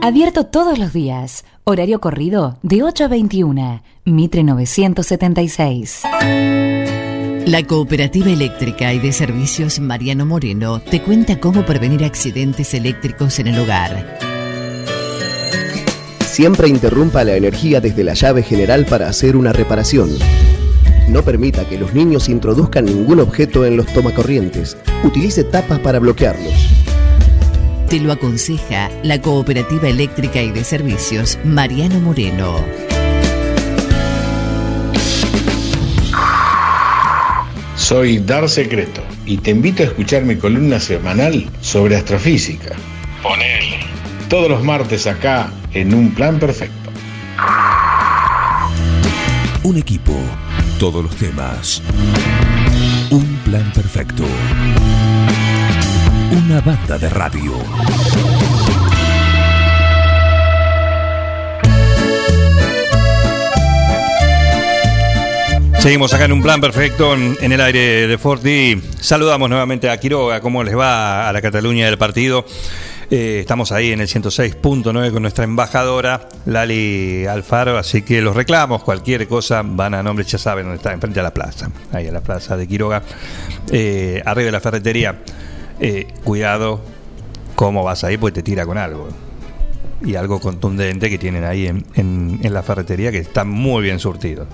[0.00, 1.44] Abierto todos los días.
[1.64, 3.82] Horario corrido de 8 a 21.
[4.04, 6.02] Mitre 976.
[7.46, 13.48] La Cooperativa Eléctrica y de Servicios Mariano Moreno te cuenta cómo prevenir accidentes eléctricos en
[13.48, 14.18] el hogar.
[16.24, 20.10] Siempre interrumpa la energía desde la llave general para hacer una reparación.
[21.08, 24.76] No permita que los niños introduzcan ningún objeto en los tomacorrientes.
[25.02, 26.77] Utilice tapas para bloquearlos.
[27.88, 32.62] Te lo aconseja la Cooperativa Eléctrica y de Servicios Mariano Moreno.
[37.76, 42.76] Soy Dar Secreto y te invito a escuchar mi columna semanal sobre astrofísica.
[43.22, 43.78] Ponele.
[44.28, 46.90] Todos los martes acá en Un Plan Perfecto.
[49.62, 50.12] Un equipo,
[50.78, 51.82] todos los temas.
[53.10, 54.24] Un plan perfecto.
[56.30, 57.52] Una banda de radio.
[65.78, 68.78] Seguimos acá en un plan perfecto en, el aire de Forti.
[69.00, 72.44] Saludamos nuevamente a Quiroga, cómo les va a la Cataluña del partido.
[73.10, 78.82] Eh, estamos ahí en el 106.9 con nuestra embajadora Lali Alfaro, así que los reclamos,
[78.82, 82.12] cualquier cosa, van a nombre, ya saben dónde está, enfrente a la plaza, ahí a
[82.12, 83.02] la plaza de Quiroga,
[83.70, 85.16] eh, arriba de la ferretería.
[85.80, 86.80] Eh, cuidado
[87.54, 89.08] cómo vas ahí, porque te tira con algo.
[90.04, 93.98] Y algo contundente que tienen ahí en, en- en la ferretería que está muy bien
[93.98, 94.46] surtido.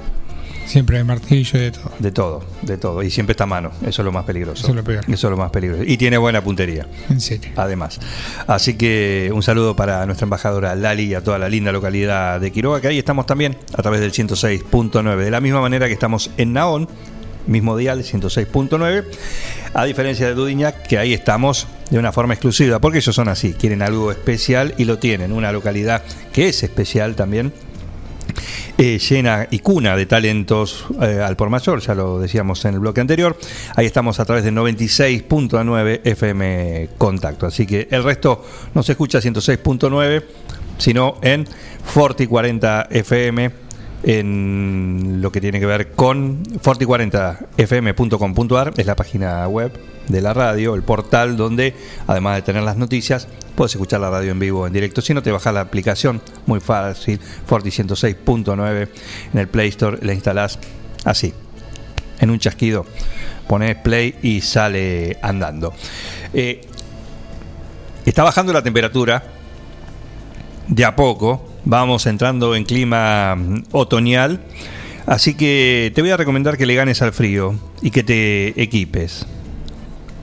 [0.67, 1.93] Siempre hay martillo y de todo.
[1.99, 3.03] De todo, de todo.
[3.03, 3.71] Y siempre está a mano.
[3.87, 4.63] Eso es lo más peligroso.
[4.63, 5.05] Eso es lo peor.
[5.07, 5.83] Eso es lo más peligroso.
[5.85, 6.87] Y tiene buena puntería.
[7.11, 7.51] En serio.
[7.57, 8.01] Además.
[8.47, 12.51] Así que un saludo para nuestra embajadora Lali y a toda la linda localidad de
[12.51, 15.17] Quiroga, que ahí estamos también a través del 106.9.
[15.19, 16.89] De la misma manera que estamos en Naón,
[17.47, 19.05] mismo dial, 106.9.
[19.75, 23.53] A diferencia de Dudiñac, que ahí estamos de una forma exclusiva, porque ellos son así,
[23.53, 25.33] quieren algo especial y lo tienen.
[25.33, 26.03] Una localidad
[26.33, 27.53] que es especial también
[28.77, 32.81] eh, llena y cuna de talentos eh, al por mayor, ya lo decíamos en el
[32.81, 33.39] bloque anterior.
[33.77, 37.47] Ahí estamos a través de 96.9 FM Contacto.
[37.47, 38.45] Así que el resto
[38.75, 40.25] no se escucha 106.9,
[40.79, 41.47] sino en
[41.85, 43.64] Forti 40 FM
[44.07, 49.73] en lo que tiene que ver con forti40fm.com.ar, es la página web
[50.09, 51.75] de la radio, el portal donde,
[52.07, 55.01] además de tener las noticias, puedes escuchar la radio en vivo, en directo.
[55.01, 58.89] Si no, te bajas la aplicación, muy fácil, Forti 106.9
[59.33, 60.59] en el Play Store, la instalás
[61.05, 61.33] así,
[62.21, 62.85] en un chasquido,
[63.49, 65.73] pones play y sale andando.
[66.35, 66.61] Eh,
[68.05, 69.23] está bajando la temperatura,
[70.69, 73.37] de a poco, vamos entrando en clima
[73.73, 74.41] otoñal,
[75.07, 79.27] así que te voy a recomendar que le ganes al frío y que te equipes.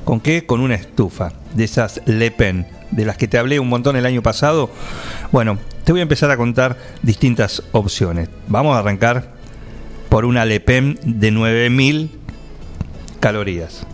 [0.06, 0.46] ¿Con qué?
[0.46, 4.06] Con una estufa de esas Le Pen, de las que te hablé un montón el
[4.06, 4.70] año pasado.
[5.32, 8.30] Bueno, te voy a empezar a contar distintas opciones.
[8.48, 9.34] Vamos a arrancar
[10.10, 12.12] por una Le Pen de 9000
[13.20, 13.86] calorías.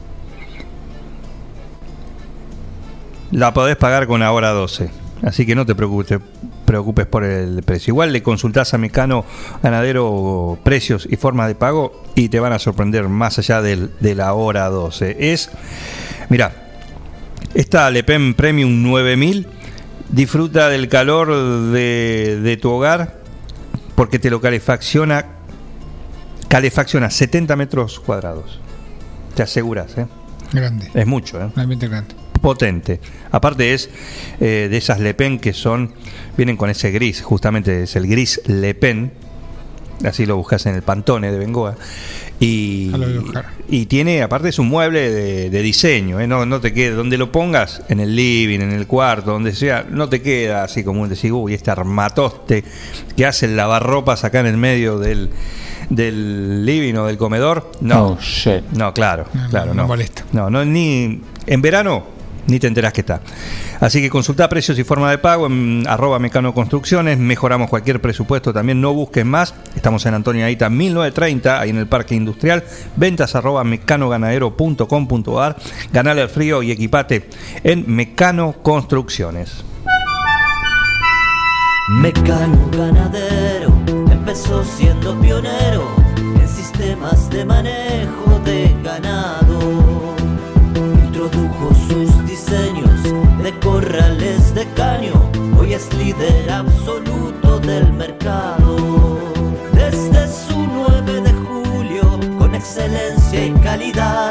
[3.31, 4.89] La podés pagar con ahora 12.
[5.21, 6.19] Así que no te preocupes,
[6.67, 7.93] preocupes por el precio.
[7.93, 9.25] Igual le consultás a Mecano
[9.63, 14.13] Ganadero precios y formas de pago y te van a sorprender más allá del, de
[14.13, 15.31] la hora 12.
[15.31, 15.49] Es,
[16.29, 16.51] mira,
[17.55, 19.47] esta Le Pen Premium 9000
[20.09, 21.29] disfruta del calor
[21.71, 23.15] de, de tu hogar
[23.95, 25.25] porque te lo calefacciona,
[26.49, 28.59] calefacciona 70 metros cuadrados.
[29.35, 30.05] Te aseguras, ¿eh?
[30.51, 30.91] Grande.
[30.93, 31.49] Es mucho, ¿eh?
[31.55, 32.13] Realmente grande.
[32.39, 32.99] Potente.
[33.31, 33.89] Aparte es
[34.39, 35.93] eh, de esas Le Pen que son,
[36.37, 39.11] vienen con ese gris, justamente es el gris Le Pen,
[40.05, 41.75] así lo buscas en el Pantone de Bengoa.
[42.39, 43.45] Y, Ya lo voy a buscar.
[43.67, 46.27] y tiene, aparte es un mueble de, de diseño, ¿eh?
[46.27, 49.85] no, no te queda, donde lo pongas, en el living, en el cuarto, donde sea,
[49.89, 52.63] no te queda así como un decir, uy, este armatoste
[53.15, 55.31] que hace el lavarropas acá en el medio del,
[55.89, 57.71] del living o del comedor.
[57.81, 58.19] No,
[58.73, 59.81] no, claro, No, claro, no, no.
[59.81, 60.23] no molesta.
[60.31, 62.16] No, no, ni en verano
[62.47, 63.21] ni te enterás que está.
[63.79, 68.53] Así que consulta precios y forma de pago en arroba Mecano Construcciones, mejoramos cualquier presupuesto,
[68.53, 72.63] también no busques más, estamos en Antonio Aita 1930, ahí en el Parque Industrial,
[72.95, 75.57] ventas arroba mecanoganadero.com.ar,
[75.91, 77.29] ganale al frío y equipate
[77.63, 79.63] en Mecano Construcciones.
[81.89, 83.71] Mecano ganadero
[84.11, 85.87] empezó siendo pionero
[86.17, 89.46] en sistemas de manejo de ganado.
[95.59, 99.17] Hoy es líder absoluto del mercado.
[99.73, 104.26] Desde su 9 de julio, con excelencia y calidad,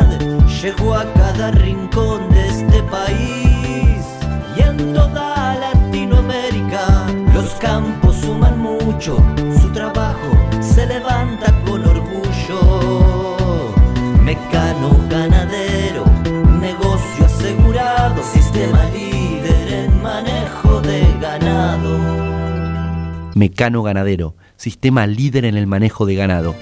[23.37, 26.55] Mecano Ganadero, sistema líder en el manejo de ganado.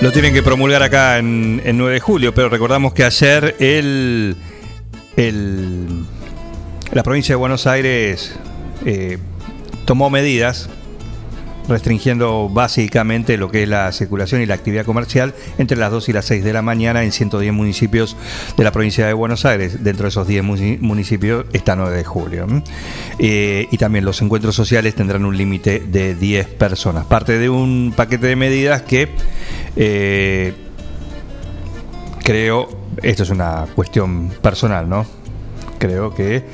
[0.00, 4.36] Lo tienen que promulgar acá en, en 9 de julio, pero recordamos que ayer el,
[5.16, 6.04] el-
[6.92, 8.36] la provincia de Buenos Aires
[8.86, 9.18] eh,
[9.84, 10.68] tomó medidas
[11.68, 16.12] restringiendo básicamente lo que es la circulación y la actividad comercial entre las 2 y
[16.12, 18.16] las 6 de la mañana en 110 municipios
[18.56, 19.82] de la provincia de Buenos Aires.
[19.82, 22.46] Dentro de esos 10 muni- municipios está 9 de julio.
[23.18, 27.06] Eh, y también los encuentros sociales tendrán un límite de 10 personas.
[27.06, 29.08] Parte de un paquete de medidas que
[29.76, 30.52] eh,
[32.22, 32.68] creo,
[33.02, 35.06] esto es una cuestión personal, ¿no?
[35.78, 36.44] Creo que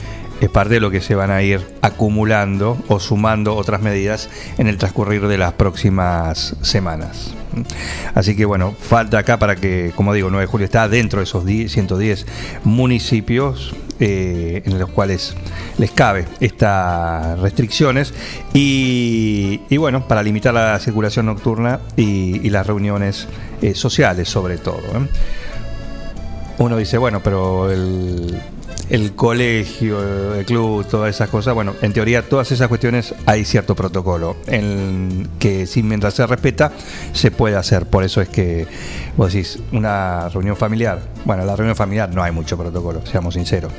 [0.40, 4.66] es parte de lo que se van a ir acumulando o sumando otras medidas en
[4.66, 7.34] el transcurrir de las próximas semanas.
[8.14, 11.24] Así que bueno, falta acá para que, como digo, 9 de julio está dentro de
[11.24, 12.26] esos 10 110
[12.64, 15.34] municipios eh, en los cuales
[15.76, 18.14] les cabe estas restricciones
[18.54, 23.28] y, bueno, para limitar la circulación nocturna y, y las reuniones
[23.60, 24.78] eh, sociales sobre todo.
[24.78, 25.08] ¿eh?
[26.60, 28.38] uno dice, bueno, pero el,
[28.90, 33.74] el colegio, el club, todas esas cosas, bueno, en teoría todas esas cuestiones hay cierto
[33.76, 36.72] protocolo en que si mientras se respeta
[37.12, 37.86] se puede hacer.
[37.86, 38.66] Por eso es que
[39.16, 43.72] vos decís, una reunión familiar, bueno, la reunión familiar no hay mucho protocolo, seamos sinceros.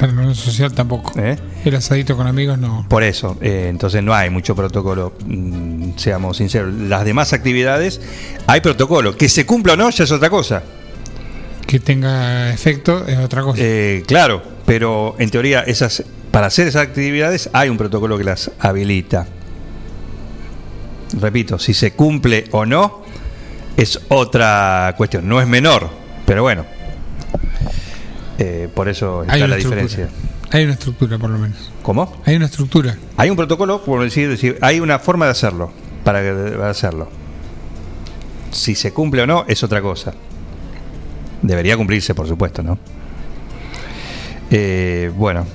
[0.00, 1.12] La reunión social tampoco.
[1.20, 1.36] ¿eh?
[1.64, 2.86] El asadito con amigos no.
[2.88, 6.74] Por eso, eh, entonces no hay mucho protocolo, mm, seamos sinceros.
[6.74, 8.00] Las demás actividades
[8.46, 10.62] hay protocolo, que se cumpla o no ya es otra cosa.
[11.72, 13.62] Que tenga efecto es otra cosa.
[13.64, 18.50] Eh, claro, pero en teoría esas para hacer esas actividades hay un protocolo que las
[18.58, 19.26] habilita.
[21.18, 23.00] Repito, si se cumple o no
[23.74, 25.88] es otra cuestión, no es menor,
[26.26, 26.66] pero bueno.
[28.38, 29.82] Eh, por eso está la estructura.
[29.82, 30.08] diferencia.
[30.50, 31.70] Hay una estructura por lo menos.
[31.82, 32.20] ¿Cómo?
[32.26, 32.98] Hay una estructura.
[33.16, 35.72] Hay un protocolo, por decir, decir, hay una forma de hacerlo,
[36.04, 36.20] para,
[36.50, 37.08] para hacerlo.
[38.50, 40.12] Si se cumple o no es otra cosa.
[41.42, 42.78] Debería cumplirse, por supuesto, ¿no?
[44.50, 45.46] Eh, bueno.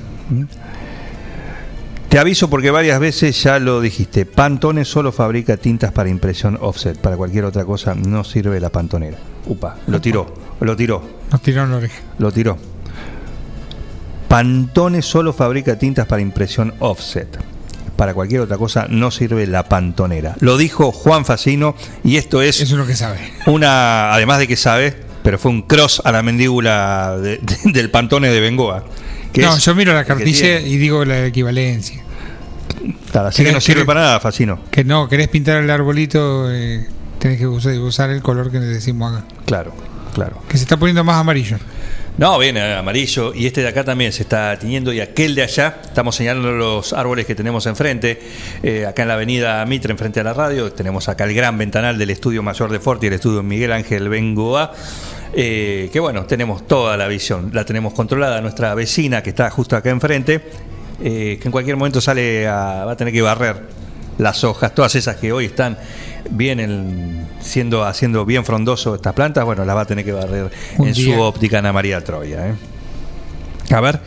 [2.09, 4.25] Te aviso porque varias veces ya lo dijiste.
[4.25, 6.97] Pantone solo fabrica tintas para impresión offset.
[6.97, 9.17] Para cualquier otra cosa no sirve la pantonera.
[9.45, 11.01] Upa, lo tiró, lo tiró,
[11.31, 11.99] Nos tiraron la oreja.
[12.17, 12.57] lo tiró.
[14.27, 17.27] Pantone solo fabrica tintas para impresión offset.
[17.95, 20.35] Para cualquier otra cosa no sirve la pantonera.
[20.39, 23.19] Lo dijo Juan Facino y esto es Eso es lo que sabe.
[23.47, 24.95] una, además de que sabe,
[25.27, 28.85] pero fue un cross a la mandíbula de- de- del pantone de Bengoa.
[29.33, 32.01] que No, es- yo miro la cartilla y digo la equivalencia.
[33.11, 34.57] Claro, así que no sirve para nada, Facino.
[34.71, 36.87] Que no, querés pintar el arbolito, eh,
[37.19, 39.25] tenés que usar, usar el color que decimos acá.
[39.45, 39.73] Claro,
[40.13, 40.41] claro.
[40.47, 41.57] Que se está poniendo más amarillo.
[42.17, 45.81] No, viene amarillo y este de acá también se está tiñendo y aquel de allá,
[45.83, 48.19] estamos señalando los árboles que tenemos enfrente,
[48.63, 51.97] eh, acá en la avenida Mitre, enfrente a la radio, tenemos acá el gran ventanal
[51.99, 54.73] del estudio mayor de Forti, el estudio Miguel Ángel Bengoa,
[55.33, 59.75] eh, que bueno, tenemos toda la visión, la tenemos controlada, nuestra vecina que está justo
[59.75, 60.41] acá enfrente,
[61.03, 63.61] eh, que en cualquier momento sale a, va a tener que barrer
[64.17, 65.77] las hojas, todas esas que hoy están
[66.31, 70.49] bien en- siendo haciendo bien frondoso estas plantas, bueno, las va a tener que barrer
[70.77, 71.15] Un en día.
[71.15, 72.47] su óptica Ana María Troya.
[72.47, 72.55] ¿eh?
[73.73, 73.99] A ver.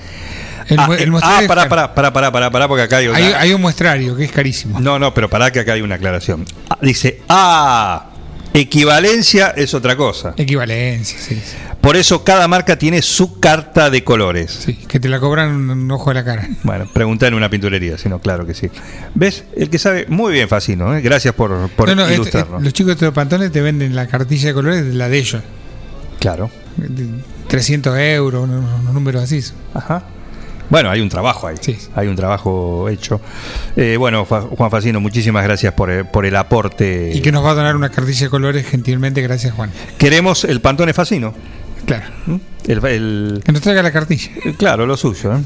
[0.68, 3.16] El ah, el ah, pará, pará, pará, pará, pará, pará, porque acá hay una...
[3.18, 4.78] Hay, hay un muestrario que es carísimo.
[4.78, 6.44] No, no, pero pará que acá hay una aclaración.
[6.68, 8.09] Ah, dice, ah,
[8.54, 10.34] equivalencia es otra cosa.
[10.36, 11.34] Equivalencia, sí.
[11.36, 11.56] sí.
[11.80, 14.50] Por eso cada marca tiene su carta de colores.
[14.66, 16.46] Sí, que te la cobran un ojo de la cara.
[16.62, 18.68] Bueno, pregunta en una pinturería, si no, claro que sí.
[19.14, 19.44] ¿Ves?
[19.56, 21.00] El que sabe muy bien, Facino, ¿eh?
[21.00, 22.62] gracias por, por No, no, este- ilustrarnos.
[22.62, 25.42] los chicos de los pantones te venden la cartilla de colores de la de ellos.
[26.18, 26.50] Claro.
[26.76, 27.06] De
[27.48, 29.42] 300 euros, unos, unos números así.
[29.72, 30.04] Ajá.
[30.70, 31.56] Bueno, hay un trabajo ahí.
[31.96, 33.20] Hay un trabajo hecho.
[33.76, 37.10] Eh, bueno, Juan Facino, muchísimas gracias por el, por el aporte.
[37.14, 39.70] Y que nos va a donar una cartilla de colores gentilmente, gracias Juan.
[39.98, 41.34] Queremos el Pantone Facino.
[41.86, 42.04] Claro.
[42.66, 44.30] El, el- Que nos traiga la cartilla.
[44.56, 45.34] claro, lo suyo.
[45.34, 45.40] ¿eh?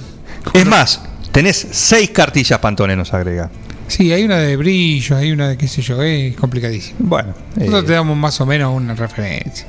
[0.52, 1.00] Es más,
[1.32, 3.50] tenés seis cartillas Pantone, nos agrega.
[3.86, 6.96] Sí, hay una de brillos, hay una de qué sé yo, es complicadísimo.
[7.00, 9.66] Bueno, Nosotros eh, te damos más o menos una referencia.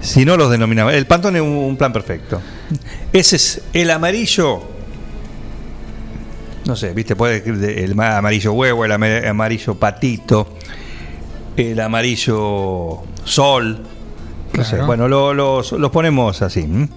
[0.00, 0.94] Si no los denominamos.
[0.94, 2.40] El Pantone es un, un plan perfecto.
[3.12, 4.71] Ese es el amarillo.
[6.66, 7.42] No sé, viste, puede
[7.84, 10.54] el ma- amarillo huevo, el ama- amarillo patito,
[11.56, 13.80] el amarillo sol.
[14.54, 16.60] No sé, bueno, lo- los, los ponemos así.
[16.60, 16.88] ¿m?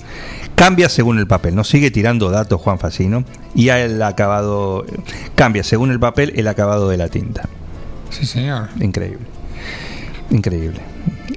[0.55, 3.23] Cambia según el papel, nos sigue tirando datos Juan Facino
[3.55, 4.85] y el acabado
[5.35, 7.47] cambia según el papel el acabado de la tinta.
[8.09, 8.69] Sí, señor.
[8.79, 9.25] Increíble.
[10.31, 10.79] Increíble.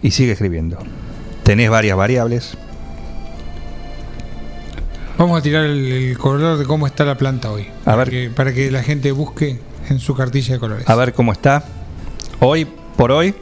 [0.02, 0.78] Y sigue escribiendo.
[1.44, 2.56] Tenés varias variables.
[5.18, 7.66] Vamos a tirar el, el color de cómo está la planta hoy.
[7.82, 8.10] A para ver.
[8.10, 9.58] Que, para que la gente busque
[9.88, 10.88] en su cartilla de colores.
[10.88, 11.64] A ver cómo está.
[12.38, 13.34] Hoy por hoy.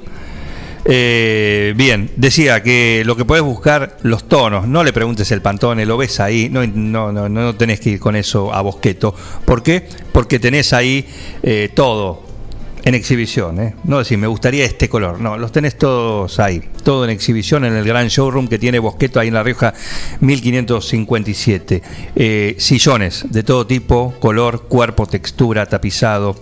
[0.86, 5.84] Eh, bien, decía que lo que puedes buscar los tonos, no le preguntes el pantone,
[5.84, 9.14] lo ves ahí, no, no, no, no tenés que ir con eso a bosqueto.
[9.44, 9.86] ¿Por qué?
[10.12, 11.06] Porque tenés ahí
[11.42, 12.25] eh, todo
[12.86, 13.60] en exhibición.
[13.60, 13.74] ¿eh?
[13.82, 17.74] No decir, me gustaría este color, no, los tenés todos ahí, todo en exhibición en
[17.74, 19.74] el gran showroom que tiene Bosqueto ahí en La Rioja
[20.20, 21.82] 1557.
[22.14, 26.36] Eh, sillones de todo tipo, color, cuerpo, textura, tapizado,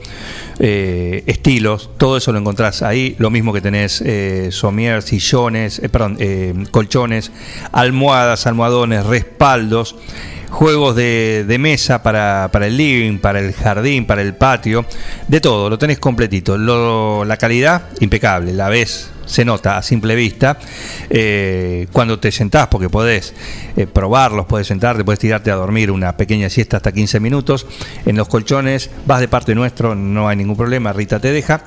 [0.58, 3.16] eh, estilos, todo eso lo encontrás ahí.
[3.18, 6.18] Lo mismo que tenés eh, somier, sillones, eh, perdón,
[6.70, 7.32] colchones,
[7.72, 9.96] almohadas, almohadones, respaldos.
[10.54, 14.86] Juegos de, de mesa para, para el living, para el jardín, para el patio,
[15.26, 16.56] de todo, lo tenés completito.
[16.56, 20.56] Lo- la calidad, impecable, la ves, se nota a simple vista.
[21.10, 23.34] Eh, cuando te sentás, porque podés
[23.76, 27.66] eh, probarlos, podés sentarte, podés tirarte a dormir una pequeña siesta hasta 15 minutos.
[28.06, 31.64] En los colchones, vas de parte nuestro, no hay ningún problema, Rita te deja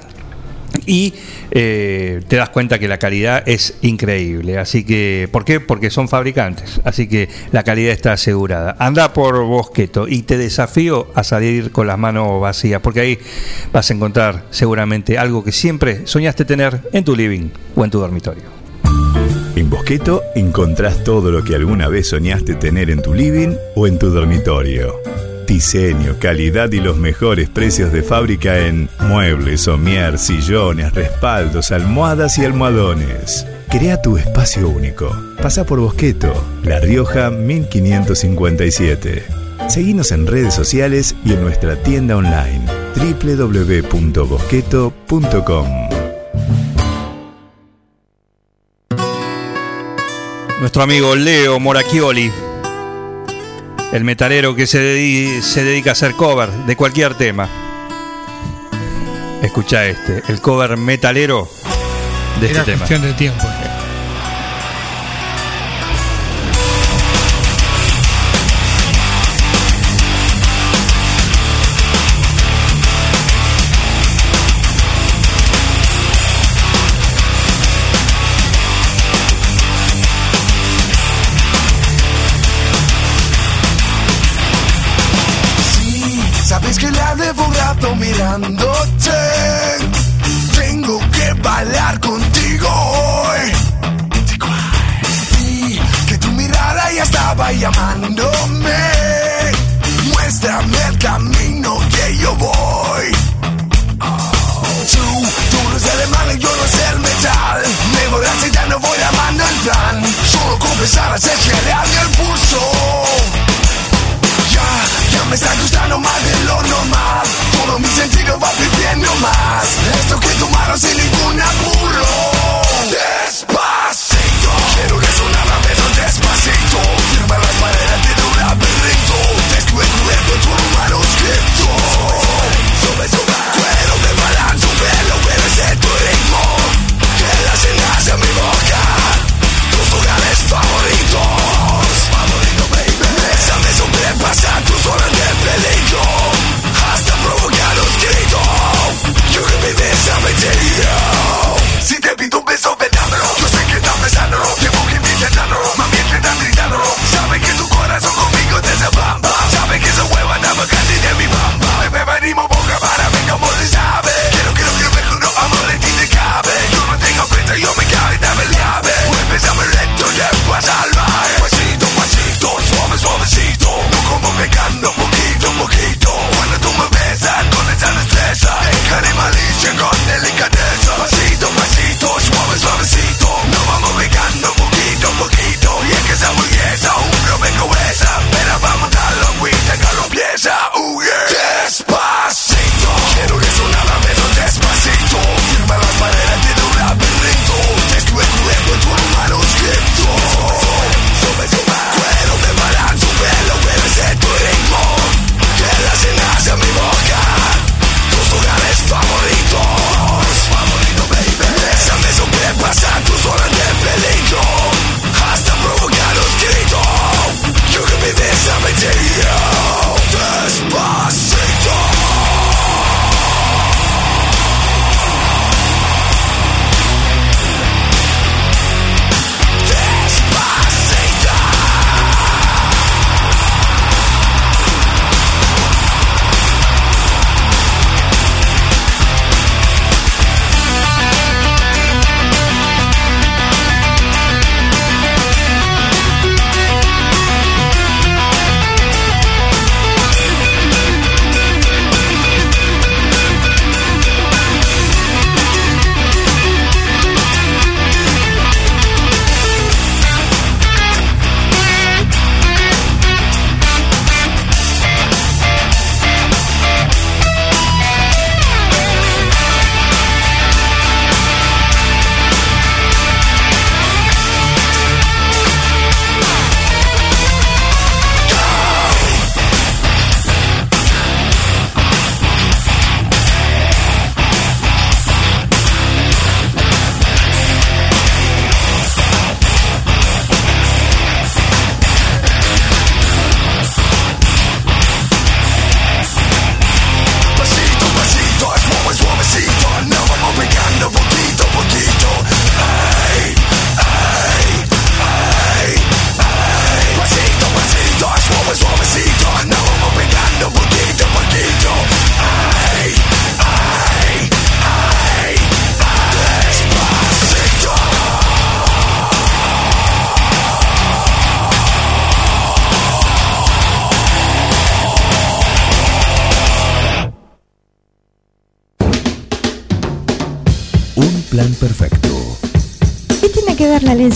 [0.86, 1.14] y
[1.52, 4.58] eh, te das cuenta que la calidad es increíble.
[4.58, 5.60] Así que, ¿por qué?
[5.60, 6.82] Porque son fabricantes.
[6.84, 8.76] Así que la calidad está asegurada.
[8.80, 13.20] Anda por Bosqueto y te desafío a salir con las manos vacías, porque ahí
[13.72, 18.00] vas a encontrar seguramente algo que siempre soñaste tener en tu living o en tu
[18.00, 18.44] dormitorio.
[19.56, 23.98] En Bosqueto encontrás todo lo que alguna vez soñaste tener en tu living o en
[23.98, 25.02] tu dormitorio.
[25.48, 32.46] Diseño, calidad y los mejores precios de fábrica en muebles, somier, sillones, respaldos, almohadas y
[32.46, 33.48] almohadones.
[33.70, 35.10] Crea tu espacio único.
[35.42, 36.32] Pasa por Bosqueto,
[36.64, 39.24] La Rioja 1557.
[39.70, 42.62] Seguinos en redes sociales y en nuestra tienda online
[42.96, 45.68] www.bosqueto.com.
[50.60, 52.32] Nuestro amigo Leo Moracchioli,
[53.92, 57.48] el metalero que se, dedi- se dedica a hacer cover de cualquier tema.
[59.42, 61.48] Escucha este, el cover metalero
[62.42, 62.78] de Era este tema.
[62.80, 63.44] cuestión de tiempo.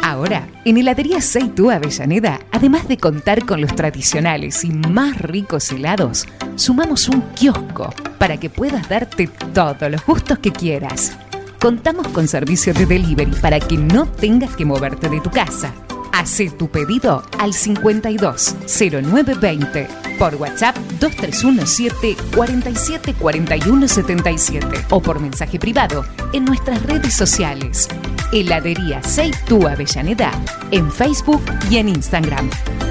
[0.03, 6.27] Ahora, en Heladería Seitú Avellaneda, además de contar con los tradicionales y más ricos helados,
[6.57, 11.17] sumamos un kiosco para que puedas darte todos los gustos que quieras.
[11.61, 15.75] Contamos con servicio de delivery para que no tengas que moverte de tu casa.
[16.11, 19.87] Hacé tu pedido al 52 0920
[20.19, 27.89] por WhatsApp 2317 47 41 77 o por mensaje privado en nuestras redes sociales.
[28.33, 30.33] Heladería Seitú Avellaneda
[30.71, 32.49] en Facebook y en Instagram.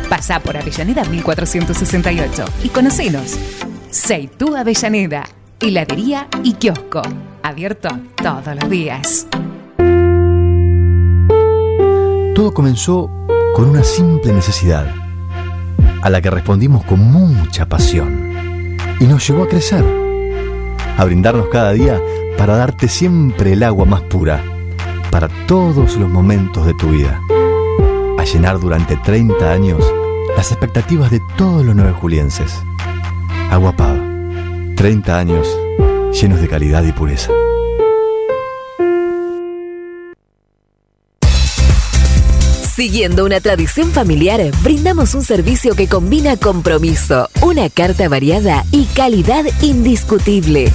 [0.10, 3.36] Pasá por Avellaneda 1468 y conocenos.
[3.90, 5.28] Seitú Avellaneda,
[5.60, 7.02] heladería y kiosco.
[7.44, 9.28] Abierto todos los días.
[12.36, 13.10] Todo comenzó
[13.56, 14.88] con una simple necesidad,
[16.02, 19.84] a la que respondimos con mucha pasión, y nos llevó a crecer,
[20.98, 22.00] a brindarnos cada día
[22.38, 24.44] para darte siempre el agua más pura,
[25.10, 27.20] para todos los momentos de tu vida,
[28.18, 29.84] a llenar durante 30 años
[30.38, 32.54] las expectativas de todos los nueve julienses.
[33.50, 34.00] Agua Pava,
[34.76, 35.48] 30 años
[36.12, 37.32] llenos de calidad y pureza.
[42.76, 49.44] Siguiendo una tradición familiar, brindamos un servicio que combina compromiso, una carta variada y calidad
[49.62, 50.72] indiscutible.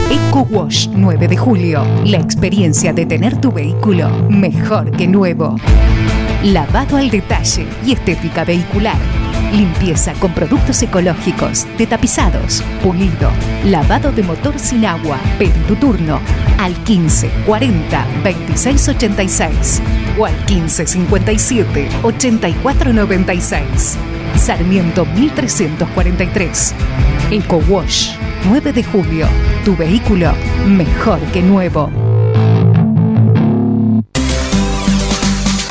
[0.09, 1.83] Eco Wash 9 de julio.
[2.05, 5.55] La experiencia de tener tu vehículo mejor que nuevo.
[6.43, 8.97] Lavado al detalle y estética vehicular.
[9.51, 13.31] Limpieza con productos ecológicos, de tapizados, pulido,
[13.65, 15.17] lavado de motor sin agua.
[15.39, 16.19] Pedí tu turno
[16.59, 19.81] al 15 40 26 86
[20.19, 23.97] o al 15 57 84 96.
[24.35, 26.75] Sarmiento 1343.
[27.31, 28.15] Eco Wash
[28.47, 29.27] 9 de julio.
[29.63, 30.31] Tu vehículo
[30.67, 32.14] mejor que nuevo.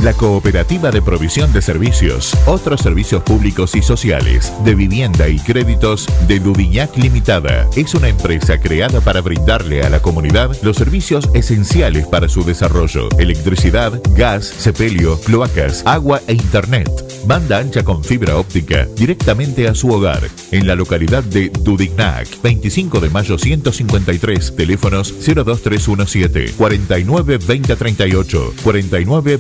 [0.04, 6.06] La Cooperativa de Provisión de Servicios, otros servicios públicos y sociales, de vivienda y créditos
[6.28, 7.66] de Ludiñac Limitada.
[7.74, 13.08] Es una empresa creada para brindarle a la comunidad los servicios esenciales para su desarrollo.
[13.18, 16.90] Electricidad, gas, sepelio, cloacas, agua e internet.
[17.26, 20.20] Banda ancha con fibra óptica directamente a su hogar.
[20.50, 29.38] En la localidad de Dudignac, 25 de mayo 153, teléfonos 02317 49 2038 49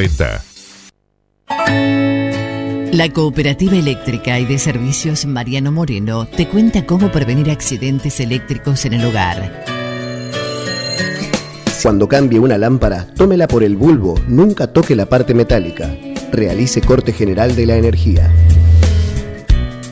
[0.00, 0.42] 2040.
[2.92, 8.94] La Cooperativa Eléctrica y de Servicios Mariano Moreno te cuenta cómo prevenir accidentes eléctricos en
[8.94, 9.64] el hogar.
[11.82, 15.94] Cuando cambie una lámpara, tómela por el bulbo, nunca toque la parte metálica.
[16.32, 18.30] Realice corte general de la energía.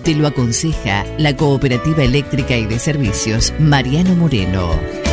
[0.03, 5.08] Te lo aconseja la Cooperativa Eléctrica y de Servicios Mariano Moreno.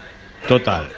[0.48, 0.88] total.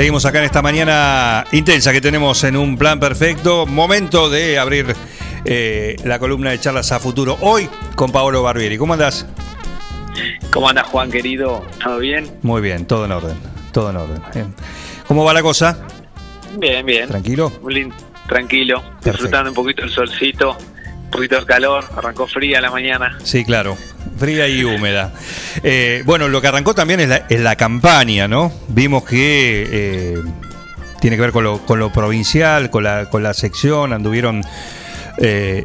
[0.00, 3.66] Seguimos acá en esta mañana intensa que tenemos en un plan perfecto.
[3.66, 4.96] Momento de abrir
[5.44, 7.36] eh, la columna de charlas a futuro.
[7.42, 8.78] Hoy con Paolo Barbieri.
[8.78, 9.26] ¿Cómo andás?
[10.50, 11.62] ¿Cómo andas, Juan, querido?
[11.84, 12.30] ¿Todo bien?
[12.40, 13.36] Muy bien, todo en orden.
[13.72, 14.22] Todo en orden.
[14.34, 14.54] Bien.
[15.06, 15.86] ¿Cómo va la cosa?
[16.56, 17.06] Bien, bien.
[17.06, 17.52] ¿Tranquilo?
[17.60, 17.92] Muy.
[18.26, 18.82] Tranquilo.
[19.04, 20.56] Disfrutando un poquito el solcito,
[21.04, 21.84] un poquito de calor.
[21.94, 23.18] Arrancó fría la mañana.
[23.22, 23.76] Sí, claro.
[24.20, 25.12] Fría y húmeda.
[25.64, 28.52] Eh, bueno, lo que arrancó también es la, es la campaña, ¿no?
[28.68, 30.18] Vimos que eh,
[31.00, 34.42] tiene que ver con lo, con lo provincial, con la, con la sección, anduvieron
[35.18, 35.64] eh,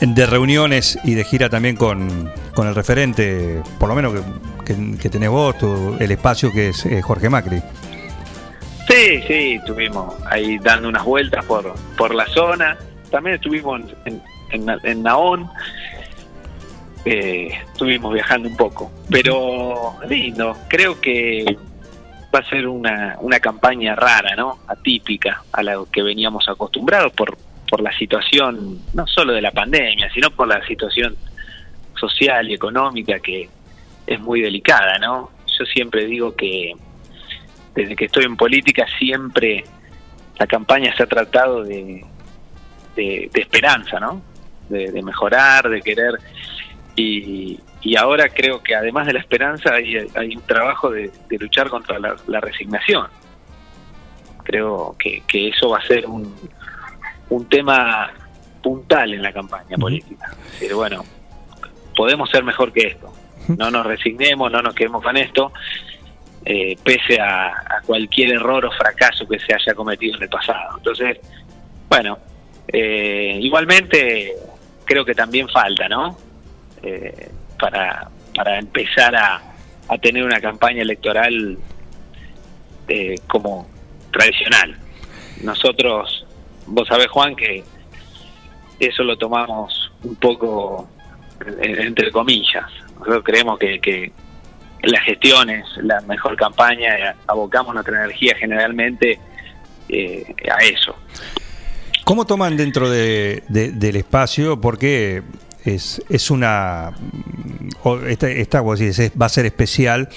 [0.00, 4.12] de reuniones y de gira también con, con el referente, por lo menos
[4.64, 7.62] que, que- que tenés vos, tu- el espacio que es eh, Jorge Macri.
[8.88, 12.76] Sí, sí, estuvimos ahí dando unas vueltas por, por la zona.
[13.10, 14.22] También estuvimos en,
[14.84, 15.48] en, Naón.
[17.08, 18.90] Eh, estuvimos viajando un poco.
[19.08, 20.56] Pero lindo.
[20.68, 21.56] Creo que
[22.34, 24.58] va a ser una, una campaña rara, ¿no?
[24.66, 27.38] Atípica a la que veníamos acostumbrados por,
[27.70, 31.16] por la situación, no solo de la pandemia, sino por la situación
[31.94, 33.48] social y económica que
[34.04, 35.30] es muy delicada, ¿no?
[35.58, 36.72] Yo siempre digo que
[37.72, 39.64] desde que estoy en política siempre
[40.40, 42.04] la campaña se ha tratado de,
[42.96, 44.20] de, esperanza, ¿no?
[44.68, 46.14] De mejorar, de querer.
[46.96, 51.38] Y, y ahora creo que además de la esperanza hay, hay un trabajo de, de
[51.38, 53.06] luchar contra la, la resignación.
[54.42, 56.34] Creo que, que eso va a ser un,
[57.28, 58.10] un tema
[58.62, 60.34] puntal en la campaña política.
[60.52, 61.04] Decir, bueno,
[61.94, 63.12] podemos ser mejor que esto.
[63.48, 65.52] No nos resignemos, no nos quedemos con esto,
[66.44, 70.78] eh, pese a, a cualquier error o fracaso que se haya cometido en el pasado.
[70.78, 71.18] Entonces,
[71.88, 72.18] bueno,
[72.68, 74.32] eh, igualmente
[74.84, 76.16] creo que también falta, ¿no?
[76.86, 79.42] Eh, para, para empezar a,
[79.88, 81.58] a tener una campaña electoral
[82.88, 83.66] eh, como
[84.12, 84.76] tradicional.
[85.42, 86.26] Nosotros,
[86.66, 87.64] vos sabés, Juan, que
[88.78, 90.88] eso lo tomamos un poco
[91.60, 92.64] entre comillas.
[92.98, 94.12] Nosotros creemos que, que
[94.82, 99.18] la gestión es la mejor campaña, eh, abocamos nuestra energía generalmente
[100.50, 100.94] a eso.
[102.04, 104.60] ¿Cómo toman dentro de- de- del espacio?
[104.60, 105.22] Porque
[105.66, 106.92] es, es una.
[108.06, 110.08] Esta, esta va a ser especial,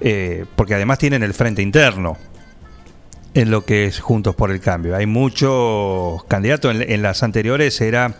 [0.00, 2.16] eh, porque además tienen el frente interno
[3.34, 4.96] en lo que es Juntos por el Cambio.
[4.96, 8.14] Hay muchos candidatos, en, las anteriores era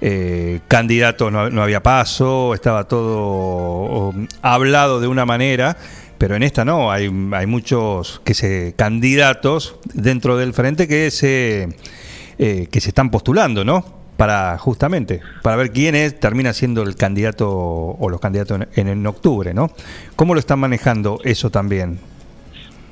[0.00, 4.12] eh, candidato, no, había paso, estaba todo
[4.42, 5.76] hablado de una manera,
[6.18, 11.68] pero en esta no, hay, hay muchos que se candidatos dentro del frente que se,
[12.38, 14.03] eh, que se están postulando, ¿no?
[14.16, 19.06] Para justamente, para ver quién es, termina siendo el candidato o los candidatos en, en
[19.06, 19.70] octubre, ¿no?
[20.14, 21.98] ¿Cómo lo están manejando eso también?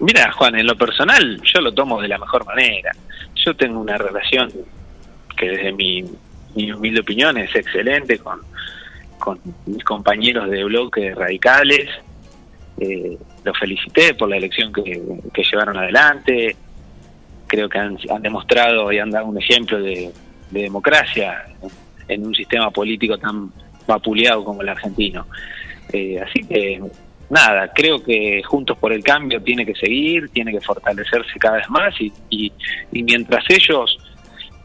[0.01, 2.91] Mira, Juan, en lo personal yo lo tomo de la mejor manera.
[3.37, 4.51] Yo tengo una relación
[5.37, 6.05] que desde mi,
[6.57, 8.41] mi humilde opinión es excelente con,
[9.19, 11.89] con mis compañeros de bloque radicales.
[12.81, 15.01] Eh, los felicité por la elección que,
[15.33, 16.57] que llevaron adelante.
[17.47, 20.11] Creo que han, han demostrado y han dado un ejemplo de,
[20.53, 21.45] de democracia
[22.09, 23.51] en un sistema político tan
[23.87, 25.27] vapuleado como el argentino.
[25.93, 26.81] Eh, así que
[27.31, 31.69] nada, creo que Juntos por el Cambio tiene que seguir, tiene que fortalecerse cada vez
[31.71, 32.53] más y, y,
[32.93, 33.99] y mientras ellos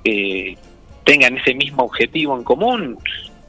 [0.03, 0.55] eh,
[1.03, 2.97] tengan ese mismo objetivo en común,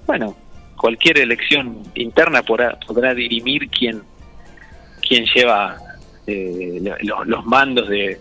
[0.07, 0.37] bueno,
[0.77, 4.01] cualquier elección interna podrá, podrá dirimir quién,
[5.07, 5.77] quién lleva
[6.27, 8.19] eh, lo- los mandos de,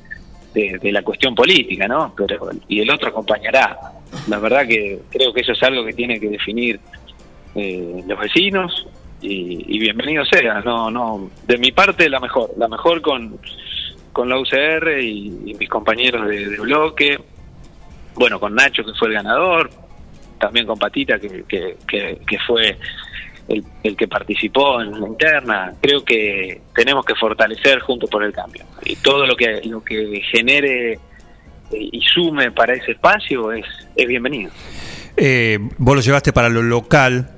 [0.53, 2.14] de- de la cuestión política, ¿no?
[2.15, 3.77] Pero, y el otro acompañará.
[4.28, 6.80] La verdad que creo que eso es algo que tiene que definir
[7.56, 8.88] eh, los vecinos
[9.22, 10.62] y, y bienvenido sea.
[10.62, 13.40] No, no, de mi parte la mejor, la mejor con,
[14.14, 17.20] con la UCR y, mis compañeros de, bloque.
[18.16, 19.70] Bueno, con Nacho que fue el ganador,
[20.40, 22.78] también con Patita que, que, que, que fue
[23.48, 25.74] el, el que participó en la interna.
[25.82, 30.22] Creo que tenemos que fortalecer juntos por el cambio y todo lo que lo que
[30.32, 31.00] genere
[31.72, 33.65] y sume para ese espacio es,
[33.95, 34.52] es bienvenido.
[35.18, 37.31] Eh, vos lo llevaste para lo local.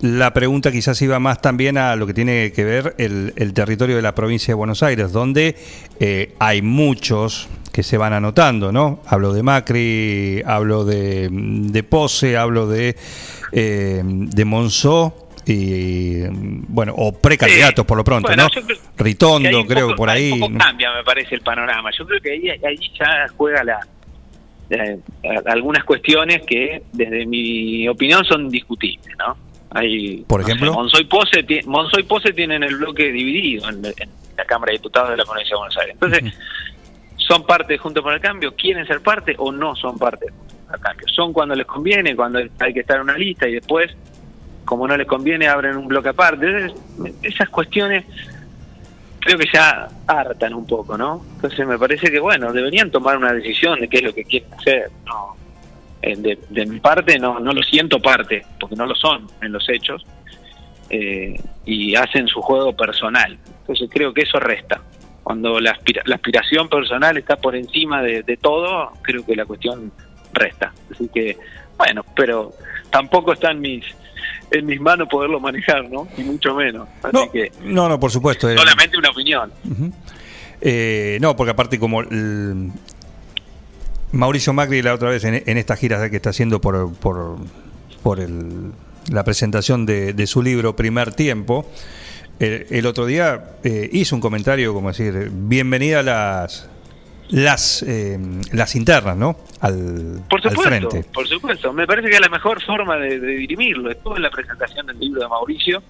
[0.00, 3.96] La pregunta quizás iba más también a lo que tiene que ver el, el territorio
[3.96, 5.56] de la provincia de Buenos Aires, donde
[6.00, 9.00] eh, hay muchos que se van anotando, ¿no?
[9.06, 12.96] Hablo de Macri, hablo de, de Pose, hablo de,
[13.52, 16.22] eh, de Monzó y,
[16.68, 18.50] bueno, o precandidatos por lo pronto, Bueno, ¿no?
[18.50, 20.32] creo Ritondo, que creo que por ahí.
[20.32, 21.90] Un poco cambia, me parece, el panorama.
[21.96, 23.78] Yo creo que ahí, ahí ya juega la
[24.70, 24.98] eh,
[25.46, 29.36] algunas cuestiones que, desde mi opinión, son discutibles, ¿no?
[29.70, 30.72] Hay, Por no sé, ejemplo.
[30.74, 34.72] Monzó y Pose, ti- Monzó y Pose tienen el bloque dividido en, en la Cámara
[34.72, 35.94] de Diputados de la Provincia de Buenos Aires.
[36.00, 36.34] Entonces,
[37.16, 38.54] ¿son parte de Juntos por el Cambio?
[38.56, 41.08] ¿Quieren ser parte o no son parte de Juntos por el Cambio?
[41.14, 43.94] Son cuando les conviene, cuando hay que estar en una lista y después,
[44.66, 46.74] como no les conviene, abren un bloque aparte.
[47.22, 48.04] Esas cuestiones
[49.20, 51.24] creo que ya hartan un poco, ¿no?
[51.36, 54.52] Entonces me parece que, bueno, deberían tomar una decisión de qué es lo que quieren
[54.54, 54.90] hacer.
[55.06, 55.34] No,
[56.02, 59.68] de, de mi parte no, no lo siento parte, porque no lo son en los
[59.68, 60.04] hechos,
[60.90, 61.34] eh,
[61.64, 63.38] y hacen su juego personal.
[63.60, 64.80] Entonces creo que eso resta.
[65.24, 69.44] Cuando la, aspira- la aspiración personal está por encima de, de todo, creo que la
[69.44, 69.90] cuestión
[70.32, 70.72] resta.
[70.92, 71.36] Así que,
[71.76, 72.52] bueno, pero
[72.90, 73.84] tampoco está en mis
[74.50, 76.06] en mis manos poderlo manejar, ¿no?
[76.16, 76.88] Y mucho menos.
[77.02, 78.48] Así que No, no, por supuesto.
[78.50, 79.52] eh, solamente una opinión.
[80.60, 82.70] Eh, no, porque aparte como el-
[84.12, 87.36] Mauricio Macri la otra vez en, en esta gira que está haciendo por, por,
[88.02, 88.72] por el-
[89.10, 91.68] la presentación de, de su libro Primer Tiempo,
[92.38, 96.68] el, el otro día eh, hizo un comentario como decir, bienvenida a las
[97.30, 98.18] las eh,
[98.52, 99.36] las internas, ¿no?
[99.60, 101.04] Al, Por al supuesto, frente.
[101.12, 101.72] por supuesto.
[101.72, 103.90] Me parece que es la mejor forma de, de dirimirlo.
[103.90, 105.82] Estuvo en la presentación del libro de Mauricio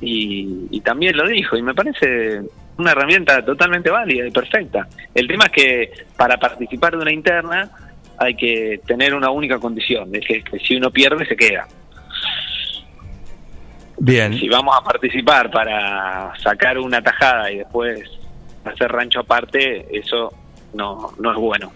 [0.00, 1.56] y, y también lo dijo.
[1.56, 2.42] Y me parece
[2.78, 4.88] una herramienta totalmente válida y perfecta.
[5.14, 7.70] El tema es que para participar de una interna
[8.18, 11.66] hay que tener una única condición, es que, que si uno pierde se queda.
[13.98, 14.36] Bien.
[14.38, 18.00] Si vamos a participar para sacar una tajada y después
[18.64, 20.32] hacer rancho aparte, eso
[20.74, 21.72] no, no es bueno.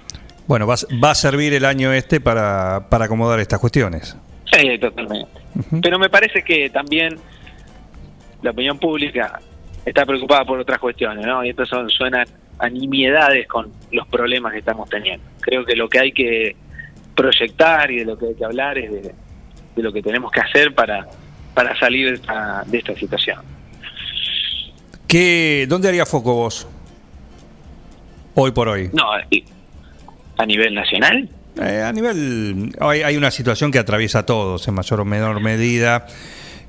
[0.46, 4.16] Bueno, va, a- va a servir el año este para, para acomodar estas cuestiones.
[4.52, 5.40] Sí, totalmente.
[5.82, 7.18] Pero me parece que también
[8.42, 9.40] la opinión pública
[9.84, 11.44] está preocupada por otras cuestiones, ¿no?
[11.44, 12.26] Y esto son, suenan
[12.58, 15.24] a nimiedades con los problemas que estamos teniendo.
[15.40, 16.56] Creo que lo que hay que
[17.14, 19.00] proyectar y de lo que hay que hablar es de,
[19.76, 21.06] de lo que tenemos que hacer para,
[21.54, 23.40] para salir de esta, de esta situación.
[25.06, 26.66] ¿Qué, ¿Dónde haría foco vos?
[28.38, 28.90] Hoy por hoy.
[28.92, 29.04] No,
[30.38, 32.76] a nivel nacional, Eh, a nivel.
[32.80, 36.06] Hay, hay una situación que atraviesa a todos en mayor o menor medida,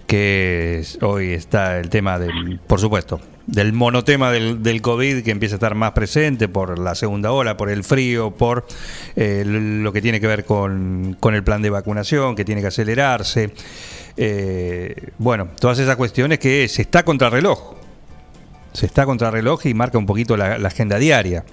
[0.07, 5.31] que es- hoy está el tema del, por supuesto, del monotema del, del COVID que
[5.31, 8.65] empieza a estar más presente por la segunda ola, por el frío, por
[9.17, 12.67] eh, lo que tiene que ver con, con el plan de vacunación, que tiene que
[12.67, 13.51] acelerarse.
[14.15, 17.75] Eh, bueno, todas esas cuestiones que se está contra reloj.
[18.73, 21.43] Se está contra reloj y marca un poquito la, la agenda diaria.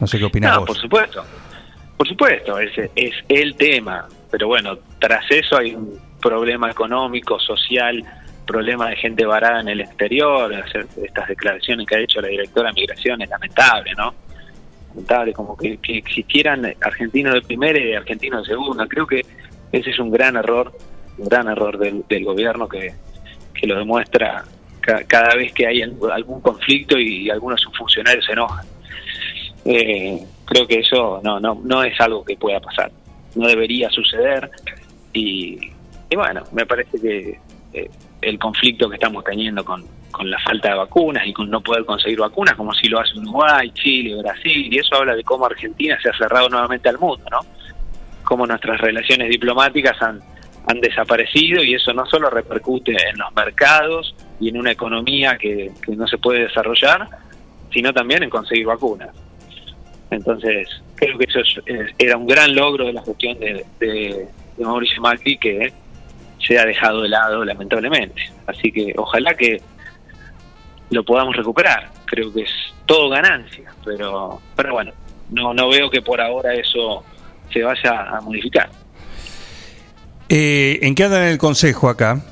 [0.00, 0.66] No sé qué opinás No, vos.
[0.68, 1.24] por supuesto.
[1.96, 4.06] Por supuesto, ese es el tema.
[4.30, 8.04] Pero bueno, tras eso hay un problema económico, social,
[8.46, 10.52] problema de gente varada en el exterior.
[10.54, 14.14] Hacer estas declaraciones que ha hecho la directora de Migración es lamentable, ¿no?
[14.90, 18.86] Lamentable, como que, que existieran argentinos de primera y argentinos de segunda.
[18.86, 19.24] Creo que
[19.72, 20.72] ese es un gran error,
[21.18, 22.94] un gran error del, del gobierno que,
[23.54, 24.44] que lo demuestra
[24.80, 28.66] ca- cada vez que hay algún conflicto y algunos funcionarios se enojan.
[29.64, 32.90] Eh, creo que eso no, no, no es algo que pueda pasar,
[33.34, 34.50] no debería suceder
[35.12, 35.58] y,
[36.08, 37.38] y bueno, me parece que
[37.74, 37.90] eh,
[38.22, 41.84] el conflicto que estamos teniendo con, con la falta de vacunas y con no poder
[41.84, 45.98] conseguir vacunas, como si lo hace Uruguay, Chile, Brasil, y eso habla de cómo Argentina
[46.02, 47.40] se ha cerrado nuevamente al mundo, ¿no?
[48.24, 50.20] Cómo nuestras relaciones diplomáticas han,
[50.68, 55.72] han desaparecido y eso no solo repercute en los mercados y en una economía que,
[55.88, 57.08] no se puede desarrollar,
[57.72, 59.10] sino también en conseguir vacunas.
[60.10, 64.28] Entonces, creo que eso es- eh, era un gran logro de la gestión de
[64.58, 65.72] Mauricio Macri que
[66.46, 68.30] se ha dejado de lado, lamentablemente.
[68.46, 69.60] Así que ojalá que
[70.90, 71.90] lo podamos recuperar.
[72.06, 72.50] Creo que es
[72.86, 74.92] todo ganancia, pero, pero bueno,
[75.30, 77.04] no, no veo que por ahora eso
[77.52, 78.70] se vaya a modificar.
[80.28, 82.22] Eh, ¿En qué andan en el consejo acá?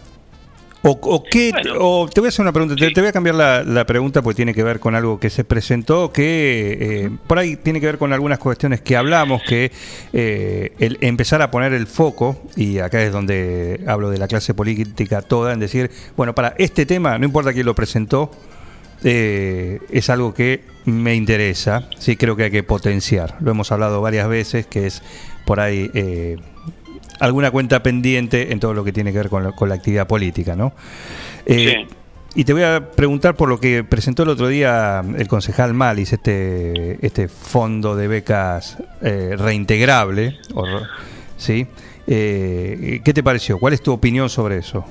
[0.83, 1.51] O, o qué,
[1.81, 4.23] o te voy a hacer una pregunta, te, te voy a cambiar la, la pregunta
[4.23, 7.87] porque tiene que ver con algo que se presentó, que eh, por ahí tiene que
[7.87, 9.73] ver con algunas cuestiones que hablamos, que
[10.13, 14.55] eh, el empezar a poner el foco, y acá es donde hablo de la clase
[14.55, 18.31] política toda, en decir, bueno, para este tema, no importa quién lo presentó,
[19.03, 23.37] eh, es algo que me interesa, sí creo que hay que potenciar.
[23.41, 25.03] Lo hemos hablado varias veces, que es
[25.45, 26.37] por ahí eh,
[27.21, 30.07] alguna cuenta pendiente en todo lo que tiene que ver con, lo- con la actividad
[30.07, 30.73] política, ¿no?
[31.47, 31.87] Eh,
[32.35, 36.13] Y te voy a preguntar por lo que presentó el otro día el concejal Malis,
[36.13, 40.67] este, este fondo de becas eh, reintegrable, o
[41.39, 41.67] ¿sí?
[42.07, 43.59] Eh, ¿Qué te pareció?
[43.59, 44.85] ¿Cuál es tu opinión sobre eso?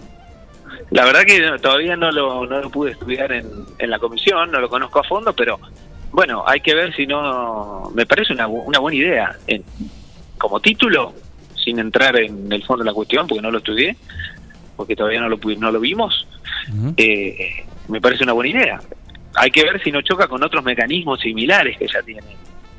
[0.89, 3.45] La verdad que todavía no lo, no lo pude estudiar en,
[3.77, 5.59] en la comisión, no lo conozco a fondo, pero
[6.11, 7.91] bueno, hay que ver si no...
[7.93, 9.35] Me parece una, una buena idea.
[9.47, 9.63] En-
[10.37, 11.13] como título,
[11.65, 13.97] sin entrar en el fondo de la cuestión, porque no lo estudié,
[14.77, 16.27] porque todavía no lo, no lo vimos,
[16.95, 18.79] eh, me parece una buena idea.
[19.33, 22.37] Hay que ver si no choca con otros mecanismos similares que ya tiene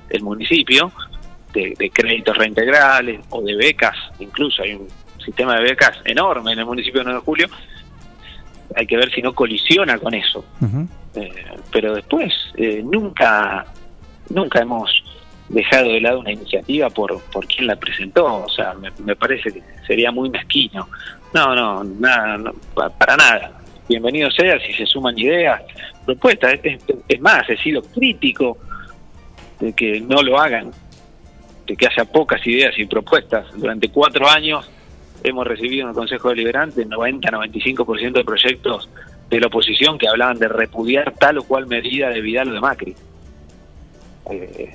[0.09, 0.93] el municipio,
[1.53, 4.89] de, de créditos reintegrales o de becas, incluso hay un
[5.23, 7.49] sistema de becas enorme en el municipio de 9 de Julio,
[8.75, 10.45] hay que ver si no colisiona con eso.
[11.15, 13.67] Eh, pero después, eh, nunca,
[14.31, 14.91] nunca hemos
[15.49, 19.53] dejado de lado una iniciativa por, por quien la presentó, o sea, me, me parece
[19.53, 20.89] que sería muy mezquino.
[21.33, 22.53] No, no, nada,
[22.99, 23.53] para nada.
[23.89, 25.63] Bienvenido sea si se suman ideas,
[26.05, 26.55] propuestas.
[26.55, 28.59] Es, es- es más, he sido crítico
[29.61, 30.71] de que no lo hagan,
[31.67, 33.47] de que haya pocas ideas y propuestas.
[33.55, 34.69] Durante cuatro años
[35.23, 38.89] hemos recibido en el Consejo Deliberante 90-95% de proyectos
[39.31, 42.61] de la oposición que hablaban de repudiar tal o cual medida de Vidal o de
[42.61, 42.95] Macri.
[44.31, 44.75] Eh,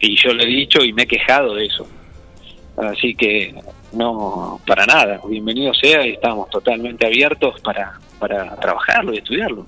[0.00, 1.86] y yo lo he dicho y me he quejado de eso.
[2.76, 3.54] Así que
[3.92, 9.64] no, para nada, bienvenido sea y estamos totalmente abiertos para, para trabajarlo y estudiarlo.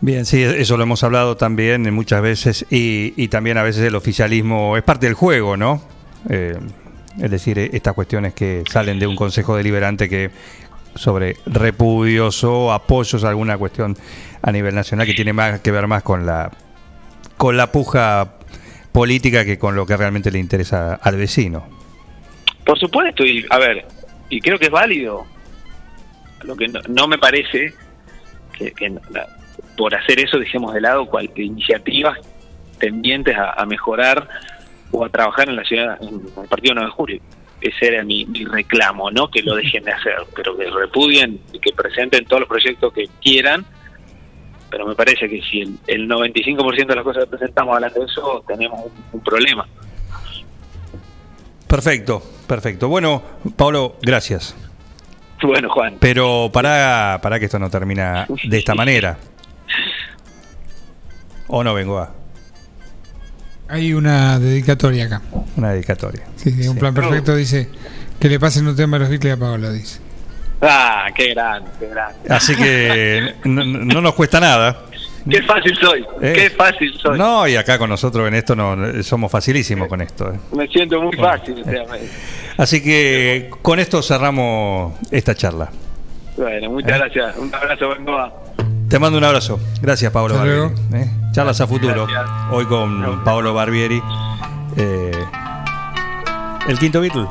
[0.00, 3.94] Bien, sí, eso lo hemos hablado también muchas veces y, y también a veces el
[3.94, 5.82] oficialismo es parte del juego, ¿no?
[6.28, 6.58] Eh,
[7.20, 10.30] es decir, eh, estas cuestiones que salen de un consejo deliberante que
[10.94, 13.96] sobre repudios o apoyos a alguna cuestión
[14.42, 16.50] a nivel nacional que tiene más que ver más con la
[17.36, 18.34] con la puja
[18.92, 21.66] política que con lo que realmente le interesa al vecino.
[22.64, 23.86] Por supuesto, y a ver,
[24.30, 25.26] y creo que es válido.
[26.44, 27.74] Lo que no, me parece
[28.52, 28.72] que,
[29.76, 32.18] por hacer eso dejemos de lado cualquier iniciativas
[32.78, 34.28] tendientes a, a mejorar
[34.90, 37.20] o a trabajar en la ciudad, en el partido 9 de julio.
[37.60, 41.58] Ese era mi, mi reclamo, no que lo dejen de hacer, pero que repudien y
[41.58, 43.64] que presenten todos los proyectos que quieran.
[44.74, 48.06] Pero me parece que si el, el 95% de las cosas que presentamos hablando de
[48.06, 49.64] eso, tenemos un, un problema.
[51.68, 52.88] Perfecto, perfecto.
[52.88, 53.22] Bueno,
[53.54, 54.56] Pablo, gracias.
[55.40, 55.98] Bueno, Juan.
[56.00, 59.16] Pero para, para que esto no termina de esta manera.
[61.46, 62.12] ¿O no vengo a
[63.68, 65.22] Hay una dedicatoria acá.
[65.56, 66.24] una dedicatoria?
[66.34, 67.68] Sí, de un plan perfecto dice
[68.18, 70.00] que le pasen un tema a los Beatles a Paola, dice.
[70.66, 72.18] Ah, qué grande, qué grande.
[72.28, 74.82] Así que no, no nos cuesta nada.
[75.28, 77.18] Qué fácil soy, Eh, qué fácil soy.
[77.18, 80.30] No, y acá con nosotros en esto no somos facilísimos con esto.
[80.32, 80.38] eh.
[80.52, 81.62] Me siento muy fácil.
[81.62, 81.82] o sea,
[82.58, 85.70] Así que con esto cerramos esta charla.
[86.36, 87.36] Bueno, muchas gracias.
[87.38, 88.32] Un abrazo, Bengoa.
[88.88, 89.58] Te mando un abrazo.
[89.80, 90.74] Gracias, Pablo Barbieri.
[90.94, 91.10] eh.
[91.32, 92.06] Charlas a futuro.
[92.06, 92.30] Gracias.
[92.52, 94.00] Hoy con Pablo Barbieri.
[94.76, 95.10] eh,
[96.68, 97.26] el quinto Beatle.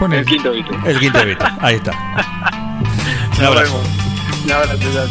[0.00, 0.78] El quinto Beatle.
[0.86, 1.48] El quinto Beatle.
[1.60, 1.90] Ahí está.
[3.38, 3.82] Un abrazo.
[4.44, 4.78] Un abrazo.
[4.78, 5.10] gracias.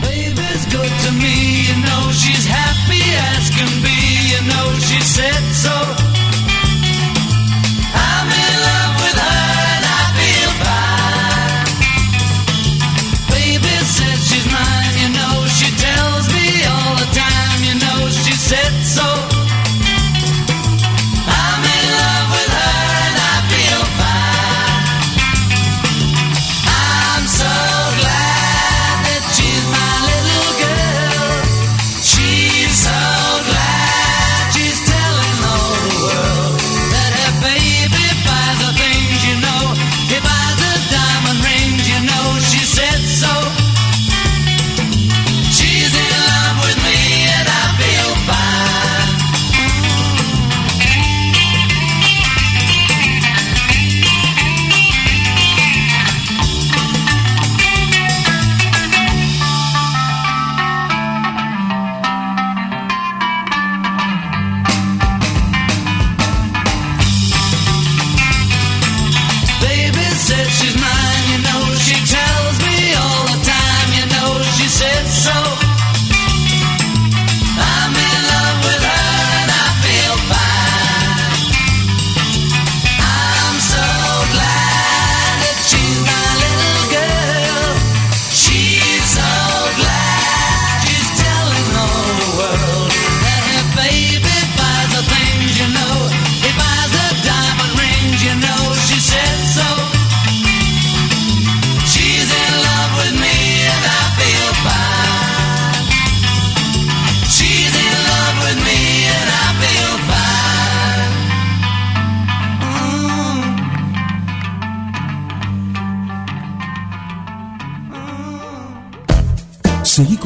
[0.00, 3.02] Baby's good to me, you know she's happy
[3.34, 6.15] as can be, you know she said so.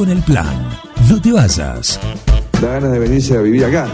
[0.01, 0.57] Con el plan.
[1.11, 2.01] No te vayas.
[2.59, 3.87] Da ganas de venirse a vivir acá.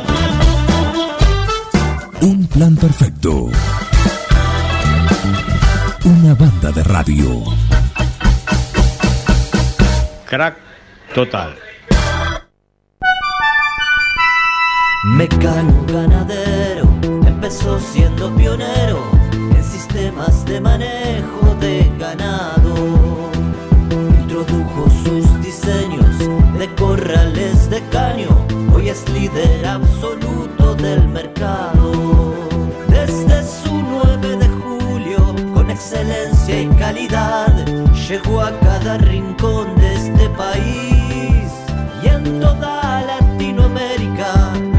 [2.20, 3.50] Un plan perfecto.
[6.04, 7.42] Una banda de radio.
[10.26, 10.56] Crack
[11.12, 11.56] total.
[15.06, 16.88] Mecano ganadero
[17.26, 19.02] empezó siendo pionero
[19.56, 22.55] en sistemas de manejo de ganado.
[28.96, 32.34] Es líder absoluto del mercado.
[32.88, 37.54] Desde su 9 de julio, con excelencia y calidad,
[38.08, 41.50] llegó a cada rincón de este país
[42.02, 44.30] y en toda Latinoamérica.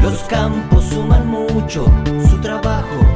[0.02, 1.84] Los campos suman mucho,
[2.28, 3.07] su trabajo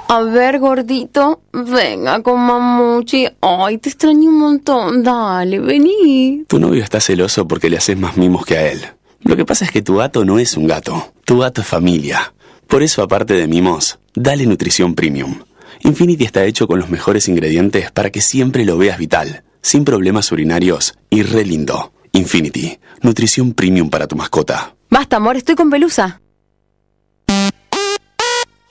[0.09, 3.27] A ver, gordito, venga con mamuchi.
[3.41, 5.03] Ay, te extraño un montón.
[5.03, 6.45] Dale, vení.
[6.47, 8.81] Tu novio está celoso porque le haces más mimos que a él.
[9.23, 11.13] Lo que pasa es que tu gato no es un gato.
[11.25, 12.33] Tu gato es familia.
[12.69, 15.41] Por eso, aparte de mimos, dale nutrición premium.
[15.83, 20.31] Infinity está hecho con los mejores ingredientes para que siempre lo veas vital, sin problemas
[20.31, 21.93] urinarios y re lindo.
[22.13, 24.77] Infinity, nutrición premium para tu mascota.
[24.89, 26.21] Basta, amor, estoy con pelusa.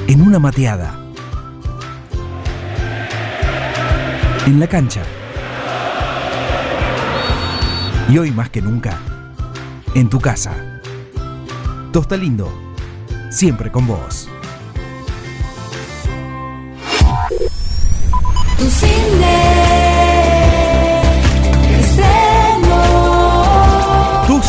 [0.06, 0.94] En una mateada.
[4.46, 5.02] En la cancha.
[8.08, 8.98] Y hoy más que nunca,
[9.94, 10.52] en tu casa.
[11.92, 12.52] Tosta Lindo,
[13.30, 14.28] siempre con vos.
[18.58, 18.70] Tu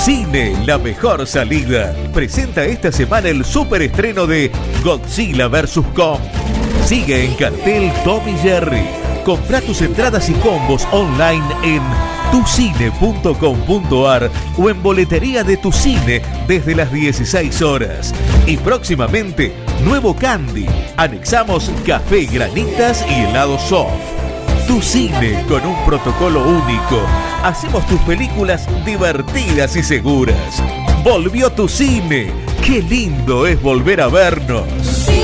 [0.08, 1.94] Cine, la mejor salida.
[2.14, 4.50] Presenta esta semana el super estreno de
[4.82, 5.82] Godzilla vs.
[5.94, 6.22] Kong.
[6.86, 8.88] Sigue en cartel Tommy Jerry.
[9.26, 11.82] Compra tus entradas y combos online en
[12.32, 18.16] tucine.com.ar o en boletería de tu cine desde las 16 horas.
[18.46, 19.52] Y próximamente,
[19.84, 20.68] nuevo candy.
[20.96, 24.17] Anexamos café, granitas y helado soft.
[24.68, 27.02] Tu cine con un protocolo único.
[27.42, 30.62] Hacemos tus películas divertidas y seguras.
[31.06, 32.34] Volvió tu cine.
[32.66, 35.17] Qué lindo es volver a vernos.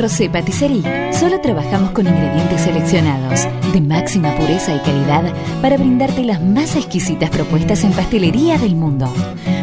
[0.00, 6.40] Rosé Patisserie solo trabajamos con ingredientes seleccionados de máxima pureza y calidad para brindarte las
[6.40, 9.12] más exquisitas propuestas en pastelería del mundo.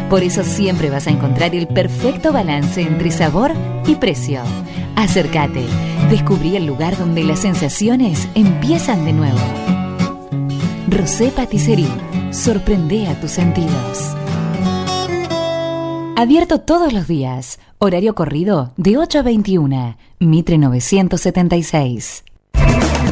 [0.08, 3.52] Por eso siempre vas a encontrar el perfecto balance entre sabor
[3.84, 4.42] y precio.
[4.94, 5.64] Acércate,
[6.08, 9.40] descubrí el lugar donde las sensaciones empiezan de nuevo.
[10.88, 11.88] Rosé Patisserie,
[12.30, 14.14] sorprende a tus sentidos.
[16.18, 17.60] Abierto todos los días.
[17.78, 19.96] Horario corrido de 8 a 21.
[20.18, 22.24] Mitre 976.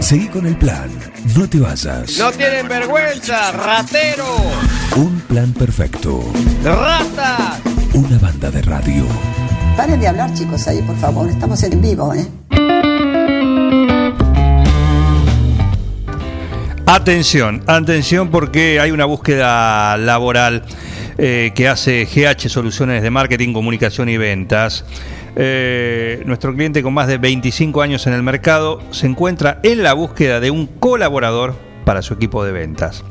[0.00, 0.90] Seguí con el plan.
[1.36, 2.18] No te vayas.
[2.18, 4.26] No tienen vergüenza, ratero.
[4.96, 6.20] Un plan perfecto.
[6.64, 7.60] Ratas.
[7.94, 9.06] Una banda de radio.
[9.76, 11.28] Paren de hablar, chicos, ahí, por favor.
[11.28, 12.26] Estamos en vivo, ¿eh?
[16.86, 20.64] Atención, atención porque hay una búsqueda laboral
[21.18, 24.84] eh, que hace GH Soluciones de Marketing, Comunicación y Ventas.
[25.34, 29.92] Eh, nuestro cliente con más de 25 años en el mercado se encuentra en la
[29.92, 33.04] búsqueda de un colaborador para su equipo de ventas.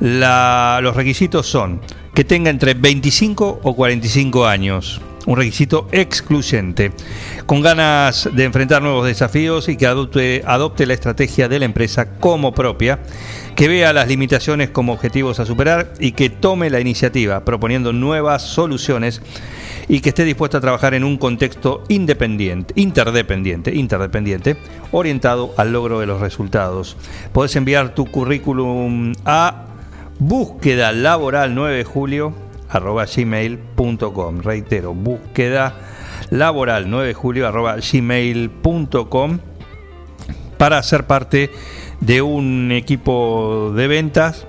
[0.00, 1.80] Los requisitos son
[2.14, 6.92] que tenga entre 25 o 45 años, un requisito excluyente,
[7.46, 12.18] con ganas de enfrentar nuevos desafíos y que adopte, adopte la estrategia de la empresa
[12.18, 13.00] como propia,
[13.54, 18.42] que vea las limitaciones como objetivos a superar y que tome la iniciativa proponiendo nuevas
[18.42, 19.20] soluciones
[19.88, 24.56] y que esté dispuesto a trabajar en un contexto independiente, interdependiente, interdependiente,
[24.90, 26.96] orientado al logro de los resultados.
[27.32, 29.66] Puedes enviar tu currículum a
[30.18, 32.34] búsqueda laboral 9 de julio
[32.70, 34.40] arroba gmail.com.
[34.40, 35.74] Reitero, búsqueda
[36.30, 39.38] laboral 9 de julio arroba gmail.com
[40.56, 41.50] para ser parte de
[42.22, 44.46] un equipo de ventas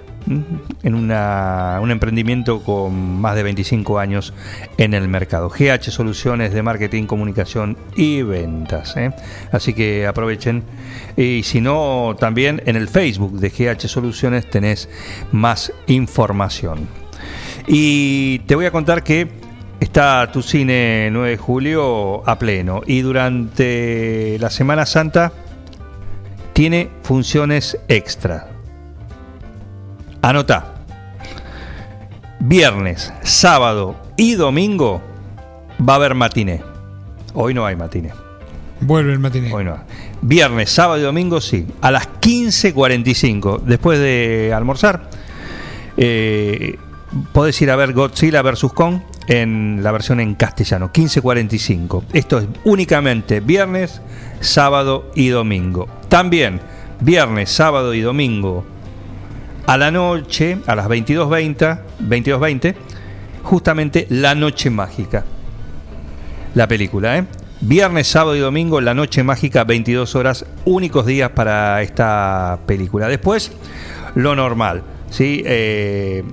[0.83, 4.33] en una- un emprendimiento con más de 25 años
[4.77, 5.49] en el mercado.
[5.49, 8.95] GH Soluciones de Marketing, Comunicación y Ventas.
[8.95, 9.11] ¿eh?
[9.51, 10.63] Así que aprovechen.
[11.17, 14.89] Y si no, también en el Facebook de GH Soluciones tenés
[15.31, 16.87] más información.
[17.67, 19.27] Y te voy a contar que
[19.79, 22.81] está tu cine 9 de julio a pleno.
[22.87, 25.33] Y durante la Semana Santa
[26.53, 28.49] tiene funciones extra.
[30.21, 30.75] Anota.
[32.39, 35.01] Viernes, sábado y domingo
[35.87, 36.61] va a haber matiné.
[37.33, 38.11] Hoy no hay matiné.
[38.81, 39.53] Vuelve el matiné.
[39.53, 39.79] Hoy no.
[40.21, 41.65] Viernes, sábado y domingo sí.
[41.81, 45.09] A las 15.45, después de almorzar,
[45.97, 46.77] eh,
[47.31, 48.65] podés ir a ver Godzilla vs.
[48.73, 52.03] Kong en la versión en castellano, 15.45.
[52.13, 54.01] Esto es únicamente viernes,
[54.41, 55.87] sábado y domingo.
[56.13, 56.59] También
[56.99, 58.63] viernes, sábado y domingo
[59.65, 62.75] a la noche, a las 22.20, 22.20,
[63.41, 65.25] justamente La Noche Mágica.
[66.53, 67.25] La película, ¿eh?
[67.61, 73.07] Viernes, sábado y domingo, La Noche Mágica, 22 horas, únicos días para esta película.
[73.07, 73.51] Después,
[74.13, 75.41] lo normal, ¿sí?
[75.47, 76.23] Eh,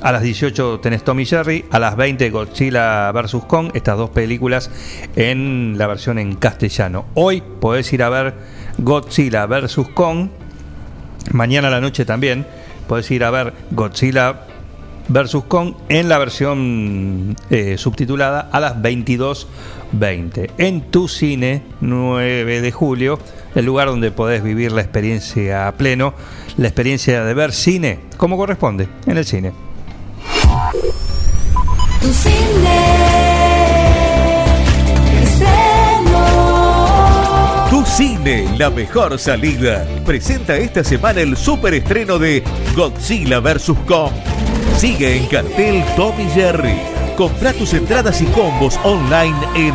[0.00, 3.44] a las 18 tenés Tommy Jerry, a las 20 Godzilla vs.
[3.46, 4.70] Kong, estas dos películas
[5.16, 7.04] en la versión en castellano.
[7.12, 9.78] Hoy podés ir a ver Godzilla vs.
[9.94, 10.28] Kong,
[11.32, 12.46] mañana a la noche también
[12.86, 14.42] podés ir a ver Godzilla
[15.08, 15.36] vs.
[15.48, 23.18] Kong en la versión eh, subtitulada a las 22.20 en tu cine 9 de julio,
[23.54, 26.14] el lugar donde podés vivir la experiencia a pleno,
[26.56, 29.52] la experiencia de ver cine como corresponde en el cine.
[32.00, 33.15] Tu cine.
[37.96, 39.86] Cine, la mejor salida.
[40.04, 42.44] Presenta esta semana el super estreno de
[42.76, 43.72] Godzilla vs.
[43.86, 44.12] Kong.
[44.76, 46.76] Sigue en cartel Tommy Jerry.
[47.16, 49.72] Compra tus entradas y combos online en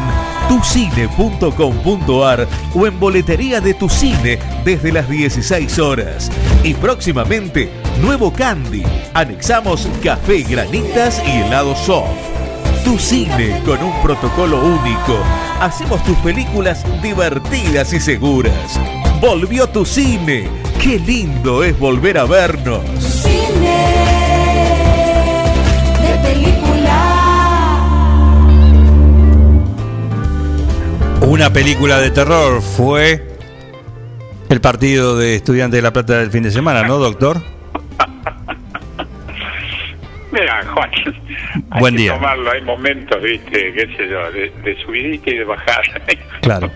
[0.48, 6.30] tucine.com.ar o en boletería de tu cine desde las 16 horas.
[6.64, 7.72] Y próximamente,
[8.04, 8.84] nuevo candy.
[9.16, 12.41] Anexamos café, granitas y helado soft.
[12.84, 15.24] Tu cine con un protocolo único.
[15.60, 18.80] Hacemos tus películas divertidas y seguras.
[19.22, 20.50] Volvió tu cine.
[20.82, 22.82] Qué lindo es volver a vernos.
[23.00, 23.86] Cine
[26.02, 27.02] de película.
[31.22, 33.38] Una película de terror fue
[34.50, 37.42] el partido de Estudiantes de La Plata del fin de semana, ¿no, doctor?
[40.32, 40.90] Mira, Juan,
[41.72, 42.14] hay Buen que día.
[42.14, 45.82] tomarlo, hay momentos, viste, qué sé yo, de, de subidita y de bajada.
[46.42, 46.72] Claro.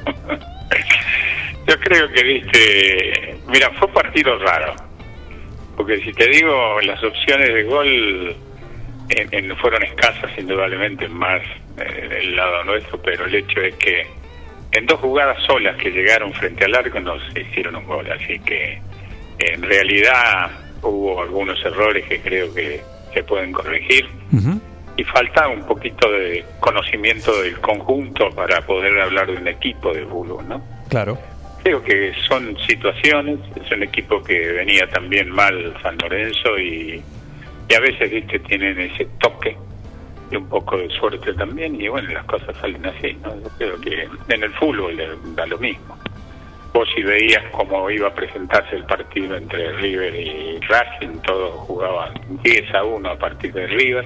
[1.68, 4.76] Yo creo que, viste, mira, fue partido raro.
[5.76, 8.36] Porque si te digo, las opciones de gol
[9.10, 11.42] en- en- fueron escasas, indudablemente, más
[11.78, 14.06] eh, del lado nuestro, pero el hecho es que
[14.74, 18.10] en dos jugadas solas que llegaron frente al arco no se hicieron un gol.
[18.12, 18.80] Así que,
[19.40, 20.52] en realidad,
[20.84, 22.82] hubo algunos errores que creo que
[23.16, 24.06] se pueden corregir
[24.98, 30.06] y falta un poquito de conocimiento del conjunto para poder hablar de un equipo de
[30.06, 30.62] fútbol, ¿no?
[30.90, 31.18] Claro.
[31.64, 37.02] Creo que son situaciones, es un equipo que venía también mal San Lorenzo y,
[37.68, 39.58] y a veces, viste, tienen ese toque
[40.32, 43.36] y un poco de suerte también y bueno, las cosas salen así, ¿no?
[43.36, 44.98] Yo creo que en el fútbol
[45.36, 45.98] da lo mismo.
[46.76, 52.12] Vos si veías cómo iba a presentarse el partido entre River y Racing, todos jugaban
[52.44, 54.06] 10 a 1 a partir de River,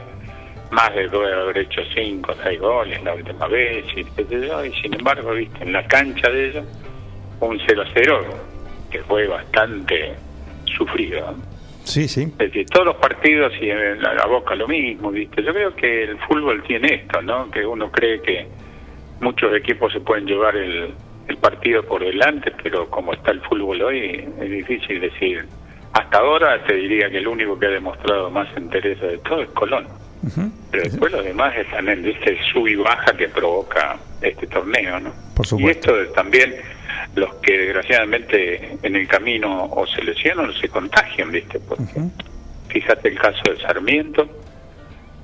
[0.69, 4.93] más de debe haber hecho 5 o 6 goles la última vez, y, y sin
[4.93, 6.65] embargo, viste, en la cancha de ellos,
[7.39, 8.25] un 0 a 0,
[8.91, 10.13] que fue bastante
[10.77, 11.33] sufrido.
[11.85, 12.21] Sí, sí.
[12.21, 15.41] Es decir, todos los partidos y en la, la boca lo mismo, ¿viste?
[15.41, 17.49] Yo creo que el fútbol tiene esto, ¿no?
[17.49, 18.45] Que uno cree que
[19.21, 20.93] muchos equipos se pueden llevar el,
[21.29, 25.45] el partido por delante, pero como está el fútbol hoy, es difícil decir.
[25.93, 29.49] Hasta ahora te diría que el único que ha demostrado más interés de todo es
[29.49, 29.87] Colón.
[30.71, 35.11] Pero después los demás están en este sub y baja que provoca este torneo, ¿no?
[35.35, 36.55] Por Y esto también
[37.15, 41.59] los que desgraciadamente en el camino o se lesionan o se contagian, ¿viste?
[41.59, 42.01] Porque
[42.67, 44.29] fíjate el caso de Sarmiento,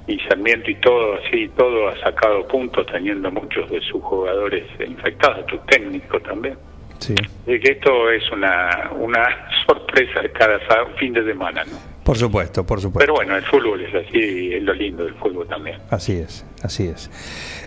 [0.08, 5.46] y Sarmiento y todo así, todo ha sacado puntos teniendo muchos de sus jugadores infectados,
[5.48, 6.58] tu técnico también.
[7.00, 7.16] Sí.
[7.46, 10.60] Y que esto es una, una sorpresa cada
[10.98, 11.78] fin de semana, ¿no?
[12.04, 13.00] Por supuesto, por supuesto.
[13.00, 15.78] Pero bueno, el fútbol es así y es lo lindo del fútbol también.
[15.90, 17.10] Así es, así es.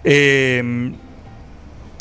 [0.04, 0.92] Eh,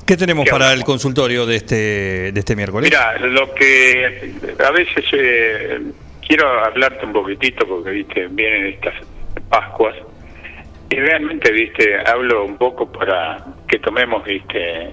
[0.05, 2.89] ¿Qué tenemos ¿Qué para el consultorio de este, de este miércoles?
[2.89, 4.33] Mira, lo que
[4.63, 5.81] a veces eh,
[6.25, 8.93] quiero hablarte un poquitito porque viste vienen estas
[9.49, 9.95] Pascuas
[10.89, 14.91] y realmente viste hablo un poco para que tomemos viste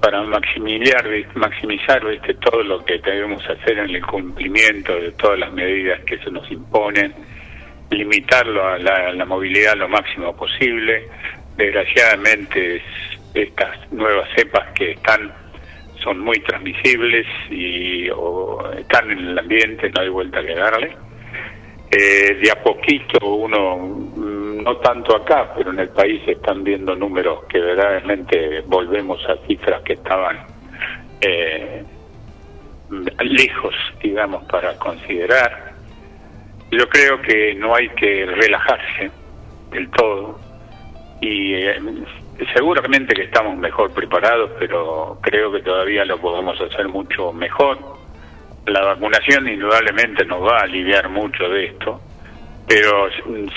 [0.00, 1.04] para maximizar
[1.34, 6.18] maximizar viste todo lo que debemos hacer en el cumplimiento de todas las medidas que
[6.18, 7.12] se nos imponen
[7.90, 11.04] limitarlo a la, la movilidad lo máximo posible
[11.56, 12.82] desgraciadamente es-
[13.34, 15.30] estas nuevas cepas que están
[16.02, 20.96] son muy transmisibles y o están en el ambiente, no hay vuelta que darle.
[21.90, 26.94] Eh, de a poquito uno, mm, no tanto acá, pero en el país están viendo
[26.94, 30.36] números que verdaderamente volvemos a cifras que estaban
[31.22, 31.82] eh,
[33.20, 35.72] lejos, digamos, para considerar.
[36.70, 39.10] Yo creo que no hay que relajarse
[39.70, 40.38] del todo
[41.22, 41.80] y eh,
[42.54, 47.97] seguramente que estamos mejor preparados, pero creo que todavía lo podemos hacer mucho mejor.
[48.66, 52.00] La vacunación indudablemente nos va a aliviar mucho de esto,
[52.66, 53.08] pero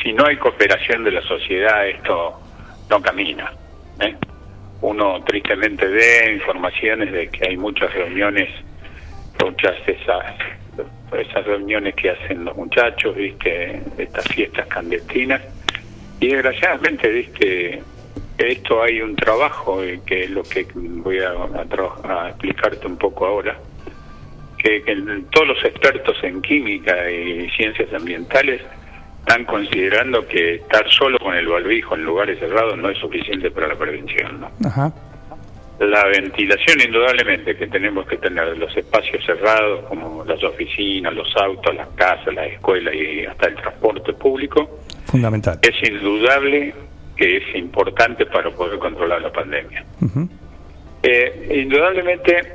[0.02, 2.40] si no hay cooperación de la sociedad esto
[2.90, 3.52] no camina.
[4.00, 4.16] ¿eh?
[4.82, 8.50] Uno tristemente ve informaciones de que hay muchas reuniones,
[9.44, 10.24] muchas de esas
[11.18, 15.42] esas reuniones que hacen los muchachos, viste, estas fiestas clandestinas,
[16.20, 17.84] y desgraciadamente, viste,
[18.38, 23.58] esto hay un trabajo eh, que es lo que voy a, explicarte un poco ahora,
[24.62, 24.84] que,
[25.32, 28.62] todos los expertos en química y ciencias ambientales
[29.20, 33.68] están considerando que estar solo con el barbijo en lugares cerrados no es suficiente para
[33.68, 34.42] la prevención.
[34.42, 34.68] ¿no?
[34.68, 34.92] Ajá.
[35.80, 41.76] La ventilación, indudablemente, que tenemos que tener los espacios cerrados, como las oficinas, los autos,
[41.76, 45.58] las casas, las escuelas y hasta el transporte público, Fundamental.
[45.64, 46.74] es indudable
[47.16, 49.84] que es importante para poder controlar la pandemia.
[51.02, 52.54] Eh, indudablemente,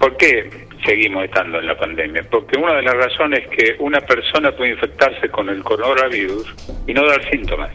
[0.00, 2.24] ¿por qué seguimos estando en la pandemia?
[2.30, 6.54] Porque una de las razones es que una persona puede infectarse con el coronavirus
[6.86, 7.70] y no dar síntomas.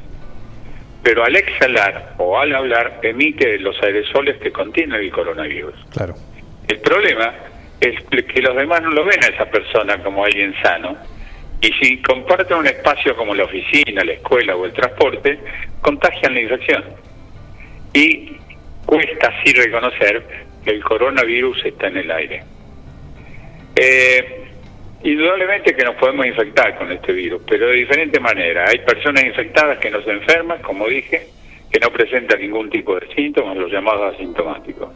[1.03, 5.75] Pero al exhalar o al hablar emite los aerosoles que contienen el coronavirus.
[5.91, 6.15] Claro.
[6.67, 7.33] El problema
[7.79, 10.95] es que los demás no lo ven a esa persona como alguien sano.
[11.59, 15.39] Y si comparten un espacio como la oficina, la escuela o el transporte,
[15.81, 16.83] contagian la infección.
[17.93, 18.37] Y
[18.85, 20.23] cuesta así reconocer
[20.63, 22.43] que el coronavirus está en el aire.
[23.75, 24.47] Eh,
[25.03, 28.65] indudablemente que nos podemos infectar con este virus, pero de diferente manera.
[28.67, 31.27] Hay personas infectadas que no se enferman, como dije,
[31.71, 34.89] que no presentan ningún tipo de síntomas, los llamados asintomáticos.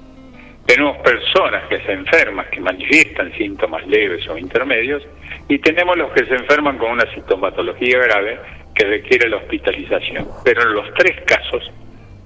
[0.65, 5.03] Tenemos personas que se enferman, que manifiestan síntomas leves o intermedios,
[5.47, 8.39] y tenemos los que se enferman con una sintomatología grave,
[8.73, 10.27] que requiere la hospitalización.
[10.43, 11.72] Pero en los tres casos,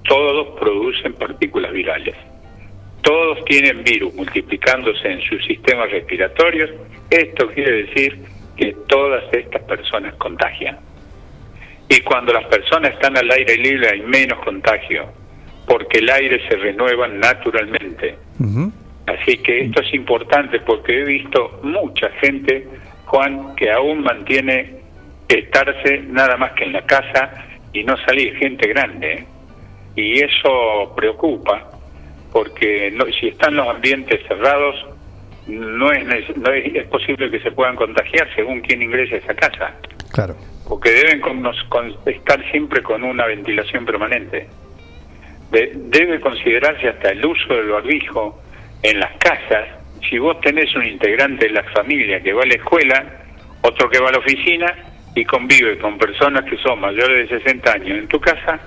[0.07, 2.15] todos producen partículas virales.
[3.01, 6.69] Todos tienen virus multiplicándose en sus sistemas respiratorios.
[7.09, 8.19] Esto quiere decir
[8.57, 10.77] que todas estas personas contagian.
[11.87, 15.11] Y cuando las personas están al aire libre hay menos contagio,
[15.65, 18.15] porque el aire se renueva naturalmente.
[19.07, 22.67] Así que esto es importante porque he visto mucha gente,
[23.05, 24.79] Juan, que aún mantiene
[25.27, 29.13] estarse nada más que en la casa y no salir, gente grande.
[29.13, 29.25] ¿eh?
[29.95, 31.68] Y eso preocupa,
[32.31, 34.75] porque no, si están los ambientes cerrados,
[35.47, 36.05] no es,
[36.37, 39.73] no es, es posible que se puedan contagiar según quien ingrese a esa casa,
[40.11, 40.35] Claro.
[40.67, 44.47] porque deben con- con- estar siempre con una ventilación permanente.
[45.51, 48.39] De- debe considerarse hasta el uso del barbijo
[48.83, 49.67] en las casas.
[50.07, 53.05] Si vos tenés un integrante de la familia que va a la escuela,
[53.61, 54.73] otro que va a la oficina
[55.15, 58.59] y convive con personas que son mayores de 60 años en tu casa,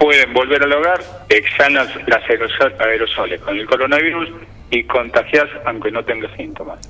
[0.00, 4.30] pueden volver al hogar, exhalan las aerosol- aerosoles con el coronavirus
[4.70, 6.80] y contagias aunque no tengas síntomas.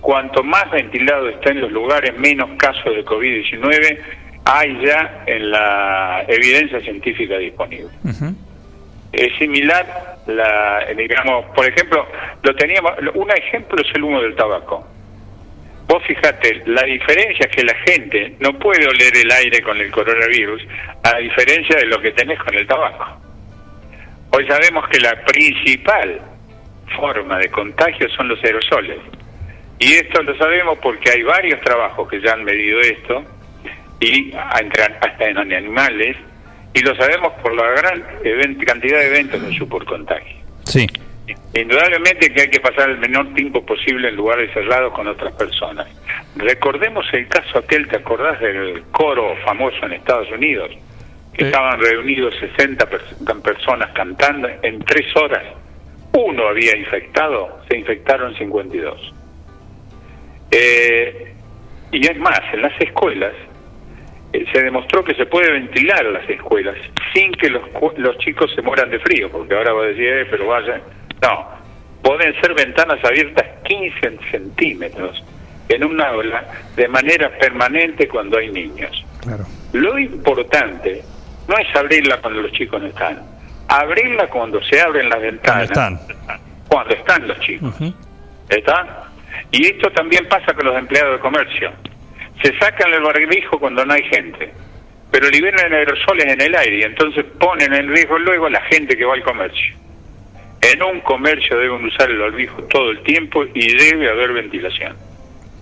[0.00, 3.98] Cuanto más ventilados estén los lugares, menos casos de COVID-19
[4.44, 7.90] hay ya en la evidencia científica disponible.
[9.12, 12.06] Es similar, la, digamos, por ejemplo,
[12.42, 14.86] lo teníamos, un ejemplo es el humo del tabaco.
[15.88, 19.90] Vos fijate, la diferencia es que la gente no puede oler el aire con el
[19.90, 20.62] coronavirus,
[21.02, 23.06] a diferencia de lo que tenés con el tabaco.
[24.30, 26.20] Hoy sabemos que la principal
[26.94, 28.98] forma de contagio son los aerosoles.
[29.78, 33.24] Y esto lo sabemos porque hay varios trabajos que ya han medido esto,
[34.00, 36.16] y entre- hasta en animales,
[36.74, 38.04] y lo sabemos por la gran
[38.66, 40.36] cantidad de eventos de supercontagio.
[40.64, 40.86] Sí.
[41.54, 45.86] Indudablemente que hay que pasar el menor tiempo posible en lugares cerrados con otras personas.
[46.36, 50.70] Recordemos el caso aquel, ¿te acordás del coro famoso en Estados Unidos?
[51.32, 55.44] Que estaban reunidos 60 pers- personas cantando en tres horas.
[56.12, 59.14] Uno había infectado, se infectaron 52.
[60.50, 61.34] Eh,
[61.92, 63.32] y es más, en las escuelas
[64.32, 66.76] eh, se demostró que se puede ventilar las escuelas
[67.14, 67.62] sin que los,
[67.96, 70.80] los chicos se mueran de frío, porque ahora va a decir, "Eh, pero vaya.
[71.22, 71.48] No,
[72.02, 75.22] pueden ser ventanas abiertas 15 centímetros
[75.68, 76.44] en un aula
[76.76, 79.04] de manera permanente cuando hay niños.
[79.20, 79.44] Claro.
[79.72, 81.02] Lo importante
[81.46, 83.22] no es abrirla cuando los chicos no están,
[83.68, 86.00] abrirla cuando se abren las ventanas, están.
[86.68, 87.74] cuando están los chicos.
[88.48, 89.04] ¿Está?
[89.50, 91.72] Y esto también pasa con los empleados de comercio.
[92.42, 94.52] Se sacan el barbijo cuando no hay gente,
[95.10, 98.96] pero liberan aerosoles en el aire y entonces ponen en riesgo luego a la gente
[98.96, 99.74] que va al comercio.
[100.60, 104.96] En un comercio deben usar el barbijo todo el tiempo y debe haber ventilación.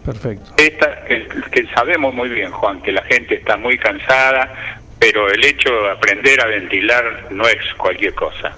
[0.05, 0.52] Perfecto.
[0.56, 5.44] Esta, que, que sabemos muy bien, Juan, que la gente está muy cansada, pero el
[5.44, 8.56] hecho de aprender a ventilar no es cualquier cosa.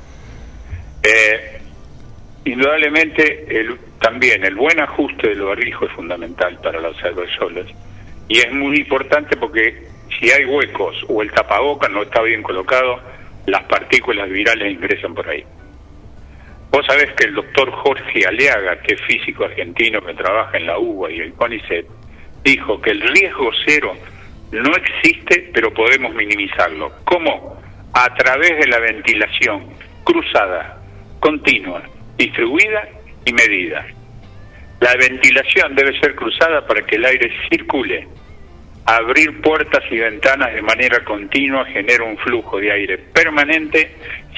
[1.02, 1.60] Eh,
[2.44, 7.66] indudablemente, el, también el buen ajuste del barbijo es fundamental para los aerosoles
[8.28, 9.89] y es muy importante porque
[10.19, 13.01] si hay huecos o el tapaboca no está bien colocado,
[13.47, 15.44] las partículas virales ingresan por ahí.
[16.70, 20.78] Vos sabés que el doctor Jorge Aliaga, que es físico argentino que trabaja en la
[20.78, 21.86] UBA y el CONICET,
[22.45, 23.95] dijo que el riesgo cero
[24.53, 26.93] no existe, pero podemos minimizarlo.
[27.05, 27.61] ¿Cómo?
[27.95, 29.66] A través de la ventilación
[30.05, 30.78] cruzada,
[31.20, 31.82] continua,
[32.16, 32.89] distribuida
[33.24, 33.86] y medida.
[34.81, 38.07] La ventilación debe ser cruzada para que el aire circule.
[38.86, 43.90] Abrir puertas y ventanas de manera continua genera un flujo de aire permanente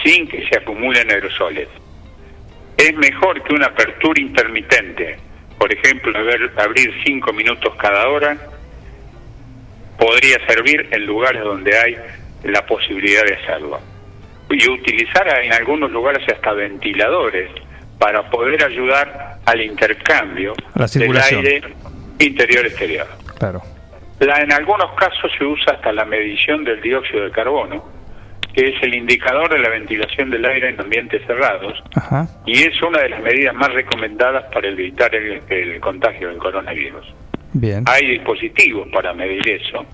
[0.03, 1.69] sin que se acumulen aerosoles.
[2.81, 5.19] Es mejor que una apertura intermitente,
[5.59, 8.37] por ejemplo, haber- abrir cinco minutos cada hora,
[9.99, 11.97] podría servir en lugares donde hay
[12.45, 13.79] la posibilidad de hacerlo.
[14.49, 17.51] Y utilizar en algunos lugares hasta ventiladores
[17.99, 20.55] para poder ayudar al intercambio
[21.01, 21.63] del aire
[22.19, 23.07] interior-exterior.
[23.39, 23.61] Claro.
[24.21, 27.85] La, en algunos casos se usa hasta la medición del dióxido de carbono,
[28.55, 32.27] que es el indicador de la ventilación del aire en ambientes cerrados, Ajá.
[32.47, 37.07] y es una de las medidas más recomendadas para evitar el, el contagio del coronavirus.
[37.53, 37.85] Bien.
[37.87, 39.85] Hay dispositivos para medir eso.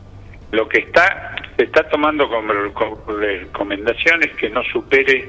[0.52, 5.24] Lo que está se está tomando como, como recomendaciones que no supere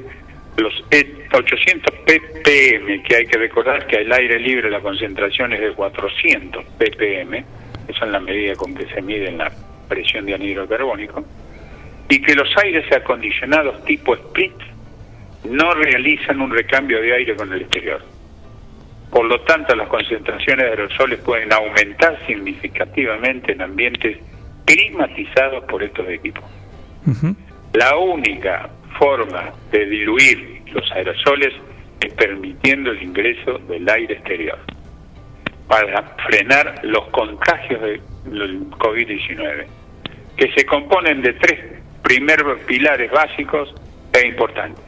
[0.58, 5.62] los e- 800 ppm, que hay que recordar que al aire libre la concentración es
[5.62, 7.46] de 400 ppm,
[7.88, 9.52] esa es la medida con que se mide la
[9.88, 11.24] presión de anhidro carbónico,
[12.10, 14.54] y que los aires acondicionados tipo split
[15.50, 18.02] no realizan un recambio de aire con el exterior.
[19.12, 24.18] Por lo tanto, las concentraciones de aerosoles pueden aumentar significativamente en ambientes
[24.66, 26.44] climatizados por estos equipos.
[27.74, 28.70] La única
[29.00, 31.54] forma de diluir los aerosoles
[32.02, 34.60] es permitiendo el ingreso del aire exterior
[35.68, 39.66] para frenar los contagios del COVID-19,
[40.36, 41.60] que se componen de tres
[42.08, 43.76] primeros pilares básicos
[44.14, 44.82] e importantes.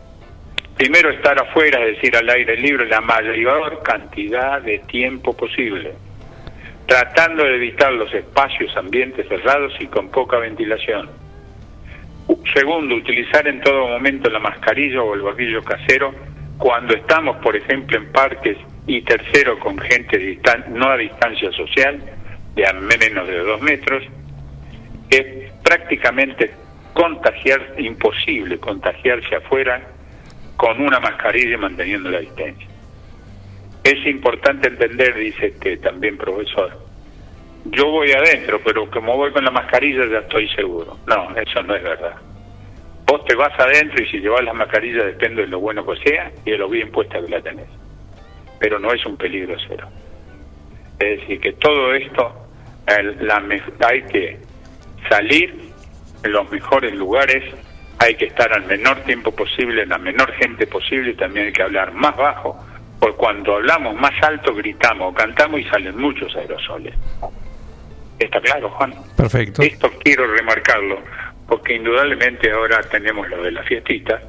[0.77, 5.95] Primero, estar afuera, es decir, al aire libre, la mayor cantidad de tiempo posible,
[6.85, 11.09] tratando de evitar los espacios, ambientes cerrados y con poca ventilación.
[12.53, 16.13] Segundo, utilizar en todo momento la mascarilla o el barbillo casero
[16.57, 18.57] cuando estamos, por ejemplo, en parques.
[18.87, 22.01] Y tercero, con gente distan no a distancia social,
[22.55, 24.03] de a menos de dos metros,
[25.09, 26.68] es prácticamente
[26.99, 29.81] contagiar, imposible contagiarse afuera
[30.57, 32.67] con una mascarilla y manteniendo la distancia.
[33.85, 36.77] Es importante entender, dice este también profesor,
[37.71, 40.97] yo voy adentro, pero como voy con la mascarilla ya estoy seguro.
[41.07, 42.15] No, eso no es verdad.
[43.05, 46.29] Vos te vas adentro y si llevas la mascarilla depende de lo bueno que sea
[46.43, 47.69] y de lo bien puesta que la tenés.
[48.59, 49.87] Pero no es un peligro cero.
[50.99, 52.45] Es decir, que todo esto
[52.87, 53.41] el- la
[53.87, 54.37] hay que
[55.09, 55.68] salir
[56.23, 57.43] en los mejores lugares,
[57.99, 61.53] hay que estar al menor tiempo posible, en la menor gente posible y también hay
[61.53, 62.57] que hablar más bajo,
[62.99, 66.95] porque cuando hablamos más alto gritamos, cantamos y salen muchos aerosoles.
[68.17, 68.93] ¿Está claro, Juan?
[69.15, 69.61] Perfecto.
[69.61, 70.99] Esto quiero remarcarlo,
[71.47, 74.21] porque indudablemente ahora tenemos lo de la fiestita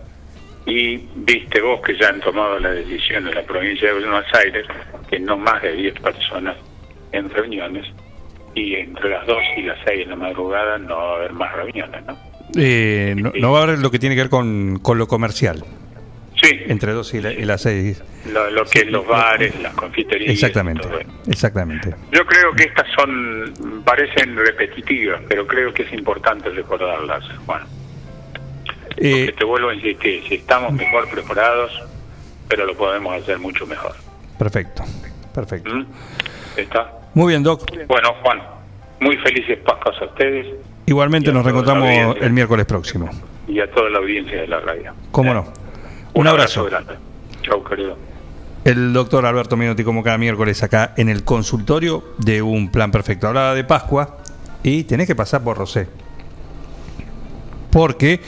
[0.67, 4.67] y viste vos que ya han tomado la decisión de la provincia de Buenos Aires
[5.09, 6.57] que no más de 10 personas
[7.13, 7.87] en reuniones
[8.55, 11.53] y entre las 2 y las 6 de la madrugada no va a haber más
[11.55, 12.17] reuniones, ¿no?
[12.57, 15.65] Eh, no, no va a haber lo que tiene que ver con, con lo comercial.
[16.43, 16.51] Sí.
[16.67, 18.03] Entre 2 y, la- y las 6.
[18.33, 20.33] Lo, lo que es los bares, las confiterías.
[20.33, 20.83] Exactamente.
[20.83, 21.11] todo eso.
[21.29, 21.95] Exactamente.
[22.13, 27.63] Yo creo que estas son, parecen repetitivas, pero creo que es importante recordarlas, Juan.
[28.97, 31.71] Eh, te vuelvo a insistir, si estamos mejor preparados,
[32.49, 33.95] pero lo podemos hacer mucho mejor.
[34.39, 34.83] perfecto.
[35.35, 35.73] Perfecto.
[35.73, 35.87] ¿Mm?
[36.57, 36.93] ¿Está?
[37.15, 37.63] Muy bien, Doc.
[37.89, 38.41] Bueno, Juan,
[39.01, 40.47] muy felices Pascuas a ustedes
[40.87, 43.09] Igualmente nos reencontramos el miércoles próximo.
[43.47, 44.93] y a toda la audiencia de la radio.
[45.13, 45.47] ¿Cómo no?
[46.15, 46.65] Un abrazo.
[46.65, 46.95] grande.
[47.43, 47.97] Chau, querido.
[48.65, 53.29] El doctor Alberto Minotti, como cada miércoles, acá en el consultorio de Un Plan Perfecto.
[53.29, 54.19] Hablaba de Pascua
[54.63, 55.87] y tenés que pasar por Rosé.
[57.71, 58.21] Porque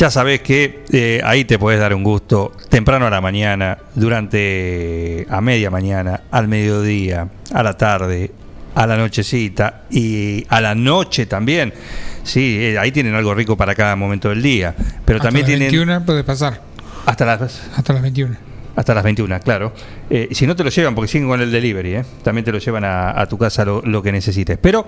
[0.00, 5.26] ya sabés que eh, ahí te podés dar un gusto temprano a la mañana, durante
[5.28, 8.30] a media mañana, al mediodía, a la tarde,
[8.74, 11.74] a la nochecita y a la noche también.
[12.22, 14.74] Sí, eh, ahí tienen algo rico para cada momento del día.
[15.04, 15.68] Pero Hasta también las tienen.
[15.68, 16.62] 21 puede pasar.
[17.04, 17.68] Hasta las.
[17.76, 18.36] Hasta las 21.
[18.76, 19.74] Hasta las 21, claro.
[20.08, 22.04] Eh, si no te lo llevan, porque siguen con el delivery, ¿eh?
[22.22, 24.56] también te lo llevan a, a tu casa lo, lo que necesites.
[24.56, 24.86] Pero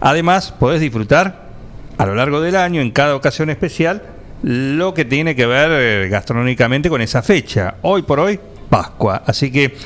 [0.00, 1.44] además podés disfrutar
[1.98, 6.08] a lo largo del año, en cada ocasión especial, lo que tiene que ver eh,
[6.08, 7.76] gastronómicamente con esa fecha.
[7.82, 9.22] Hoy por hoy, Pascua.
[9.26, 9.76] Así que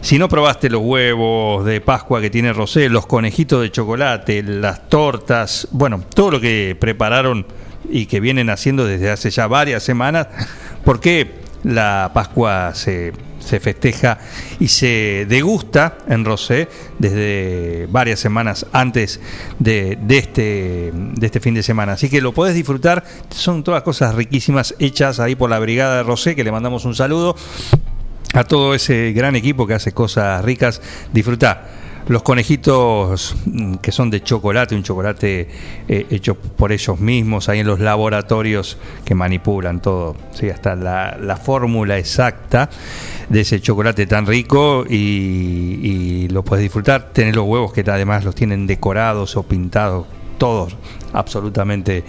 [0.00, 4.88] si no probaste los huevos de Pascua que tiene Rosé, los conejitos de chocolate, las
[4.88, 7.46] tortas, bueno, todo lo que prepararon
[7.88, 10.26] y que vienen haciendo desde hace ya varias semanas,
[10.84, 11.30] porque
[11.62, 13.12] la Pascua se,
[13.44, 14.18] se festeja
[14.58, 19.20] y se degusta en Rosé desde varias semanas antes
[19.58, 21.92] de, de este, de este fin de semana.
[21.92, 26.02] Así que lo podés disfrutar, son todas cosas riquísimas hechas ahí por la Brigada de
[26.02, 27.36] Rosé, que le mandamos un saludo
[28.34, 30.80] a todo ese gran equipo que hace cosas ricas.
[31.12, 35.48] Disfruta los conejitos mm, que son de chocolate, un chocolate
[35.88, 40.50] eh, hecho por ellos mismos, ahí en los laboratorios que manipulan todo, ¿sí?
[40.50, 42.68] hasta la, la fórmula exacta
[43.28, 47.10] de ese chocolate tan rico y, y lo puedes disfrutar.
[47.12, 50.06] Tener los huevos que además los tienen decorados o pintados
[50.42, 50.74] todos
[51.12, 52.02] absolutamente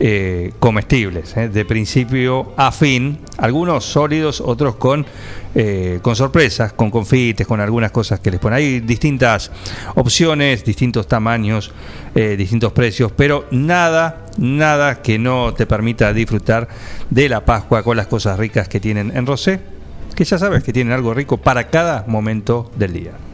[0.00, 1.48] eh, comestibles, ¿eh?
[1.48, 5.06] de principio a fin, algunos sólidos, otros con,
[5.54, 8.56] eh, con sorpresas, con confites, con algunas cosas que les ponen.
[8.56, 9.52] Hay distintas
[9.94, 11.72] opciones, distintos tamaños,
[12.16, 16.66] distintos precios, pero nada, nada que no te permita disfrutar
[17.10, 19.60] de la Pascua con las cosas ricas que tienen en Rosé,
[20.16, 23.27] que ya sabes que tienen algo rico para cada momento del día.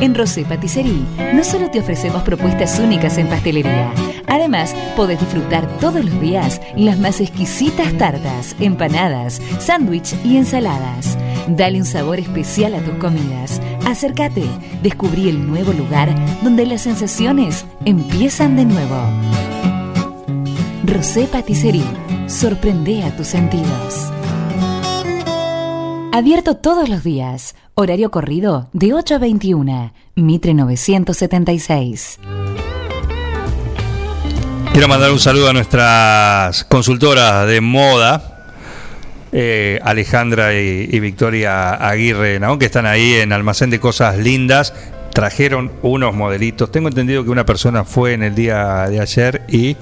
[0.00, 1.02] En Rosé Patisserie
[1.34, 3.92] no solo te ofrecemos propuestas únicas en pastelería,
[4.28, 11.18] además podés disfrutar todos los días las más exquisitas tartas, empanadas, sándwich y ensaladas.
[11.48, 13.60] Dale un sabor especial a tus comidas.
[13.86, 14.44] Acércate,
[14.82, 19.02] descubrí el nuevo lugar donde las sensaciones empiezan de nuevo.
[20.84, 21.84] Rosé Patisserie,
[22.28, 24.12] sorprende a tus sentidos.
[26.12, 27.54] Abierto todos los días.
[27.74, 29.92] Horario corrido de 8 a 21.
[30.16, 32.18] Mitre 976.
[34.72, 38.46] Quiero mandar un saludo a nuestras consultoras de moda,
[39.32, 42.58] eh, Alejandra y, Victoria Aguirre, ¿no?
[42.58, 44.72] que están ahí en Almacén de Cosas Lindas.
[45.12, 46.72] Trajeron unos modelitos.
[46.72, 49.76] Tengo entendido que una persona fue en el día de ayer y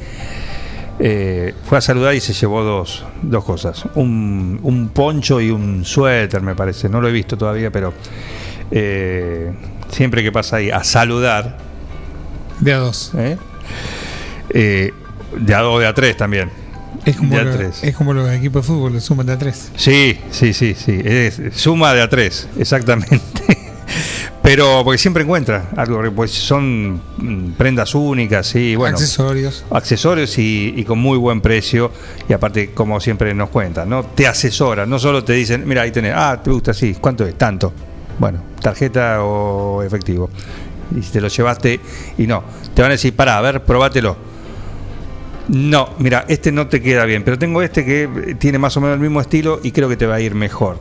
[0.98, 3.84] eh, fue a saludar y se llevó dos, dos cosas.
[3.94, 6.88] Un, un poncho y un suéter, me parece.
[6.88, 7.92] No lo he visto todavía, pero
[8.70, 9.52] eh,
[9.90, 11.58] siempre que pasa ahí a saludar.
[12.60, 13.12] De a dos.
[13.16, 13.36] ¿eh?
[14.50, 14.92] Eh,
[15.36, 16.50] de a dos, de a tres también.
[17.04, 17.84] Es como, de a lo- tres.
[17.84, 19.70] es como los equipos de fútbol, suman de a tres.
[19.76, 21.00] Sí, sí, sí, sí.
[21.04, 23.20] Es suma de a tres, exactamente.
[24.46, 28.96] Pero porque siempre encuentra algo, pues son mm, prendas únicas, sí, bueno.
[28.96, 29.64] Accesorios.
[29.72, 31.90] Accesorios y, y con muy buen precio.
[32.28, 34.04] Y aparte, como siempre nos cuentan, ¿no?
[34.04, 37.36] Te asesoran, no solo te dicen, mira, ahí tenés, ah, te gusta, sí, ¿cuánto es?
[37.36, 37.72] Tanto.
[38.20, 40.30] Bueno, tarjeta o efectivo.
[40.96, 41.80] Y si te lo llevaste
[42.16, 44.16] y no, te van a decir, pará, a ver, probátelo.
[45.48, 48.94] No, mira, este no te queda bien, pero tengo este que tiene más o menos
[48.94, 50.78] el mismo estilo y creo que te va a ir mejor.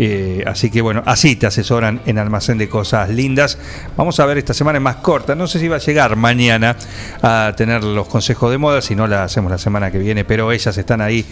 [0.00, 3.58] Eh, así que bueno, así te asesoran en Almacén de Cosas Lindas.
[3.96, 5.34] Vamos a ver, esta semana es más corta.
[5.34, 6.76] No sé si va a llegar mañana
[7.20, 10.52] a tener los consejos de moda, si no la hacemos la semana que viene, pero
[10.52, 11.26] ellas están ahí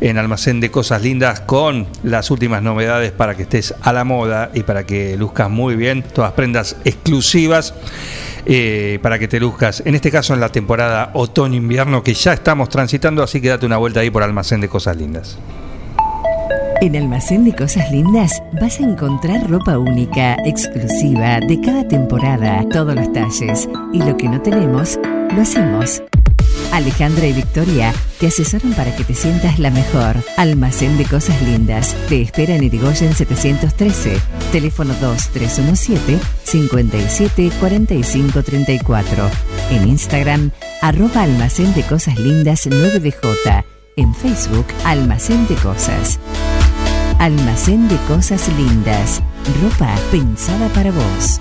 [0.00, 4.50] en Almacén de Cosas Lindas con las últimas novedades para que estés a la moda
[4.54, 6.02] y para que luzcas muy bien.
[6.02, 7.74] Todas prendas exclusivas
[8.46, 12.68] eh, para que te luzcas, en este caso en la temporada otoño-invierno que ya estamos
[12.68, 15.38] transitando, así que date una vuelta ahí por Almacén de Cosas Lindas.
[16.84, 22.94] En Almacén de Cosas Lindas vas a encontrar ropa única, exclusiva, de cada temporada, todos
[22.94, 23.66] los talles.
[23.94, 24.98] Y lo que no tenemos,
[25.34, 26.02] lo hacemos.
[26.72, 30.16] Alejandra y Victoria te asesoran para que te sientas la mejor.
[30.36, 31.96] Almacén de Cosas Lindas.
[32.10, 34.18] Te espera en Irigoyen 713.
[34.52, 39.30] Teléfono 2317 57 45 34.
[39.70, 40.50] En Instagram,
[40.82, 43.64] arroba Almacén de Cosas Lindas 9DJ.
[43.96, 46.20] En Facebook, Almacén de Cosas.
[47.18, 49.22] Almacén de Cosas Lindas.
[49.62, 51.40] Ropa pensada para vos.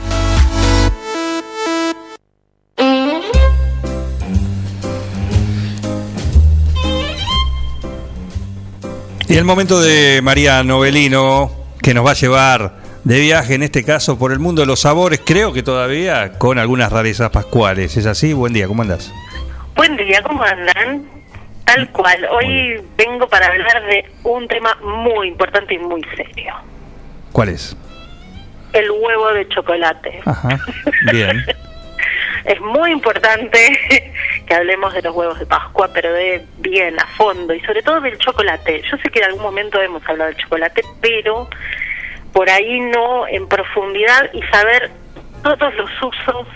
[9.27, 13.83] Y el momento de María Novelino, que nos va a llevar de viaje, en este
[13.83, 17.97] caso, por el mundo de los sabores, creo que todavía con algunas rarezas pascuales.
[17.97, 18.33] ¿Es así?
[18.33, 19.11] Buen día, ¿cómo andás?
[19.75, 21.22] Buen día, ¿cómo andan?
[21.65, 26.53] Tal cual, hoy vengo para hablar de un tema muy importante y muy serio.
[27.31, 27.75] ¿Cuál es?
[28.73, 30.21] El huevo de chocolate.
[30.25, 30.59] Ajá,
[31.11, 31.45] bien.
[32.45, 33.79] Es muy importante
[34.45, 38.01] que hablemos de los huevos de Pascua, pero de bien, a fondo, y sobre todo
[38.01, 38.81] del chocolate.
[38.91, 41.49] Yo sé que en algún momento hemos hablado del chocolate, pero
[42.33, 44.91] por ahí no en profundidad y saber
[45.43, 46.47] todos los usos,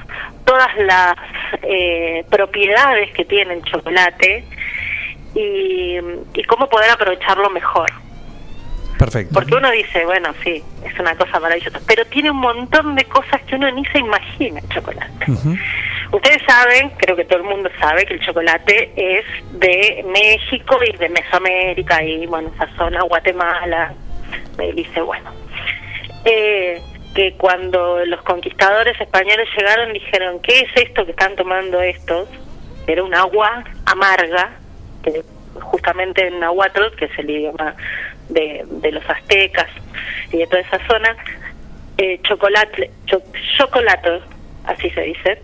[0.46, 1.16] todas las
[1.62, 4.44] eh, propiedades que tiene el chocolate
[5.38, 5.98] y,
[6.34, 7.92] y cómo poder aprovecharlo mejor.
[8.98, 9.34] Perfecto.
[9.36, 13.42] Porque uno dice, bueno, sí, es una cosa maravillosa, pero tiene un montón de cosas
[13.44, 15.26] que uno ni se imagina el chocolate.
[16.12, 19.26] Ustedes saben, creo que todo el mundo sabe que el chocolate es
[19.60, 23.94] de México y de Mesoamérica y, bueno, esa zona, Guatemala,
[24.58, 25.32] Belice, bueno.
[26.26, 26.82] Eh,
[27.14, 32.28] que cuando los conquistadores españoles llegaron dijeron, ¿qué es esto que están tomando estos?
[32.88, 34.52] Era un agua amarga,
[35.62, 37.76] justamente en Nahuatl, que es el idioma
[38.30, 39.68] de, de los aztecas
[40.32, 41.16] y de toda esa zona,
[41.98, 43.24] eh, chocolate, cho-
[43.58, 44.22] chocolate,
[44.66, 45.42] así se dice,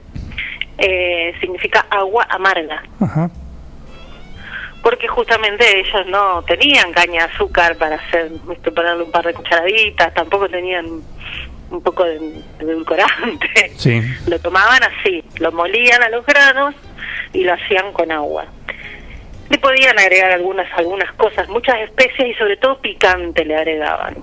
[0.77, 3.29] eh, significa agua amarga, Ajá.
[4.83, 8.71] porque justamente ellos no tenían caña de azúcar para hacer, ¿viste?
[8.71, 10.85] ponerle un par de cucharaditas, tampoco tenían
[11.71, 13.47] un poco de, de edulcorante.
[13.77, 13.99] Sí.
[14.27, 16.75] Lo tomaban así, lo molían a los granos
[17.33, 18.45] y lo hacían con agua.
[19.49, 24.15] Le podían agregar algunas algunas cosas, muchas especias y sobre todo picante le agregaban.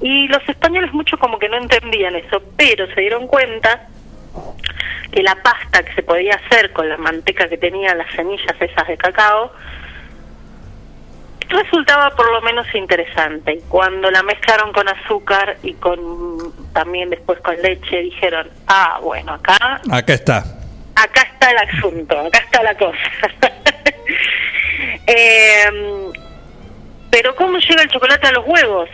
[0.00, 3.88] Y los españoles mucho como que no entendían eso, pero se dieron cuenta
[5.10, 8.86] que la pasta que se podía hacer con la manteca que tenían las semillas esas
[8.86, 9.52] de cacao
[11.48, 13.54] resultaba por lo menos interesante.
[13.54, 19.32] Y cuando la mezclaron con azúcar y con también después con leche, dijeron, ah, bueno,
[19.34, 20.57] acá Acá está.
[21.02, 22.98] Acá está el asunto, acá está la cosa.
[25.06, 26.12] Em,
[27.10, 28.88] pero ¿cómo llega el chocolate a los huevos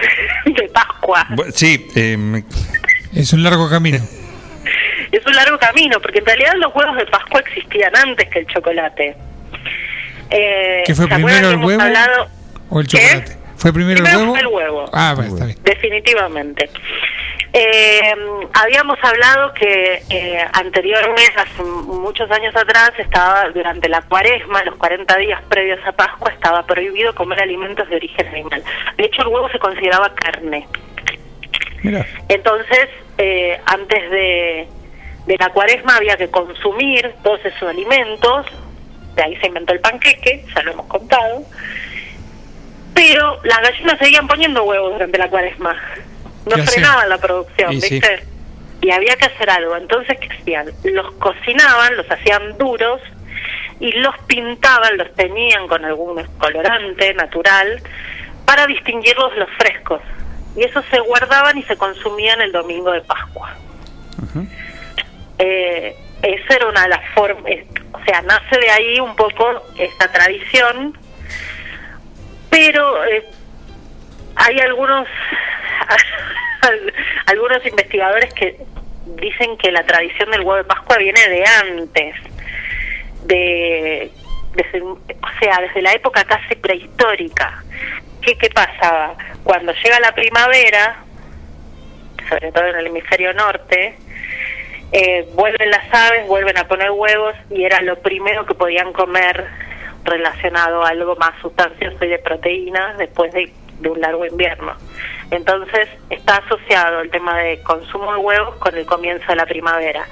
[0.46, 1.26] de Pascua?
[1.54, 2.44] Sí, eh, me-
[3.14, 3.98] Es un largo camino.
[5.12, 8.46] Es un largo camino, porque en realidad los huevos de Pascua existían antes que el
[8.48, 9.16] chocolate.
[10.30, 12.28] Eh, ¿Qué fue ¿se acuerdan primero el huevo hablado-
[12.70, 12.98] o el ¿Qué?
[12.98, 13.36] chocolate?
[13.56, 14.32] ¿Fue primero, Primero el huevo?
[14.32, 14.90] fue el huevo.
[14.92, 15.58] Ah, bueno, está bien.
[15.62, 16.68] Definitivamente.
[17.56, 18.12] Eh,
[18.52, 25.16] habíamos hablado que eh, anteriormente, hace muchos años atrás, estaba durante la cuaresma, los 40
[25.18, 28.60] días previos a Pascua, estaba prohibido comer alimentos de origen animal.
[28.96, 30.66] De hecho, el huevo se consideraba carne.
[31.84, 32.04] Mira.
[32.28, 34.68] Entonces, eh, antes de,
[35.26, 38.46] de la cuaresma había que consumir todos esos alimentos,
[39.14, 41.44] de ahí se inventó el panqueque, ya lo hemos contado,
[42.94, 45.76] pero las gallinas seguían poniendo huevos durante la cuaresma,
[46.46, 47.94] no frenaban la producción, Y sí.
[47.94, 48.24] ¿viste?
[48.80, 50.70] Y había que hacer algo, entonces, ¿qué hacían?
[50.84, 53.00] Los cocinaban, los hacían duros
[53.80, 57.82] y los pintaban, los tenían con algún colorante natural
[58.44, 60.02] para distinguirlos los frescos.
[60.56, 63.56] Y esos se guardaban y se consumían el domingo de Pascua.
[65.38, 67.52] Eh, esa era una de las formas,
[67.92, 70.96] o sea, nace de ahí un poco esta tradición,
[72.50, 73.24] pero eh,
[74.36, 75.08] hay algunos
[77.26, 78.56] algunos investigadores que
[79.20, 82.14] dicen que la tradición del huevo de Pascua viene de antes,
[83.24, 84.10] de,
[84.54, 84.98] desde- o
[85.40, 87.62] sea, desde la época casi prehistórica.
[88.20, 89.14] ¿Qué, ¿Qué pasaba?
[89.42, 90.96] Cuando llega la primavera,
[92.28, 93.96] sobre todo en el hemisferio norte,
[94.92, 99.44] eh, vuelven las aves, vuelven a poner huevos y era lo primero que podían comer
[100.04, 104.74] relacionado a algo más sustancioso y de proteínas después de, de un largo invierno.
[105.34, 110.06] Entonces está asociado el tema de consumo de huevos con el comienzo de la primavera.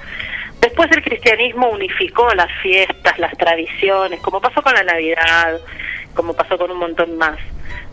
[0.59, 5.59] Después el cristianismo unificó las fiestas, las tradiciones, como pasó con la Navidad,
[6.15, 7.37] como pasó con un montón más,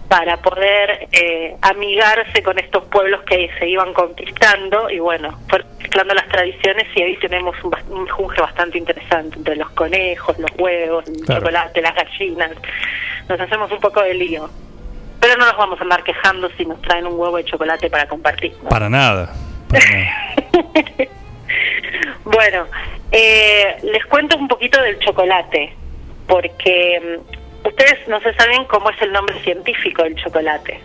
[0.09, 6.15] para poder eh, amigarse con estos pueblos que se iban conquistando y bueno, fueron mezclando
[6.15, 11.07] las tradiciones y ahí tenemos un, un junje bastante interesante entre los conejos, los huevos,
[11.09, 11.41] el Claro.
[11.41, 12.53] chocolate, las gallinas.
[13.29, 14.49] Nos hacemos un poco de lío.
[15.21, 18.09] Pero no nos vamos a andar quejando si nos traen un huevo de chocolate para
[18.09, 18.55] compartir.
[18.63, 18.69] ¿no?
[18.69, 19.33] Para nada.
[19.69, 21.11] Para nada.
[22.25, 22.67] Bueno,
[23.11, 25.75] eh, les cuento un poquito del chocolate,
[26.29, 30.81] porque mm, ustedes no se saben cómo es el nombre científico del chocolate.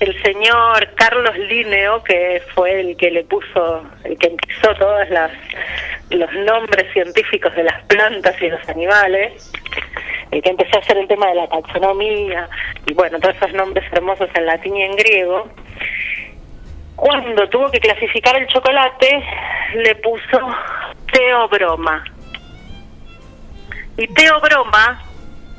[0.00, 5.06] El señor Carlos Linneo, que fue el que le puso, el que empezó todos
[6.10, 9.52] los nombres científicos de las plantas y los animales,
[10.30, 12.48] el que empezó a hacer el tema de la taxonomía
[12.86, 15.48] y bueno, todos esos nombres hermosos en latín y en griego,
[16.96, 19.24] cuando tuvo que clasificar el chocolate,
[19.74, 20.38] le puso
[21.12, 22.04] teobroma.
[23.96, 25.02] Y teobroma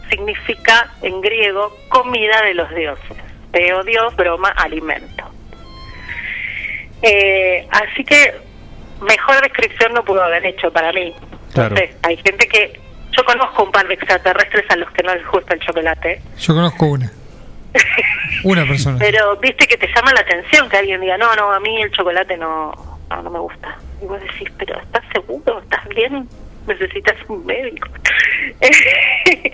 [0.09, 3.17] significa en griego comida de los dioses.
[3.51, 5.25] Teo, Dios, broma, alimento.
[7.01, 8.33] Eh, así que
[9.01, 11.13] mejor descripción no pudo haber hecho para mí.
[11.53, 11.75] Claro.
[11.75, 12.79] Sé, hay gente que...
[13.15, 16.21] Yo conozco un par de extraterrestres a los que no les gusta el chocolate.
[16.39, 17.11] Yo conozco una.
[18.43, 18.97] Una persona.
[18.99, 21.91] Pero viste que te llama la atención que alguien diga, no, no, a mí el
[21.91, 22.73] chocolate no,
[23.09, 23.77] no, no me gusta.
[24.01, 25.59] Y vos decís, pero ¿estás seguro?
[25.59, 26.27] ¿Estás bien?
[26.67, 27.87] Necesitas un médico.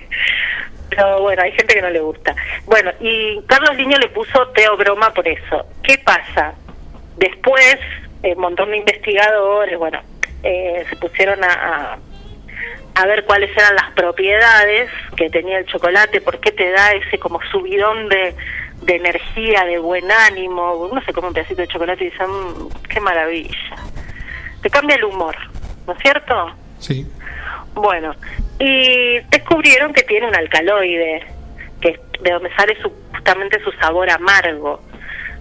[0.89, 2.35] pero bueno, hay gente que no le gusta.
[2.65, 5.65] Bueno, y Carlos Liño le puso Teo Broma por eso.
[5.83, 6.53] ¿Qué pasa?
[7.17, 7.77] Después,
[8.23, 10.01] eh, un montón de investigadores, bueno,
[10.43, 11.97] eh, se pusieron a, a
[12.99, 17.19] a ver cuáles eran las propiedades que tenía el chocolate, por qué te da ese
[17.19, 18.33] como subidón de,
[18.81, 20.73] de energía, de buen ánimo.
[20.75, 23.75] Uno se come un pedacito de chocolate y dice, "Mm, qué maravilla.
[24.61, 25.35] Te cambia el humor,
[25.85, 26.55] ¿no es cierto?
[26.79, 27.05] Sí.
[27.75, 28.15] Bueno,
[28.59, 31.23] y descubrieron que tiene un alcaloide,
[31.79, 34.81] que es de donde sale su, justamente su sabor amargo.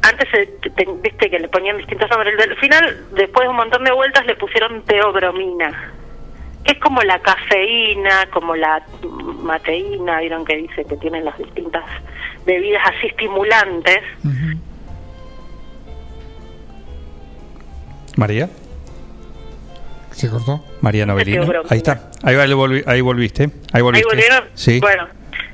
[0.02, 2.34] Antes, eh, te- te- viste que le ponían distintos nombres.
[2.38, 5.92] Al final, después de un montón de vueltas, le pusieron teobromina
[6.66, 8.82] que es como la cafeína, como la
[9.42, 11.84] mateína, vieron que dice que tienen las distintas
[12.44, 14.00] bebidas así estimulantes.
[18.16, 18.48] María.
[20.12, 20.64] ¿Se cortó?
[20.80, 21.46] María Novelino.
[21.68, 22.10] Ahí está.
[22.22, 23.44] Ahí, va, ahí volvi- ahí volviste.
[23.44, 24.08] Ahí Ahí volviste.
[24.08, 24.44] volvieron.
[24.54, 24.80] Sí.
[24.80, 25.06] Bueno,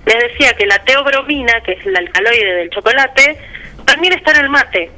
[0.06, 3.38] les decía que la teobromina, que es el alcaloide del chocolate,
[3.84, 4.90] también está en el mate.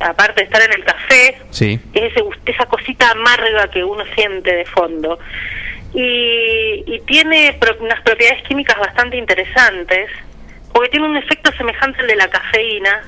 [0.00, 1.80] Aparte de estar en el café, Sí.
[1.92, 5.18] es ese, esa cosita amarga que uno siente de fondo.
[5.94, 10.10] Y, y tiene pro- unas propiedades químicas bastante interesantes,
[10.72, 13.02] porque tiene un efecto semejante al de la cafeína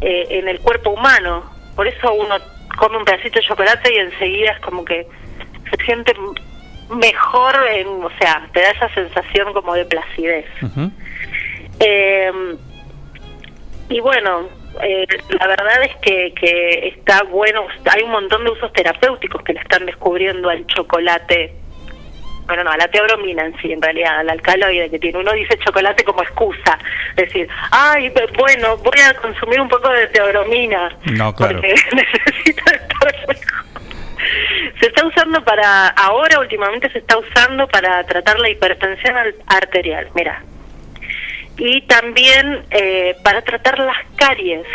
[0.00, 1.50] eh, en el cuerpo humano.
[1.74, 2.36] Por eso uno
[2.78, 5.06] come un pedacito de chocolate y enseguida es como que
[5.70, 6.14] se siente
[6.90, 10.46] mejor, en, o sea, te da esa sensación como de placidez.
[11.80, 12.30] Eh,
[13.88, 14.48] y bueno,
[14.82, 15.06] eh,
[15.38, 19.60] la verdad es que, que está bueno, hay un montón de usos terapéuticos que le
[19.60, 21.54] están descubriendo al chocolate
[22.46, 25.16] bueno, no, a la teobromina en sí, en realidad, al alcaloide que tiene.
[25.20, 26.76] Uno dice chocolate como excusa,
[27.14, 30.90] decir, ay, bueno, voy a consumir un poco de teobromina.
[31.12, 31.60] No, claro.
[31.60, 33.36] Porque necesito estar mejor.
[34.80, 40.08] Se está usando para, ahora últimamente se está usando para tratar la hipertensión al- arterial,
[40.14, 40.42] mira.
[41.58, 44.66] Y también eh, para tratar las caries.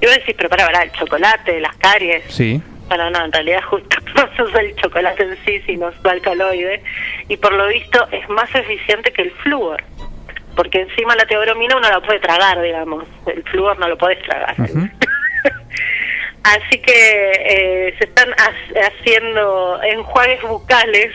[0.00, 2.24] Iba a decir, pero para, para, el chocolate, las caries.
[2.28, 2.60] Sí.
[2.88, 6.82] Bueno, no, en realidad justo no se usa el chocolate en sí, sino su alcaloide.
[7.28, 9.82] Y por lo visto es más eficiente que el flúor.
[10.54, 13.04] Porque encima la teobromina uno la puede tragar, digamos.
[13.26, 14.54] El flúor no lo podés tragar.
[16.44, 21.12] Así que eh, se están ha- haciendo enjuagues bucales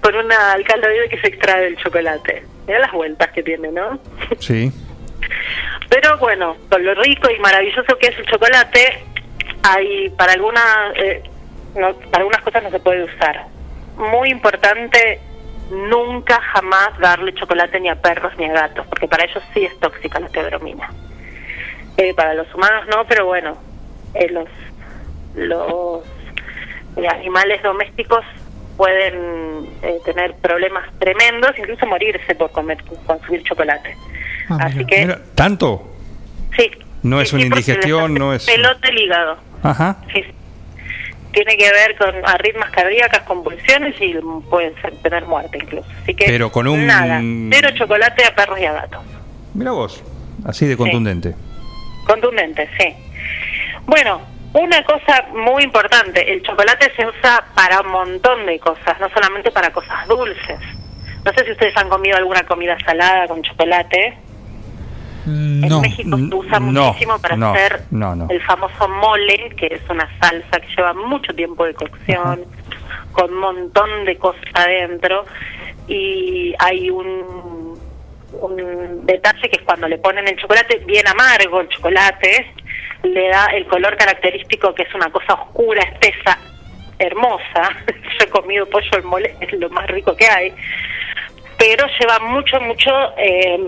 [0.00, 2.44] con una alcaloide que se extrae del chocolate.
[2.66, 3.98] Mira las vueltas que tiene, ¿no?
[4.38, 4.70] Sí.
[5.88, 9.04] Pero bueno, con lo rico y maravilloso que es el chocolate,
[9.62, 11.22] hay para algunas eh,
[11.74, 13.46] no, para algunas cosas no se puede usar.
[13.96, 15.20] Muy importante
[15.70, 19.78] nunca jamás darle chocolate ni a perros ni a gatos, porque para ellos sí es
[19.80, 20.90] tóxica la teobromina.
[21.96, 23.58] Eh, para los humanos no, pero bueno,
[24.14, 24.48] eh, los
[25.34, 26.02] los
[26.96, 28.24] animales domésticos
[28.78, 33.94] pueden eh, tener problemas tremendos, incluso morirse por comer consumir chocolate.
[34.48, 35.86] Así que Mira, ¿Tanto?
[36.56, 36.70] sí.
[37.02, 38.46] No es Sí, una indigestión, no es...
[38.46, 39.36] Pelota el hígado.
[39.62, 39.98] Ajá.
[40.14, 40.24] Sí.
[41.32, 44.14] Tiene que ver con arritmas cardíacas, convulsiones y
[44.50, 45.86] pueden ser- tener muerte incluso.
[46.02, 49.02] Así que Pero con un- nada, cero chocolate a perros y a gatos.
[49.54, 50.02] Mira vos,
[50.44, 51.34] así de contundente.
[52.06, 52.94] Contundente, sí.
[53.86, 54.20] Bueno,
[54.54, 59.50] una cosa muy importante, el chocolate se usa para un montón de cosas, no solamente
[59.50, 60.58] para cosas dulces.
[61.24, 64.16] No sé si ustedes han comido alguna comida salada con chocolate.
[65.26, 65.80] En No.
[65.80, 67.82] México se usa no, muchísimo para no, hacer
[68.30, 72.44] el famoso mole, que es una salsa que lleva mucho tiempo de cocción,
[73.12, 75.26] con un montón de cosas adentro.
[75.86, 77.78] Y hay un,
[78.32, 82.50] un detalle que es cuando le ponen el chocolate bien amargo, el chocolate,
[83.02, 86.38] le da el color característico que es una cosa oscura, espesa,
[86.98, 87.70] hermosa.
[87.86, 90.52] Yo he comido pollo al mole, es lo más rico que hay.
[91.58, 93.58] Pero lleva mucho, mucho, eh,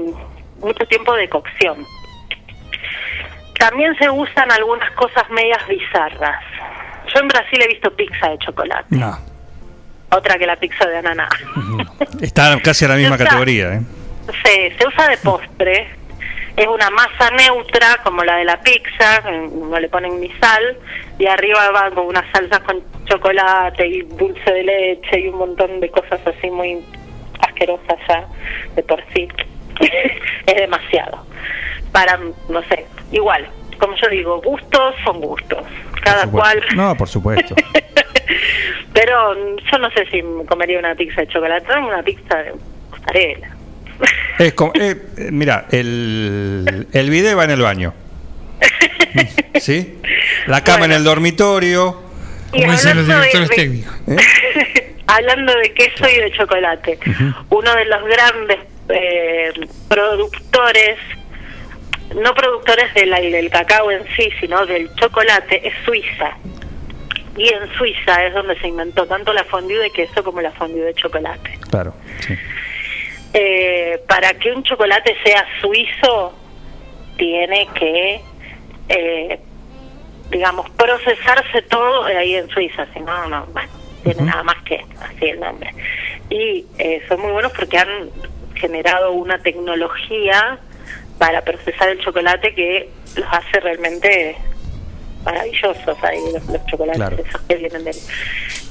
[0.61, 1.85] mucho tiempo de cocción.
[3.59, 6.43] También se usan algunas cosas medias bizarras.
[7.13, 9.19] Yo en Brasil he visto pizza de chocolate, No,
[10.11, 11.29] otra que la pizza de ananá.
[12.21, 13.81] está casi a la misma categoría, ¿eh?
[14.45, 15.89] Se, se usa de postre,
[16.61, 20.77] es una masa neutra como la de la pizza, no le ponen ni sal,
[21.19, 25.81] y arriba va con unas salsas con chocolate y dulce de leche y un montón
[25.81, 26.85] de cosas así muy
[27.41, 28.27] asquerosas ya
[28.77, 29.27] de por sí.
[30.47, 31.25] es demasiado.
[31.93, 32.19] Para,
[32.51, 33.49] no sé, igual,
[33.79, 35.65] como yo digo, gustos son gustos,
[36.03, 36.63] cada cual.
[36.77, 37.55] No, por supuesto.
[38.93, 42.53] Pero yo no sé si me comería una pizza de chocolate, Tráeme una pizza de
[42.91, 43.60] mozzarella.
[44.39, 47.93] Es como, eh, eh, mira, el, el video va en el baño.
[49.61, 49.99] ¿Sí?
[50.47, 52.01] La cama en el dormitorio.
[52.53, 53.95] Y Como dicen los hablando de- directores de- técnicos.
[55.07, 56.97] Hablando de queso y de chocolate,
[57.49, 58.59] uno de los grandes
[58.91, 59.51] eh,
[59.89, 60.99] productores,
[62.15, 66.31] no productores del, del cacao en sí, sino del chocolate, es Suiza.
[67.37, 70.83] Y en Suiza es donde se inventó tanto la fondue de queso como la fondue
[70.83, 71.59] de chocolate.
[71.71, 71.93] Claro,
[72.25, 72.35] sí.
[73.33, 76.33] Eh, para que un chocolate sea suizo,
[77.17, 78.21] tiene que,
[78.89, 79.41] eh,
[80.31, 83.69] digamos, procesarse todo ahí en Suiza, si no, no, bueno,
[84.03, 85.73] tiene nada más que así el nombre.
[86.29, 88.11] Y eh, son muy buenos porque han
[88.55, 90.59] generado una tecnología
[91.19, 94.37] para procesar el chocolate que los hace realmente
[95.25, 97.17] maravillosos ahí los, los chocolates Claro.
[97.17, 97.93] esos que vienen de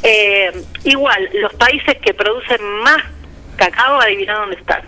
[0.02, 0.52] eh,
[0.86, 3.04] igual los países que producen más
[3.60, 4.82] cacao adivina dónde están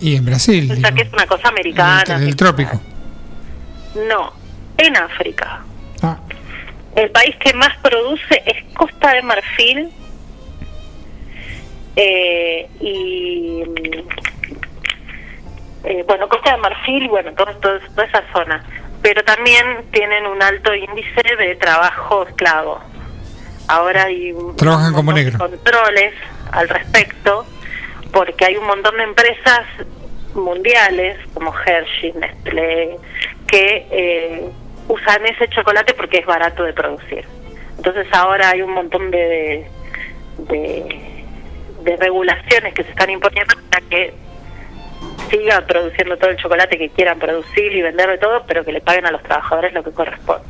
[0.00, 2.80] Y en Brasil, o sea digo, que es una cosa americana en el trópico.
[4.08, 4.32] no
[4.78, 5.60] en África
[6.02, 6.18] Ah.
[6.96, 9.90] el país que más produce es Costa de Marfil
[11.96, 14.08] eh, y mm,
[15.84, 18.64] eh, bueno Costa de Marfil y bueno todo, todo- toda esa zona
[19.02, 22.80] pero también tienen un alto índice de trabajo esclavo
[23.68, 25.38] ahora hay un- Trabajan como negro.
[25.38, 26.14] controles
[26.52, 27.44] al respecto
[28.12, 29.66] porque hay un montón de empresas
[30.34, 32.96] mundiales como Hershey, Nestlé
[33.46, 34.50] que eh,
[34.88, 37.24] usan ese chocolate porque es barato de producir.
[37.76, 39.66] Entonces ahora hay un montón de,
[40.38, 44.14] de, regulaciones que se están imponiendo para que
[45.30, 48.80] sigan produciendo todo el chocolate que quieran producir y venderlo y todo, pero que le
[48.80, 50.46] paguen a los trabajadores lo que corresponde.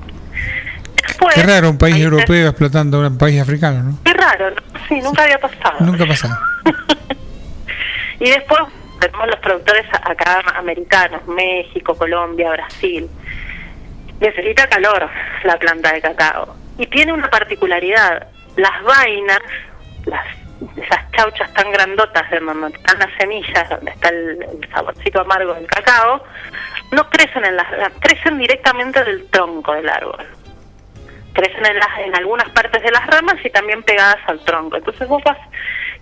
[1.12, 1.34] Después...
[1.34, 3.98] Qué raro un país europeo explotando a un país africano, ¿no?
[4.04, 4.56] Qué raro, ¿no?
[4.88, 5.76] Sí, nunca había pasado.
[5.80, 6.38] Nunca pasa.
[8.20, 8.60] Y después
[9.00, 13.08] tenemos los productores acá americanos, México, Colombia, Brasil.
[14.20, 15.08] Necesita calor
[15.42, 16.54] la planta de cacao.
[16.78, 18.28] Y tiene una particularidad.
[18.56, 19.40] Las vainas,
[20.06, 20.24] las,
[20.76, 25.54] esas chauchas tan grandotas de donde están las semillas, donde está el, el saborcito amargo
[25.54, 26.22] del cacao,
[26.92, 30.24] no crecen en las- crecen directamente del tronco del árbol.
[31.32, 34.76] Crecen en, las, en algunas partes de las ramas y también pegadas al tronco.
[34.76, 35.38] Entonces vos vas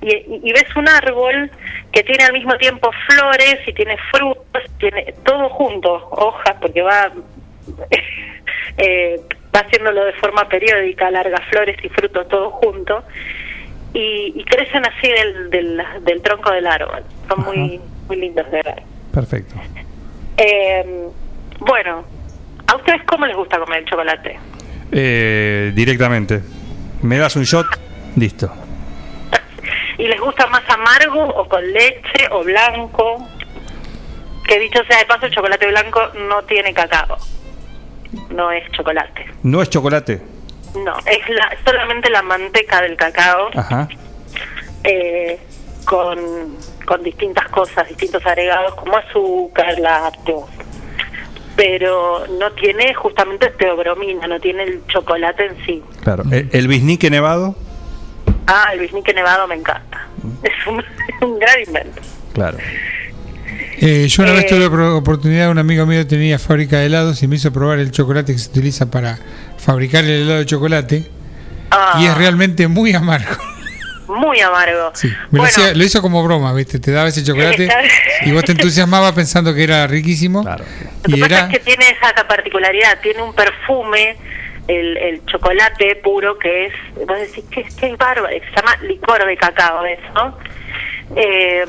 [0.00, 0.09] y,
[0.42, 1.50] y- ves un árbol
[1.92, 7.12] que tiene al mismo tiempo flores y tiene frutos, tiene todo junto, hojas, porque va
[8.78, 9.20] eh,
[9.55, 13.02] va haciéndolo de forma periódica, largas flores y frutos todo junto,
[13.92, 17.02] y, y crecen así del, del, del tronco del árbol.
[17.28, 18.83] Son muy, muy lindos de ver.
[19.12, 19.55] Perfecto.
[20.36, 21.09] Eh,
[21.59, 22.05] bueno,
[22.68, 24.39] ¿a ustedes cómo les gusta comer el chocolate?
[24.93, 26.43] Eh, directamente.
[27.02, 27.67] ¿Me das un shot?
[28.17, 28.51] Listo.
[29.99, 33.28] ¿Y les gusta más amargo o con leche o blanco?
[34.47, 37.17] Que dicho sea de paso, el chocolate blanco no tiene cacao.
[38.31, 39.27] No es chocolate.
[39.43, 40.20] ¿No es chocolate?
[40.85, 43.89] No, es la, solamente la manteca del cacao Ajá.
[44.85, 45.39] eh,
[45.85, 50.49] con, con distintas cosas, distintos agregados como azúcar, lácteos.
[51.63, 55.83] Pero no tiene justamente teobromina, no tiene el chocolate en sí.
[56.03, 56.25] Claro.
[56.31, 57.55] ¿El, el bisnique nevado?
[58.47, 60.07] Ah, el bisnique nevado me encanta.
[60.43, 60.83] Es un,
[61.29, 62.01] un gran invento.
[62.33, 62.57] Claro.
[63.79, 67.23] Eh, yo una vez Eh, tuve la oportunidad, un amigo mío tenía fábrica de helados
[67.23, 69.19] y me hizo probar el chocolate que se utiliza para
[69.59, 71.11] fabricar el helado de chocolate
[71.71, 73.37] Ah, y es realmente muy amargo.
[74.11, 74.93] muy amargo.
[75.31, 76.79] Me lo, hacía- lo hizo como broma, ¿viste?
[76.79, 77.81] Te daba ese chocolate Está-
[78.27, 80.43] y vos te entusiasmabas pensando que era riquísimo.
[80.43, 84.17] Lo que Y pasa es que tiene esa particularidad, tiene un perfume,
[84.69, 86.73] el, el chocolate puro que es,
[87.07, 90.39] vos decís, que qué bárbaro, se llama licor de cacao eso.
[91.17, 91.65] Eh,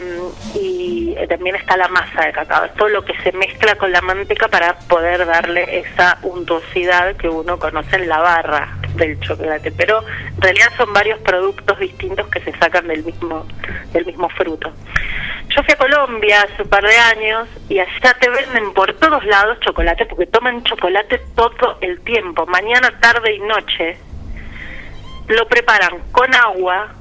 [0.54, 4.00] y también está la masa de cacao, es todo lo que se mezcla con la
[4.02, 10.04] manteca para poder darle esa untuosidad que uno conoce en la barra del chocolate, pero
[10.36, 13.46] en realidad son varios productos distintos que se sacan del mismo
[13.94, 14.72] del mismo fruto.
[15.50, 19.24] Yo fui a Colombia hace un par de años y allá te venden por todos
[19.26, 23.98] lados chocolate porque toman chocolate todo el tiempo, mañana, tarde y noche.
[25.28, 26.94] Lo preparan con agua,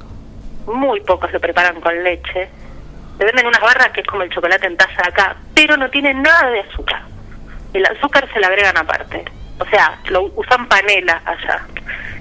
[0.66, 2.48] muy pocos lo preparan con leche.
[3.18, 6.14] Le venden unas barras que es como el chocolate en taza acá, pero no tiene
[6.14, 7.02] nada de azúcar.
[7.72, 9.24] El azúcar se le agregan aparte.
[9.60, 11.66] O sea, lo usan panela allá,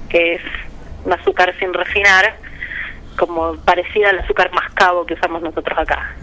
[0.10, 0.42] que es
[1.06, 2.36] un azúcar sin refinar,
[3.18, 6.16] como parecida al azúcar mascabo que usamos nosotros acá.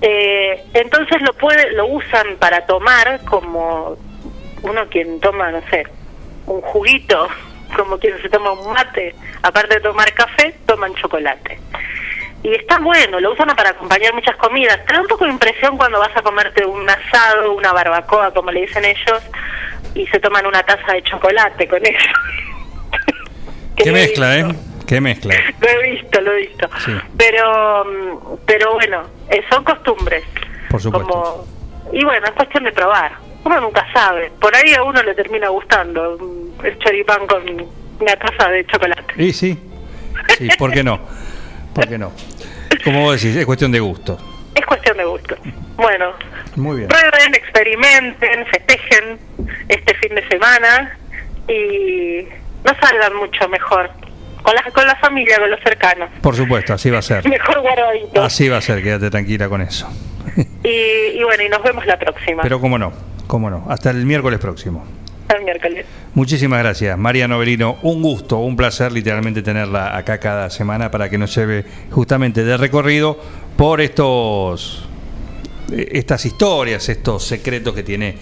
[0.00, 3.96] Eh, entonces lo puede, lo usan para tomar como
[4.62, 5.84] uno quien toma, no sé,
[6.46, 7.28] un juguito,
[7.76, 11.58] como quien se toma un mate, aparte de tomar café, toman chocolate.
[12.44, 14.84] Y está bueno, lo usan para acompañar muchas comidas.
[14.84, 18.50] Te da un poco de impresión cuando vas a comerte un asado, una barbacoa, como
[18.50, 19.22] le dicen ellos,
[19.94, 22.08] y se toman una taza de chocolate con eso.
[23.76, 24.54] Qué mezcla, ¿eh?
[24.86, 25.34] Qué mezcla.
[25.60, 26.68] Lo he visto, lo he visto.
[26.84, 30.24] Sí, Pero, mm, pero bueno, eh, son costumbres.
[30.68, 31.08] por supuesto.
[31.08, 31.46] Como,
[31.92, 33.12] y bueno, es cuestión de probar.
[33.44, 34.30] Uno nunca sabe.
[34.40, 37.42] Por ahí a uno le termina gustando mm, el choripán con
[38.00, 39.14] una taza de chocolate.
[39.16, 39.58] Y sí.
[40.36, 41.00] Sí, ¿por qué no?
[41.74, 42.12] ¿Por qué no?
[42.84, 44.18] Como vos decís, es cuestión de gusto.
[44.54, 45.36] Es cuestión de gusto.
[45.76, 46.12] Bueno,
[46.56, 46.88] Muy bien.
[46.88, 49.18] prueben, experimenten, festejen
[49.68, 50.98] este fin de semana
[51.48, 52.24] y
[52.64, 53.90] no salgan mucho mejor.
[54.42, 56.10] Con la, con la familia, con los cercanos.
[56.20, 57.26] Por supuesto, así va a ser.
[57.28, 58.22] Mejor guardadito.
[58.24, 59.88] Así va a ser, quédate tranquila con eso.
[60.64, 62.42] Y, y bueno, y nos vemos la próxima.
[62.42, 62.92] Pero cómo no,
[63.26, 63.66] cómo no.
[63.68, 64.84] Hasta el miércoles próximo.
[65.22, 65.84] Hasta el miércoles.
[66.14, 67.78] Muchísimas gracias, María Novelino.
[67.82, 72.56] Un gusto, un placer literalmente tenerla acá cada semana para que nos lleve justamente de
[72.56, 73.18] recorrido
[73.56, 74.88] por estos
[75.72, 78.16] eh, estas historias, estos secretos que tiene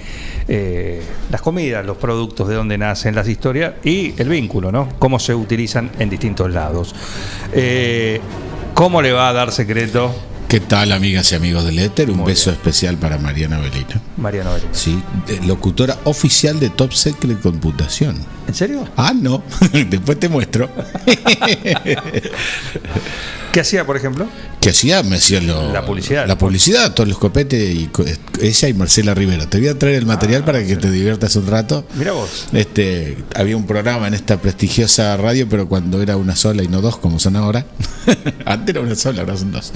[0.46, 4.88] eh, las comidas, los productos, de dónde nacen las historias y el vínculo, ¿no?
[4.98, 6.94] Cómo se utilizan en distintos lados.
[7.52, 8.20] Eh,
[8.74, 10.14] ¿Cómo le va a dar secreto
[10.50, 12.10] ¿Qué tal, amigas y amigos del Éter?
[12.10, 14.00] Un beso especial para Mariana Belina.
[14.16, 14.68] María Novelino?
[14.72, 15.00] Sí,
[15.46, 18.16] locutora oficial de Top Secret Computación.
[18.48, 18.84] ¿En serio?
[18.96, 19.44] Ah, no.
[19.72, 20.68] Después te muestro.
[23.52, 24.26] ¿Qué hacía, por ejemplo?
[24.60, 25.04] que hacía?
[25.04, 26.26] Me hacía lo- La publicidad.
[26.26, 27.88] La publicidad, todo el escopete y
[28.42, 29.48] ella y Marcela Rivera.
[29.48, 31.86] Te voy a traer el material para que te diviertas un rato.
[31.94, 32.48] Mira vos.
[32.52, 36.80] Este, había un programa en esta prestigiosa radio, pero cuando era una sola y no
[36.80, 37.66] dos, como son ahora.
[38.46, 39.72] Antes era una sola, ahora son dos.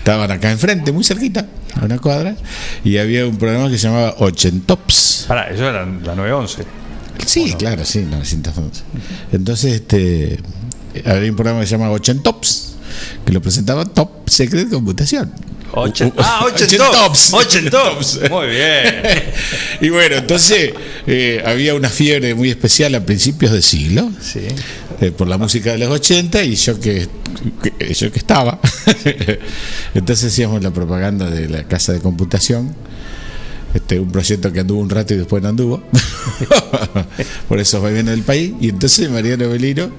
[0.00, 1.46] Estaban acá enfrente, muy cerquita,
[1.78, 2.34] a una cuadra,
[2.82, 5.26] y había un programa que se llamaba Ochentops.
[5.28, 6.64] Pará, eso era la 911.
[7.26, 8.82] Sí, claro, sí, 911.
[9.32, 10.40] Entonces, este,
[11.04, 12.76] había un programa que se llama 80 Tops,
[13.24, 15.32] que lo presentaba Top Secret Computación.
[15.72, 17.30] Ochen- ah, Ochen Tops.
[17.30, 17.32] Tops.
[17.34, 18.20] Ochen Tops.
[18.30, 19.02] Muy bien.
[19.82, 20.72] Y bueno, entonces
[21.06, 24.40] eh, había una fiebre muy especial a principios de siglo Sí.
[25.00, 27.08] eh, por la música de los 80 y yo que,
[27.78, 28.60] que- yo que estaba.
[29.94, 32.74] Entonces hacíamos la propaganda de la casa de computación.
[33.74, 35.82] Este, un proyecto que anduvo un rato y después no anduvo.
[37.48, 38.52] por eso va bien del país.
[38.60, 39.90] Y entonces Mariano Belino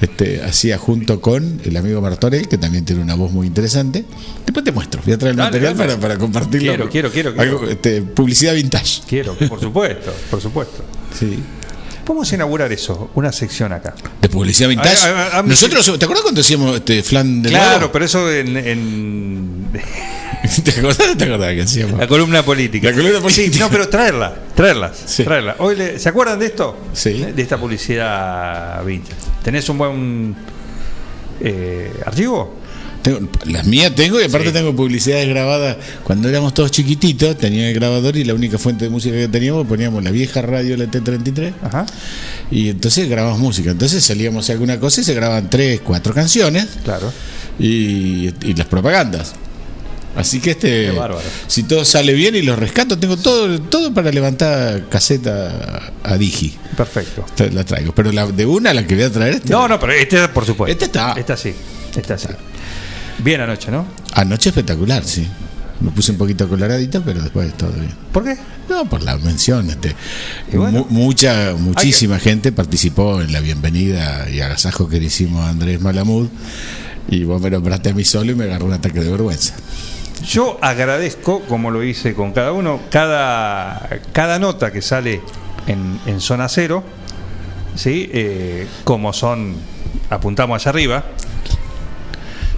[0.00, 4.04] este, hacía junto con el amigo Martorell, que también tiene una voz muy interesante.
[4.44, 5.90] Después te muestro, voy a traer el Dale, material dale.
[5.90, 6.68] para, para compartirlo.
[6.72, 7.42] Quiero, quiero, quiero, quiero.
[7.58, 9.02] Algo, este, publicidad vintage.
[9.06, 10.82] Quiero, por supuesto, por supuesto.
[11.18, 11.38] Sí.
[12.06, 13.94] Vamos a inaugurar eso, una sección acá.
[14.20, 15.06] De publicidad vintage.
[15.06, 17.92] A- a- a mí- Nosotros, ¿te acuerdas cuando hacíamos este flan de Claro, lado?
[17.92, 19.66] pero eso en, en
[20.64, 21.16] ¿Te acordás?
[21.16, 21.98] ¿Te acordás que hacíamos?
[21.98, 22.90] la columna política.
[22.90, 23.52] La columna política.
[23.52, 25.24] Sí, no, pero traerla, traerlas, Sí.
[25.24, 25.56] traerla.
[25.58, 26.76] Hoy le- ¿Se acuerdan de esto?
[26.92, 27.24] Sí.
[27.34, 29.16] De esta publicidad vintage.
[29.42, 30.36] ¿Tenés un buen
[31.40, 32.62] eh, archivo?
[33.02, 34.52] Tengo- las mías tengo y aparte Sí.
[34.54, 35.76] tengo publicidades grabadas.
[36.04, 39.66] Cuando éramos todos chiquititos, tenía el grabador y la única fuente de música que teníamos
[39.66, 41.52] poníamos la vieja radio, la T33.
[41.62, 41.84] Ajá.
[42.50, 43.70] Y entonces grabamos música.
[43.72, 47.12] Entonces salíamos a alguna cosa y se grababan tres, cuatro canciones Claro.
[47.58, 49.34] y, y las propagandas.
[50.16, 50.92] Así que este,
[51.48, 56.54] si todo sale bien y los rescato, tengo todo, todo para levantar caseta a Digi.
[56.76, 57.24] Perfecto.
[57.52, 57.92] La traigo.
[57.94, 59.50] Pero la de una, la que voy a traer este.
[59.52, 60.70] No, no, pero este por supuesto.
[60.72, 61.14] Este está.
[61.18, 61.52] Esta sí,
[61.96, 62.28] esta sí.
[63.18, 63.86] Bien anoche, ¿no?
[64.12, 65.26] Anoche espectacular, sí.
[65.80, 67.90] Me puse un poquito coloradito, pero después todo bien.
[68.12, 68.36] ¿Por qué?
[68.68, 69.68] No, por la mención.
[69.68, 69.94] Este,
[70.52, 70.86] bueno.
[70.88, 75.80] Mu- mucha, muchísima gente participó en la bienvenida y agasajo que le hicimos a Andrés
[75.80, 76.28] Malamud.
[77.08, 79.54] Y vos me nombraste a mí solo y me agarró un ataque de vergüenza.
[80.26, 85.20] Yo agradezco, como lo hice con cada uno, cada, cada nota que sale
[85.66, 86.82] en, en zona cero,
[87.74, 88.08] ¿sí?
[88.12, 89.56] Eh, como son,
[90.10, 91.04] apuntamos hacia arriba,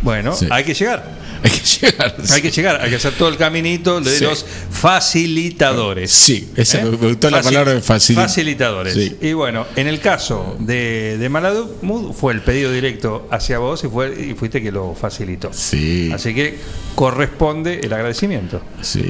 [0.03, 0.47] bueno, Sí.
[0.51, 1.05] hay que llegar.
[1.43, 2.17] Hay que llegar.
[2.33, 4.25] Hay que llegar, hay que hacer todo el caminito de Sí.
[4.25, 6.11] los facilitadores.
[6.11, 6.85] Sí, esa ¿Eh?
[6.85, 8.95] me gustó la palabra de facili- Facilitadores.
[8.95, 9.17] Sí.
[9.21, 13.89] Y bueno, en el caso de, de Maladud, fue el pedido directo hacia vos y,
[13.89, 15.53] fue, y fuiste que lo facilitó.
[15.53, 16.59] Sí, Así que
[16.95, 18.61] corresponde el agradecimiento.
[18.83, 19.03] sí.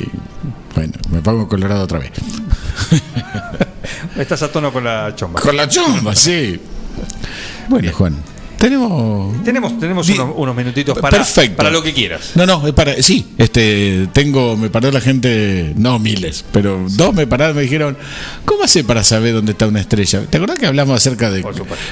[0.74, 2.10] Bueno, me pongo colorado otra vez.
[4.18, 5.40] Estás a tono con la chomba.
[5.40, 6.60] Con la chomba, sí.
[7.68, 8.16] Bueno, Juan,
[8.58, 11.56] tenemos Tenemos, tenemos unos, unos minutitos para, Perfecto.
[11.56, 12.32] para lo que quieras.
[12.34, 13.00] No, no, para.
[13.02, 17.96] Sí, este, tengo, me paró la gente, no miles, pero dos me pararon me dijeron,
[18.44, 20.22] ¿cómo hace para saber dónde está una estrella?
[20.28, 21.44] ¿Te acordás que hablamos acerca de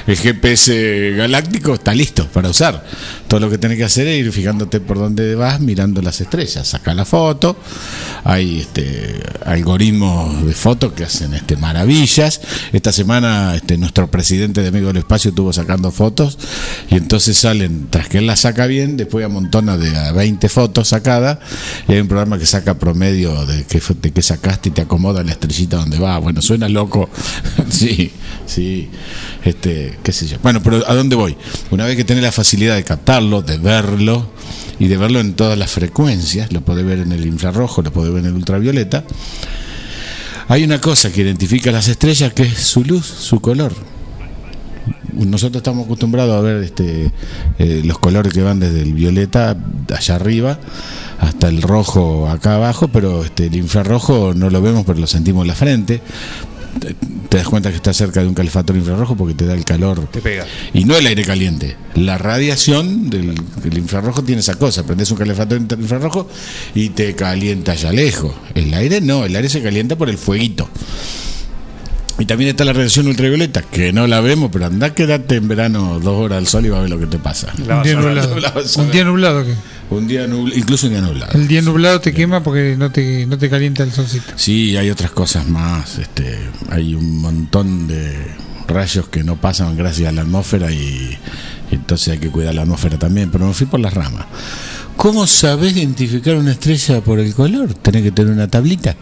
[0.07, 1.75] el GPS galáctico?
[1.75, 2.85] Está listo para usar.
[3.29, 6.67] Todo lo que tenés que hacer es ir fijándote por dónde vas, mirando las estrellas.
[6.67, 7.57] Saca la foto.
[8.25, 12.41] Hay este algoritmos de fotos que hacen este maravillas.
[12.73, 16.39] Esta semana este nuestro presidente de Amigos del Espacio estuvo sacando fotos
[16.91, 20.89] y entonces salen, tras que él las saca bien, después amontona de a 20 fotos
[20.89, 21.39] sacadas
[21.89, 25.23] y hay un programa que saca promedio de qué, de qué sacaste y te acomoda
[25.23, 26.19] la estrellita donde va.
[26.19, 27.09] Bueno, suena loco.
[27.71, 28.13] sí,
[28.47, 28.89] sí.
[29.45, 30.39] Este, qué sé yo.
[30.43, 31.37] Bueno, pero ¿a dónde voy?
[31.71, 34.31] Una vez que tenés la facilidad de captarlo, de verlo
[34.79, 38.13] y de verlo en todas las frecuencias, lo podés ver en el infrarrojo, lo podés
[38.13, 39.05] ver en el ultravioleta.
[40.49, 43.73] Hay una cosa que identifica las estrellas que es su luz, su color.
[45.13, 47.13] Nosotros estamos acostumbrados a ver este,
[47.59, 49.57] eh, los colores que van desde el violeta
[49.95, 50.59] allá arriba
[51.21, 55.43] hasta el rojo acá abajo, pero este, el infrarrojo no lo vemos, pero lo sentimos
[55.43, 56.01] en la frente.
[56.81, 56.95] Te,
[57.29, 60.07] te das cuenta que está cerca de un calefactor infrarrojo porque te da el calor.
[60.09, 60.45] Te pega.
[60.73, 61.77] Y no el aire caliente.
[61.95, 64.85] La radiación del, del infrarrojo tiene esa cosa.
[64.85, 66.29] Prendes un calefactor infrarrojo
[66.75, 68.35] y te calienta allá lejos.
[68.55, 70.69] El aire no, el aire se calienta por el fueguito.
[72.19, 75.99] Y también está la radiación ultravioleta, que no la vemos, pero anda quédate en verano
[75.99, 77.53] dos horas al sol y va a ver lo que te pasa.
[77.59, 78.37] Un día nublado.
[78.77, 79.55] Un día nublado que
[79.91, 81.33] Un día nublado, incluso un día nublado.
[81.33, 84.33] el día nublado te quema porque no te, no te calienta el solcito.
[84.37, 85.99] Sí, hay otras cosas más.
[85.99, 86.39] Este,
[86.71, 88.15] hay un montón de
[88.69, 91.19] rayos que no pasan gracias a la atmósfera y,
[91.71, 93.31] y entonces hay que cuidar la atmósfera también.
[93.33, 94.27] Pero me fui por las ramas.
[94.97, 97.75] ¿Cómo sabés identificar una estrella por el color?
[97.75, 98.97] Tenés que tener una tablita.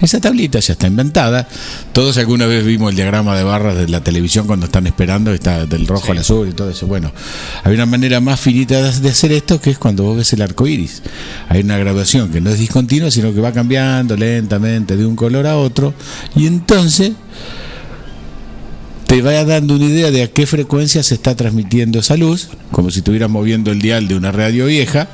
[0.00, 1.48] Esa tablita ya está inventada.
[1.92, 5.64] Todos alguna vez vimos el diagrama de barras de la televisión cuando están esperando, está
[5.64, 6.86] del rojo al azul y todo eso.
[6.86, 7.12] Bueno,
[7.64, 10.42] hay una manera más finita de de hacer esto que es cuando vos ves el
[10.42, 11.02] arco iris.
[11.48, 15.46] Hay una graduación que no es discontinua, sino que va cambiando lentamente de un color
[15.46, 15.94] a otro.
[16.34, 17.12] Y entonces
[19.08, 22.90] te va dando una idea de a qué frecuencia se está transmitiendo esa luz, como
[22.90, 25.08] si estuvieras moviendo el dial de una radio vieja.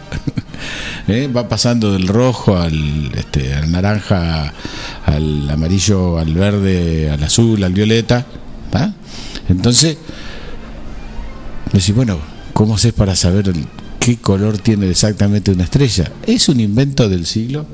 [1.09, 1.31] ¿eh?
[1.35, 4.53] va pasando del rojo al, este, al naranja,
[5.07, 8.27] al amarillo, al verde, al azul, al violeta.
[8.69, 8.93] ¿tá?
[9.49, 9.97] Entonces,
[11.73, 12.19] decís, bueno,
[12.53, 13.53] ¿cómo haces para saber
[14.01, 16.11] qué color tiene exactamente una estrella?
[16.27, 17.65] Es un invento del siglo,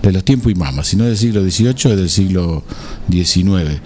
[0.00, 2.64] de los tiempos y mamas, si no del siglo XVIII, es del siglo
[3.10, 3.82] XIX.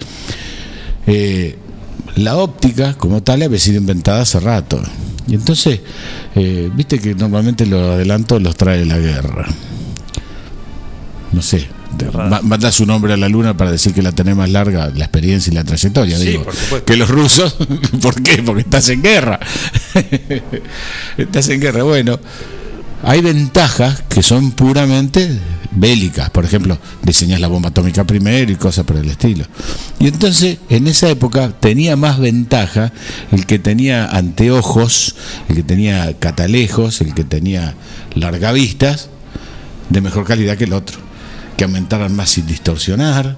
[2.15, 4.81] La óptica, como tal, había sido inventada hace rato.
[5.27, 5.79] Y entonces,
[6.35, 9.47] eh, viste que normalmente los adelantos los trae la guerra.
[11.31, 11.67] No sé,
[12.43, 15.51] manda su nombre a la luna para decir que la tenés más larga, la experiencia
[15.51, 16.17] y la trayectoria.
[16.17, 17.55] Sí, digo, por que los rusos,
[18.01, 18.43] ¿por qué?
[18.43, 19.39] Porque estás en guerra.
[21.17, 21.83] estás en guerra.
[21.83, 22.19] Bueno,
[23.03, 25.39] hay ventajas que son puramente
[25.71, 26.29] bélicas.
[26.29, 29.45] Por ejemplo, diseñas la bomba atómica primero y cosas por el estilo.
[29.99, 32.91] Y entonces, en esa época, tenía más ventaja
[33.31, 35.15] el que tenía anteojos,
[35.49, 37.75] el que tenía catalejos, el que tenía
[38.15, 39.09] largavistas,
[39.89, 40.99] de mejor calidad que el otro.
[41.57, 43.37] Que aumentaran más sin distorsionar.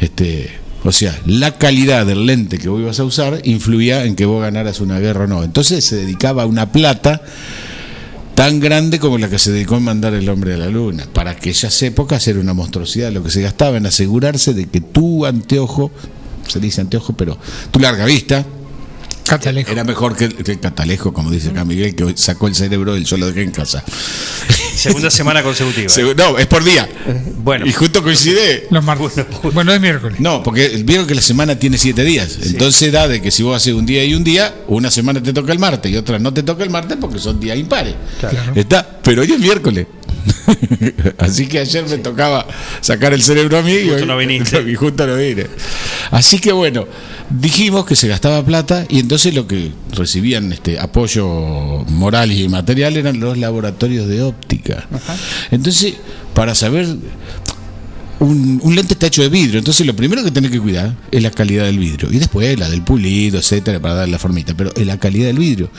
[0.00, 0.50] Este,
[0.84, 4.42] o sea, la calidad del lente que vos ibas a usar influía en que vos
[4.42, 5.44] ganaras una guerra o no.
[5.44, 7.22] Entonces se dedicaba una plata
[8.40, 11.06] tan grande como la que se dedicó en mandar el hombre a la luna.
[11.12, 15.26] Para aquellas épocas era una monstruosidad lo que se gastaba en asegurarse de que tu
[15.26, 15.90] anteojo,
[16.48, 17.36] se dice anteojo, pero
[17.70, 18.46] tu larga vista,
[19.68, 22.96] era mejor que el, que el catalejo, como dice acá Miguel, que sacó el cerebro
[22.96, 23.84] y yo lo dejé en casa.
[24.74, 25.88] Segunda semana consecutiva.
[25.88, 26.88] Segu- No, es por día.
[27.36, 27.66] Bueno.
[27.66, 28.66] Y justo coincide.
[28.70, 29.24] Los martes.
[29.52, 30.20] Bueno, es miércoles.
[30.20, 32.38] No, porque vieron que la semana tiene siete días.
[32.42, 35.32] Entonces da de que si vos haces un día y un día, una semana te
[35.32, 37.94] toca el martes y otra no te toca el martes porque son días impares.
[38.18, 38.52] Claro.
[38.54, 39.86] Está, pero hoy es miércoles.
[41.18, 42.46] Así que ayer me tocaba
[42.80, 44.62] sacar el cerebro a mí y, Justo hoy- no viniste.
[44.70, 45.46] y justo no vine.
[46.10, 46.86] Así que bueno,
[47.30, 51.26] dijimos que se gastaba plata y entonces lo que recibían este apoyo
[51.88, 54.86] moral y material eran los laboratorios de óptica.
[55.50, 55.94] Entonces,
[56.34, 56.86] para saber
[58.18, 61.22] un, un lente está hecho de vidrio, entonces lo primero que tenés que cuidar es
[61.22, 64.70] la calidad del vidrio y después la del pulido, etcétera, para darle la formita, pero
[64.74, 65.70] es la calidad del vidrio.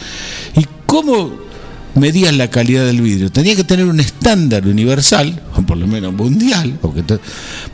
[0.58, 1.51] ¿Y cómo
[1.96, 3.32] medías la calidad del vidrio?
[3.32, 6.80] Tenía que tener un estándar universal, o por lo menos mundial,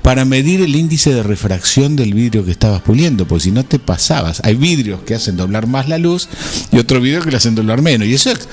[0.02, 3.80] para medir el índice de refracción del vidrio que estabas puliendo, porque si no te
[3.80, 4.42] pasabas.
[4.44, 6.28] Hay vidrios que hacen doblar más la luz
[6.72, 8.08] y otros vidrios que le hacen doblar menos.
[8.08, 8.48] Y eso es-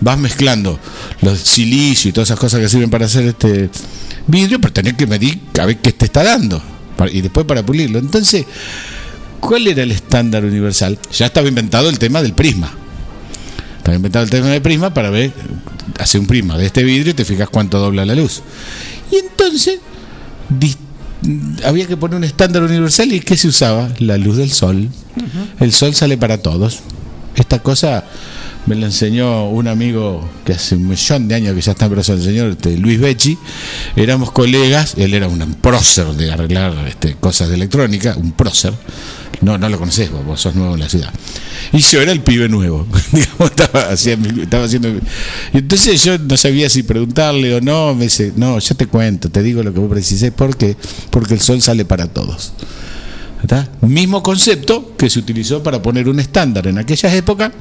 [0.00, 0.78] vas mezclando
[1.22, 3.70] los silicio y todas esas cosas que sirven para hacer este
[4.26, 6.62] vidrio, pero tenés que medir a ver qué te está dando
[7.12, 7.98] y después para pulirlo.
[7.98, 8.44] Entonces,
[9.40, 10.98] ¿cuál era el estándar universal?
[11.16, 12.72] Ya estaba inventado el tema del prisma.
[13.90, 15.32] Estaba inventado el tema del prisma para ver,
[15.98, 18.40] hace un prisma de este vidrio y te fijas cuánto dobla la luz.
[19.10, 19.80] Y entonces
[21.64, 23.88] había que poner un estándar universal y ¿qué se usaba?
[23.98, 24.88] La luz del sol.
[25.58, 26.80] El sol sale para todos.
[27.34, 28.04] Esta cosa
[28.66, 32.12] me la enseñó un amigo que hace un millón de años que ya está preso
[32.12, 33.38] el señor este, Luis Becci.
[33.96, 38.72] Éramos colegas, él era un prócer de arreglar este, cosas de electrónica, un prócer.
[39.42, 41.12] No, no lo conocés, vos, vos sos nuevo en la ciudad.
[41.72, 42.86] Y yo era el pibe nuevo.
[43.12, 44.28] Digamos, estaba, haciendo.
[45.52, 47.94] Y entonces yo no sabía si preguntarle o no.
[47.94, 50.30] Me dice, no, yo te cuento, te digo lo que vos precisés.
[50.32, 50.76] ¿Por qué?
[51.10, 52.52] Porque el sol sale para todos.
[53.42, 53.68] ¿Está?
[53.80, 57.52] Mismo concepto que se utilizó para poner un estándar en aquellas épocas.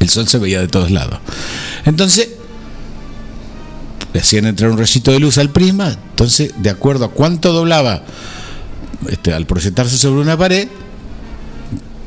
[0.00, 1.20] El sol se veía de todos lados.
[1.84, 2.28] Entonces,
[4.12, 5.96] le hacían entrar un rayito de luz al prisma.
[6.10, 8.02] Entonces, de acuerdo a cuánto doblaba
[9.08, 10.68] este, al proyectarse sobre una pared,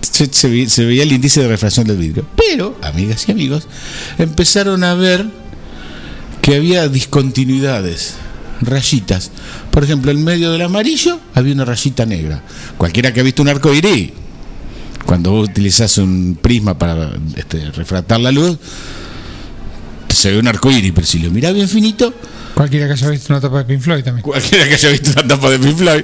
[0.02, 2.26] se, se ve- se veía el índice de refracción del vidrio.
[2.36, 3.68] Pero, amigas y amigos,
[4.18, 5.26] empezaron a ver
[6.42, 8.16] que había discontinuidades,
[8.62, 9.32] rayitas.
[9.72, 12.44] Por ejemplo, en medio del amarillo había una rayita negra.
[12.78, 14.12] Cualquiera que ha visto un arco iris,
[15.06, 18.58] cuando vos utilizás un prisma para este, refractar la luz,
[20.14, 22.14] se ve un arco iris, pero si lo mirás bien finito,
[22.60, 24.22] Cualquiera que haya visto una tapa de Pink Floyd también.
[24.22, 26.04] Cualquiera que haya visto una tapa de Pink Floyd.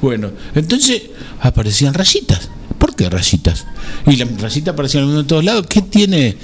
[0.00, 1.02] Bueno, entonces
[1.40, 2.48] aparecían rayitas.
[2.78, 3.66] ¿Por qué rayitas?
[4.06, 5.66] Y las rayitas aparecían en todos lados.
[5.68, 6.36] ¿Qué tiene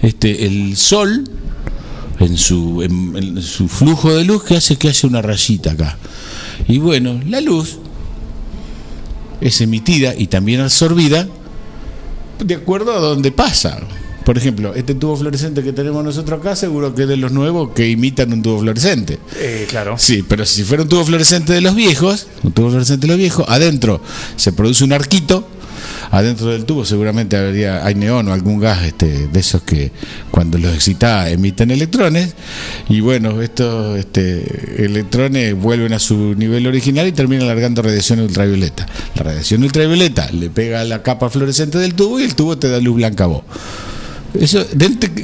[0.00, 1.24] este el sol
[2.18, 5.98] en su, en su flujo de luz que hace que haya una rayita acá?
[6.66, 7.76] Y bueno, la luz
[9.42, 11.28] es emitida y también absorbida
[12.42, 13.80] de acuerdo a donde pasa.
[14.30, 17.70] Por ejemplo, este tubo fluorescente que tenemos nosotros acá, seguro que es de los nuevos
[17.70, 19.18] que imitan un tubo fluorescente.
[19.34, 19.96] Eh, claro.
[19.98, 23.18] Sí, pero si fuera un tubo fluorescente de los viejos, un tubo fluorescente de los
[23.18, 24.00] viejos, adentro
[24.36, 25.48] se produce un arquito,
[26.12, 29.90] adentro del tubo seguramente habría, hay neón o algún gas este, de esos que
[30.30, 32.32] cuando los excita emiten electrones,
[32.88, 38.86] y bueno, estos este, electrones vuelven a su nivel original y terminan alargando radiación ultravioleta.
[39.16, 42.68] La radiación ultravioleta le pega a la capa fluorescente del tubo y el tubo te
[42.68, 43.42] da luz blanca a vos.
[44.34, 44.64] Eso,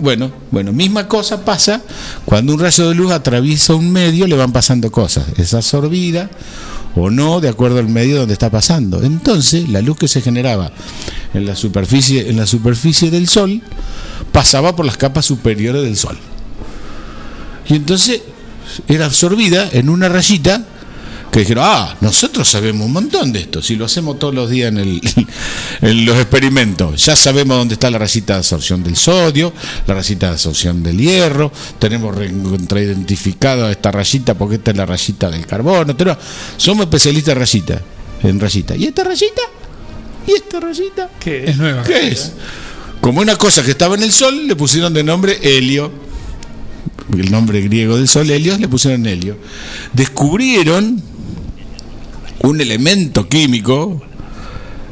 [0.01, 1.81] bueno, bueno, misma cosa pasa
[2.25, 5.27] cuando un rayo de luz atraviesa un medio, le van pasando cosas.
[5.37, 6.29] Es absorbida
[6.97, 9.03] o no de acuerdo al medio donde está pasando.
[9.03, 10.73] Entonces, la luz que se generaba
[11.35, 13.63] en la superficie, en la superficie del Sol
[14.33, 16.19] pasaba por las capas superiores del Sol.
[17.69, 18.23] Y entonces
[18.89, 20.65] era absorbida en una rayita
[21.37, 24.69] que dijeron, ah, nosotros sabemos un montón de esto, si lo hacemos todos los días
[24.73, 25.01] en, el-
[25.83, 29.53] en los experimentos, ya sabemos dónde está la rayita de absorción del sodio,
[29.87, 35.31] la rayita de absorción del hierro, tenemos recontraidentificado esta rayita porque esta es la rayita
[35.31, 36.19] del carbono, tenemos-
[36.57, 37.83] somos especialistas en rayita,
[38.23, 38.75] en rayita.
[38.77, 39.43] ¿Y esta rayita?
[40.27, 41.11] ¿Y esta rayita?
[41.21, 41.83] ¿Qué Es nueva.
[41.85, 42.33] ¿Qué es?
[43.03, 45.93] Como una cosa que estaba en el sol, le pusieron de nombre helio.
[47.17, 49.37] El nombre griego del sol, Helios, le pusieron helio.
[49.93, 51.01] Descubrieron
[52.49, 54.03] un elemento químico,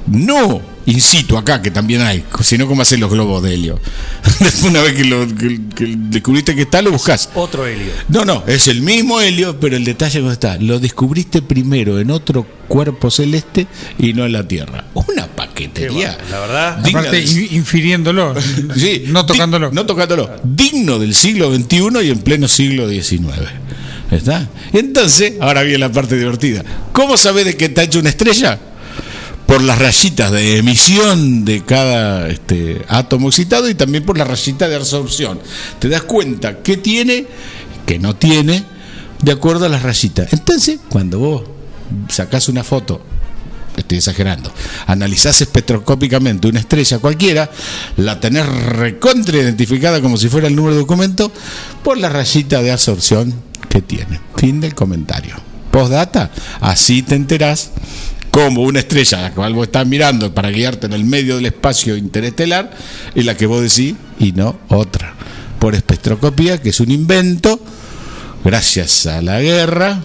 [0.06, 3.80] no in situ acá, que también hay, sino como hacen los globos de helio.
[4.66, 7.30] Una vez que, lo, que- que descubriste que está, lo buscas.
[7.34, 7.86] Otro helio.
[8.10, 10.58] No, no, es el mismo helio, pero el detalle no está.
[10.58, 13.66] Lo descubriste primero en otro cuerpo celeste
[13.98, 14.84] y no en la Tierra.
[14.92, 16.18] Una paquetería.
[16.30, 16.76] La verdad.
[16.84, 18.34] Digna Aparte, de- in- infiriéndolo,
[18.76, 19.70] Sí, no tocándolo.
[19.72, 20.30] no tocándolo.
[20.44, 23.22] Digno del siglo XXI y en pleno siglo XIX.
[24.10, 24.48] ¿Está?
[24.72, 26.64] Entonces, ahora viene la parte divertida.
[26.92, 28.58] ¿Cómo sabes de qué está hecho una estrella?
[29.46, 34.68] Por las rayitas de emisión de cada este, átomo excitado y también por la rayita
[34.68, 35.40] de absorción.
[35.78, 37.26] Te das cuenta qué tiene,
[37.86, 38.64] qué no tiene,
[39.22, 40.32] de acuerdo a las rayitas.
[40.32, 41.42] Entonces, cuando vos
[42.08, 43.02] sacás una foto
[43.80, 44.52] estoy exagerando,
[44.86, 47.50] analizás espectroscópicamente una estrella cualquiera,
[47.96, 51.32] la tenés recontra identificada como si fuera el número de documento
[51.82, 53.34] por la rayita de absorción
[53.68, 54.20] que tiene.
[54.36, 55.34] Fin del comentario.
[55.70, 56.30] Postdata,
[56.60, 57.70] así te enterás
[58.30, 61.46] como una estrella a la cual vos estás mirando para guiarte en el medio del
[61.46, 62.70] espacio interestelar
[63.14, 65.14] es la que vos decís y no otra.
[65.60, 67.60] Por espectroscopía, que es un invento,
[68.44, 70.00] gracias a la guerra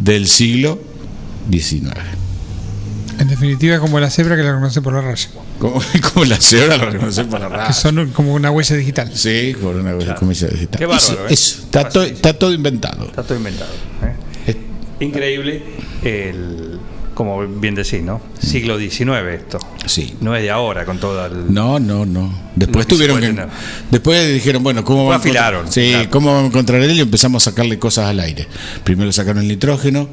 [0.00, 0.80] del siglo
[1.50, 2.23] XIX.
[3.18, 5.28] En definitiva, como la cebra que la reconoce por la raya.
[5.58, 5.80] Como,
[6.12, 7.72] como la cebra lo reconoce por la Que raza.
[7.90, 9.10] son como una huella digital.
[9.14, 10.78] Sí, por una comilla digital.
[10.78, 11.32] Qué bárbaro, Eso, ¿eh?
[11.34, 13.04] eso, está, todo, está todo inventado.
[13.06, 13.70] Está todo inventado.
[14.46, 14.56] ¿eh?
[15.00, 15.62] Increíble
[16.02, 16.78] el,
[17.14, 18.20] como bien decís, ¿no?
[18.40, 19.58] Siglo XIX esto.
[19.86, 20.14] Sí.
[20.20, 21.52] No es de ahora con todo el...
[21.52, 22.32] No, no, no.
[22.56, 23.26] Después que tuvieron que.
[23.28, 23.48] tener.
[23.90, 26.10] Después dijeron, bueno, ¿cómo vamos a encontrar- afilaron, Sí, claro.
[26.10, 27.02] ¿cómo vamos a encontrar el helio?
[27.04, 28.46] Empezamos a sacarle cosas al aire.
[28.84, 30.08] Primero sacaron el nitrógeno,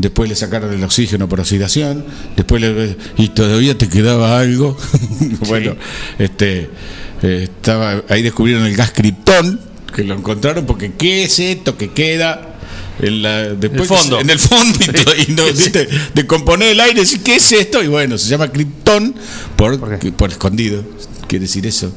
[0.00, 2.04] después le sacaron el oxígeno por oxidación,
[2.36, 2.96] después le.
[3.16, 4.76] Y todavía te quedaba algo.
[5.48, 5.76] bueno,
[6.18, 6.70] este.
[7.22, 9.60] eh, estaba, ahí descubrieron el gas criptón,
[9.94, 12.54] que lo encontraron porque ¿qué es esto que queda?
[13.00, 14.20] En, la, después El fondo.
[14.20, 14.78] en el fondo
[15.28, 15.88] y, y no, ¿viste?
[16.14, 17.82] de componer el aire, ¿qué es esto?
[17.82, 19.14] Y bueno, se llama criptón
[19.56, 19.78] por,
[20.16, 20.82] por escondido.
[21.28, 21.92] Quiere decir eso.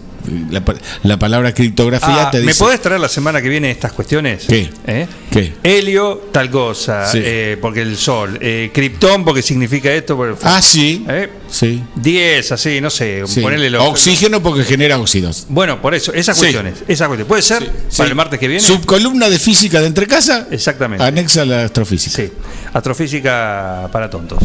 [0.50, 2.60] La, pa- la palabra criptografía Ah, te ¿Me dice.
[2.60, 4.46] podés traer la semana que viene estas cuestiones?
[4.48, 4.70] ¿Qué?
[4.88, 5.08] ¿Eh?
[5.32, 5.54] ¿Qué?
[5.64, 7.20] Helio, tal cosa, Sí.
[7.22, 8.38] eh, porque el sol.
[8.42, 10.16] Eh, Krypton, porque significa esto.
[10.16, 11.06] Porque, Ah, sí.
[11.10, 11.30] ¿Eh?
[11.50, 11.82] Sí.
[11.96, 13.24] 10, así, no sé.
[13.28, 13.42] sí.
[13.42, 15.46] Ponerle los- Oxígeno porque genera óxidos.
[15.50, 16.42] Bueno, por eso, esas Sí.
[16.44, 16.76] cuestiones.
[16.88, 17.28] Esas cuestiones.
[17.28, 17.98] ¿Puede ser Sí.
[17.98, 18.62] para el martes que viene?
[18.64, 20.48] Subcolumna de física de entrecasa.
[20.52, 21.04] Exactamente.
[21.04, 22.16] Anexa a la astrofísica.
[22.18, 22.32] Sí.
[22.74, 24.40] Astrofísica para tontos.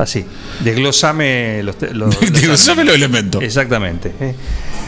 [0.00, 0.24] Así.
[0.64, 1.76] Desglosame los.
[1.92, 3.42] los- Desglosame los elementos.
[3.42, 4.12] Exactamente.
[4.20, 4.34] Eh,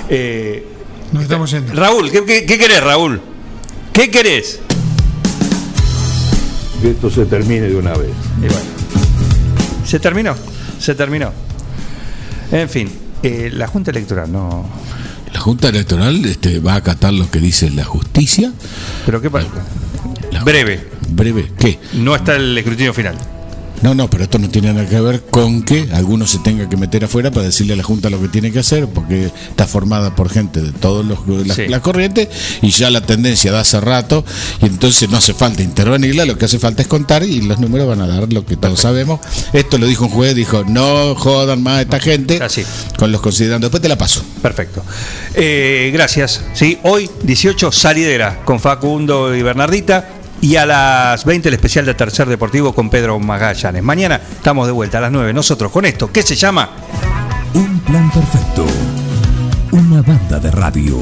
[0.08, 0.66] eh,
[1.12, 1.72] Nos estamos yendo.
[1.74, 3.20] Raúl, ¿qué, qué, qué querés, Raúl?
[3.92, 4.60] ¿Qué querés?
[6.80, 8.10] Que esto se termine de una vez.
[8.38, 8.60] Y bueno,
[9.86, 10.34] se terminó,
[10.80, 11.30] se terminó.
[12.50, 12.90] En fin,
[13.22, 14.66] eh, la Junta Electoral no.
[15.32, 18.52] La Junta Electoral este, va a acatar lo que dice la justicia.
[19.06, 19.48] Pero qué pasa.
[20.44, 21.52] Breve, Breve.
[21.58, 21.78] ¿Qué?
[21.94, 23.16] no está el escrutinio final.
[23.82, 26.76] No, no, pero esto no tiene nada que ver con que alguno se tenga que
[26.76, 30.14] meter afuera para decirle a la Junta lo que tiene que hacer, porque está formada
[30.14, 31.18] por gente de todas las
[31.56, 31.66] Sí.
[31.66, 32.28] las corrientes
[32.62, 34.24] y ya la tendencia da hace rato,
[34.62, 37.88] y entonces no hace falta intervenirla, lo que hace falta es contar y los números
[37.88, 39.20] van a dar lo que todos sabemos.
[39.52, 42.62] Esto lo dijo un juez, dijo, no jodan más a esta gente Así.
[42.98, 43.66] con los considerando.
[43.66, 44.22] Después te la paso.
[44.40, 44.84] Perfecto.
[45.34, 46.40] Eh, gracias.
[46.54, 50.08] Sí, hoy 18 salidera con Facundo y Bernardita.
[50.42, 53.80] Y a las 20 el especial de Tercer Deportivo con Pedro Magallanes.
[53.80, 55.32] Mañana estamos de vuelta a las 9.
[55.32, 56.68] Nosotros con esto, ¿qué se llama?
[57.54, 58.66] Un plan perfecto.
[59.70, 60.98] Una banda de radio.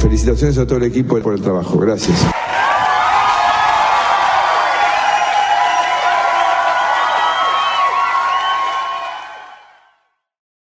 [0.00, 1.76] Felicitaciones a todo el equipo por el trabajo.
[1.76, 2.18] Gracias.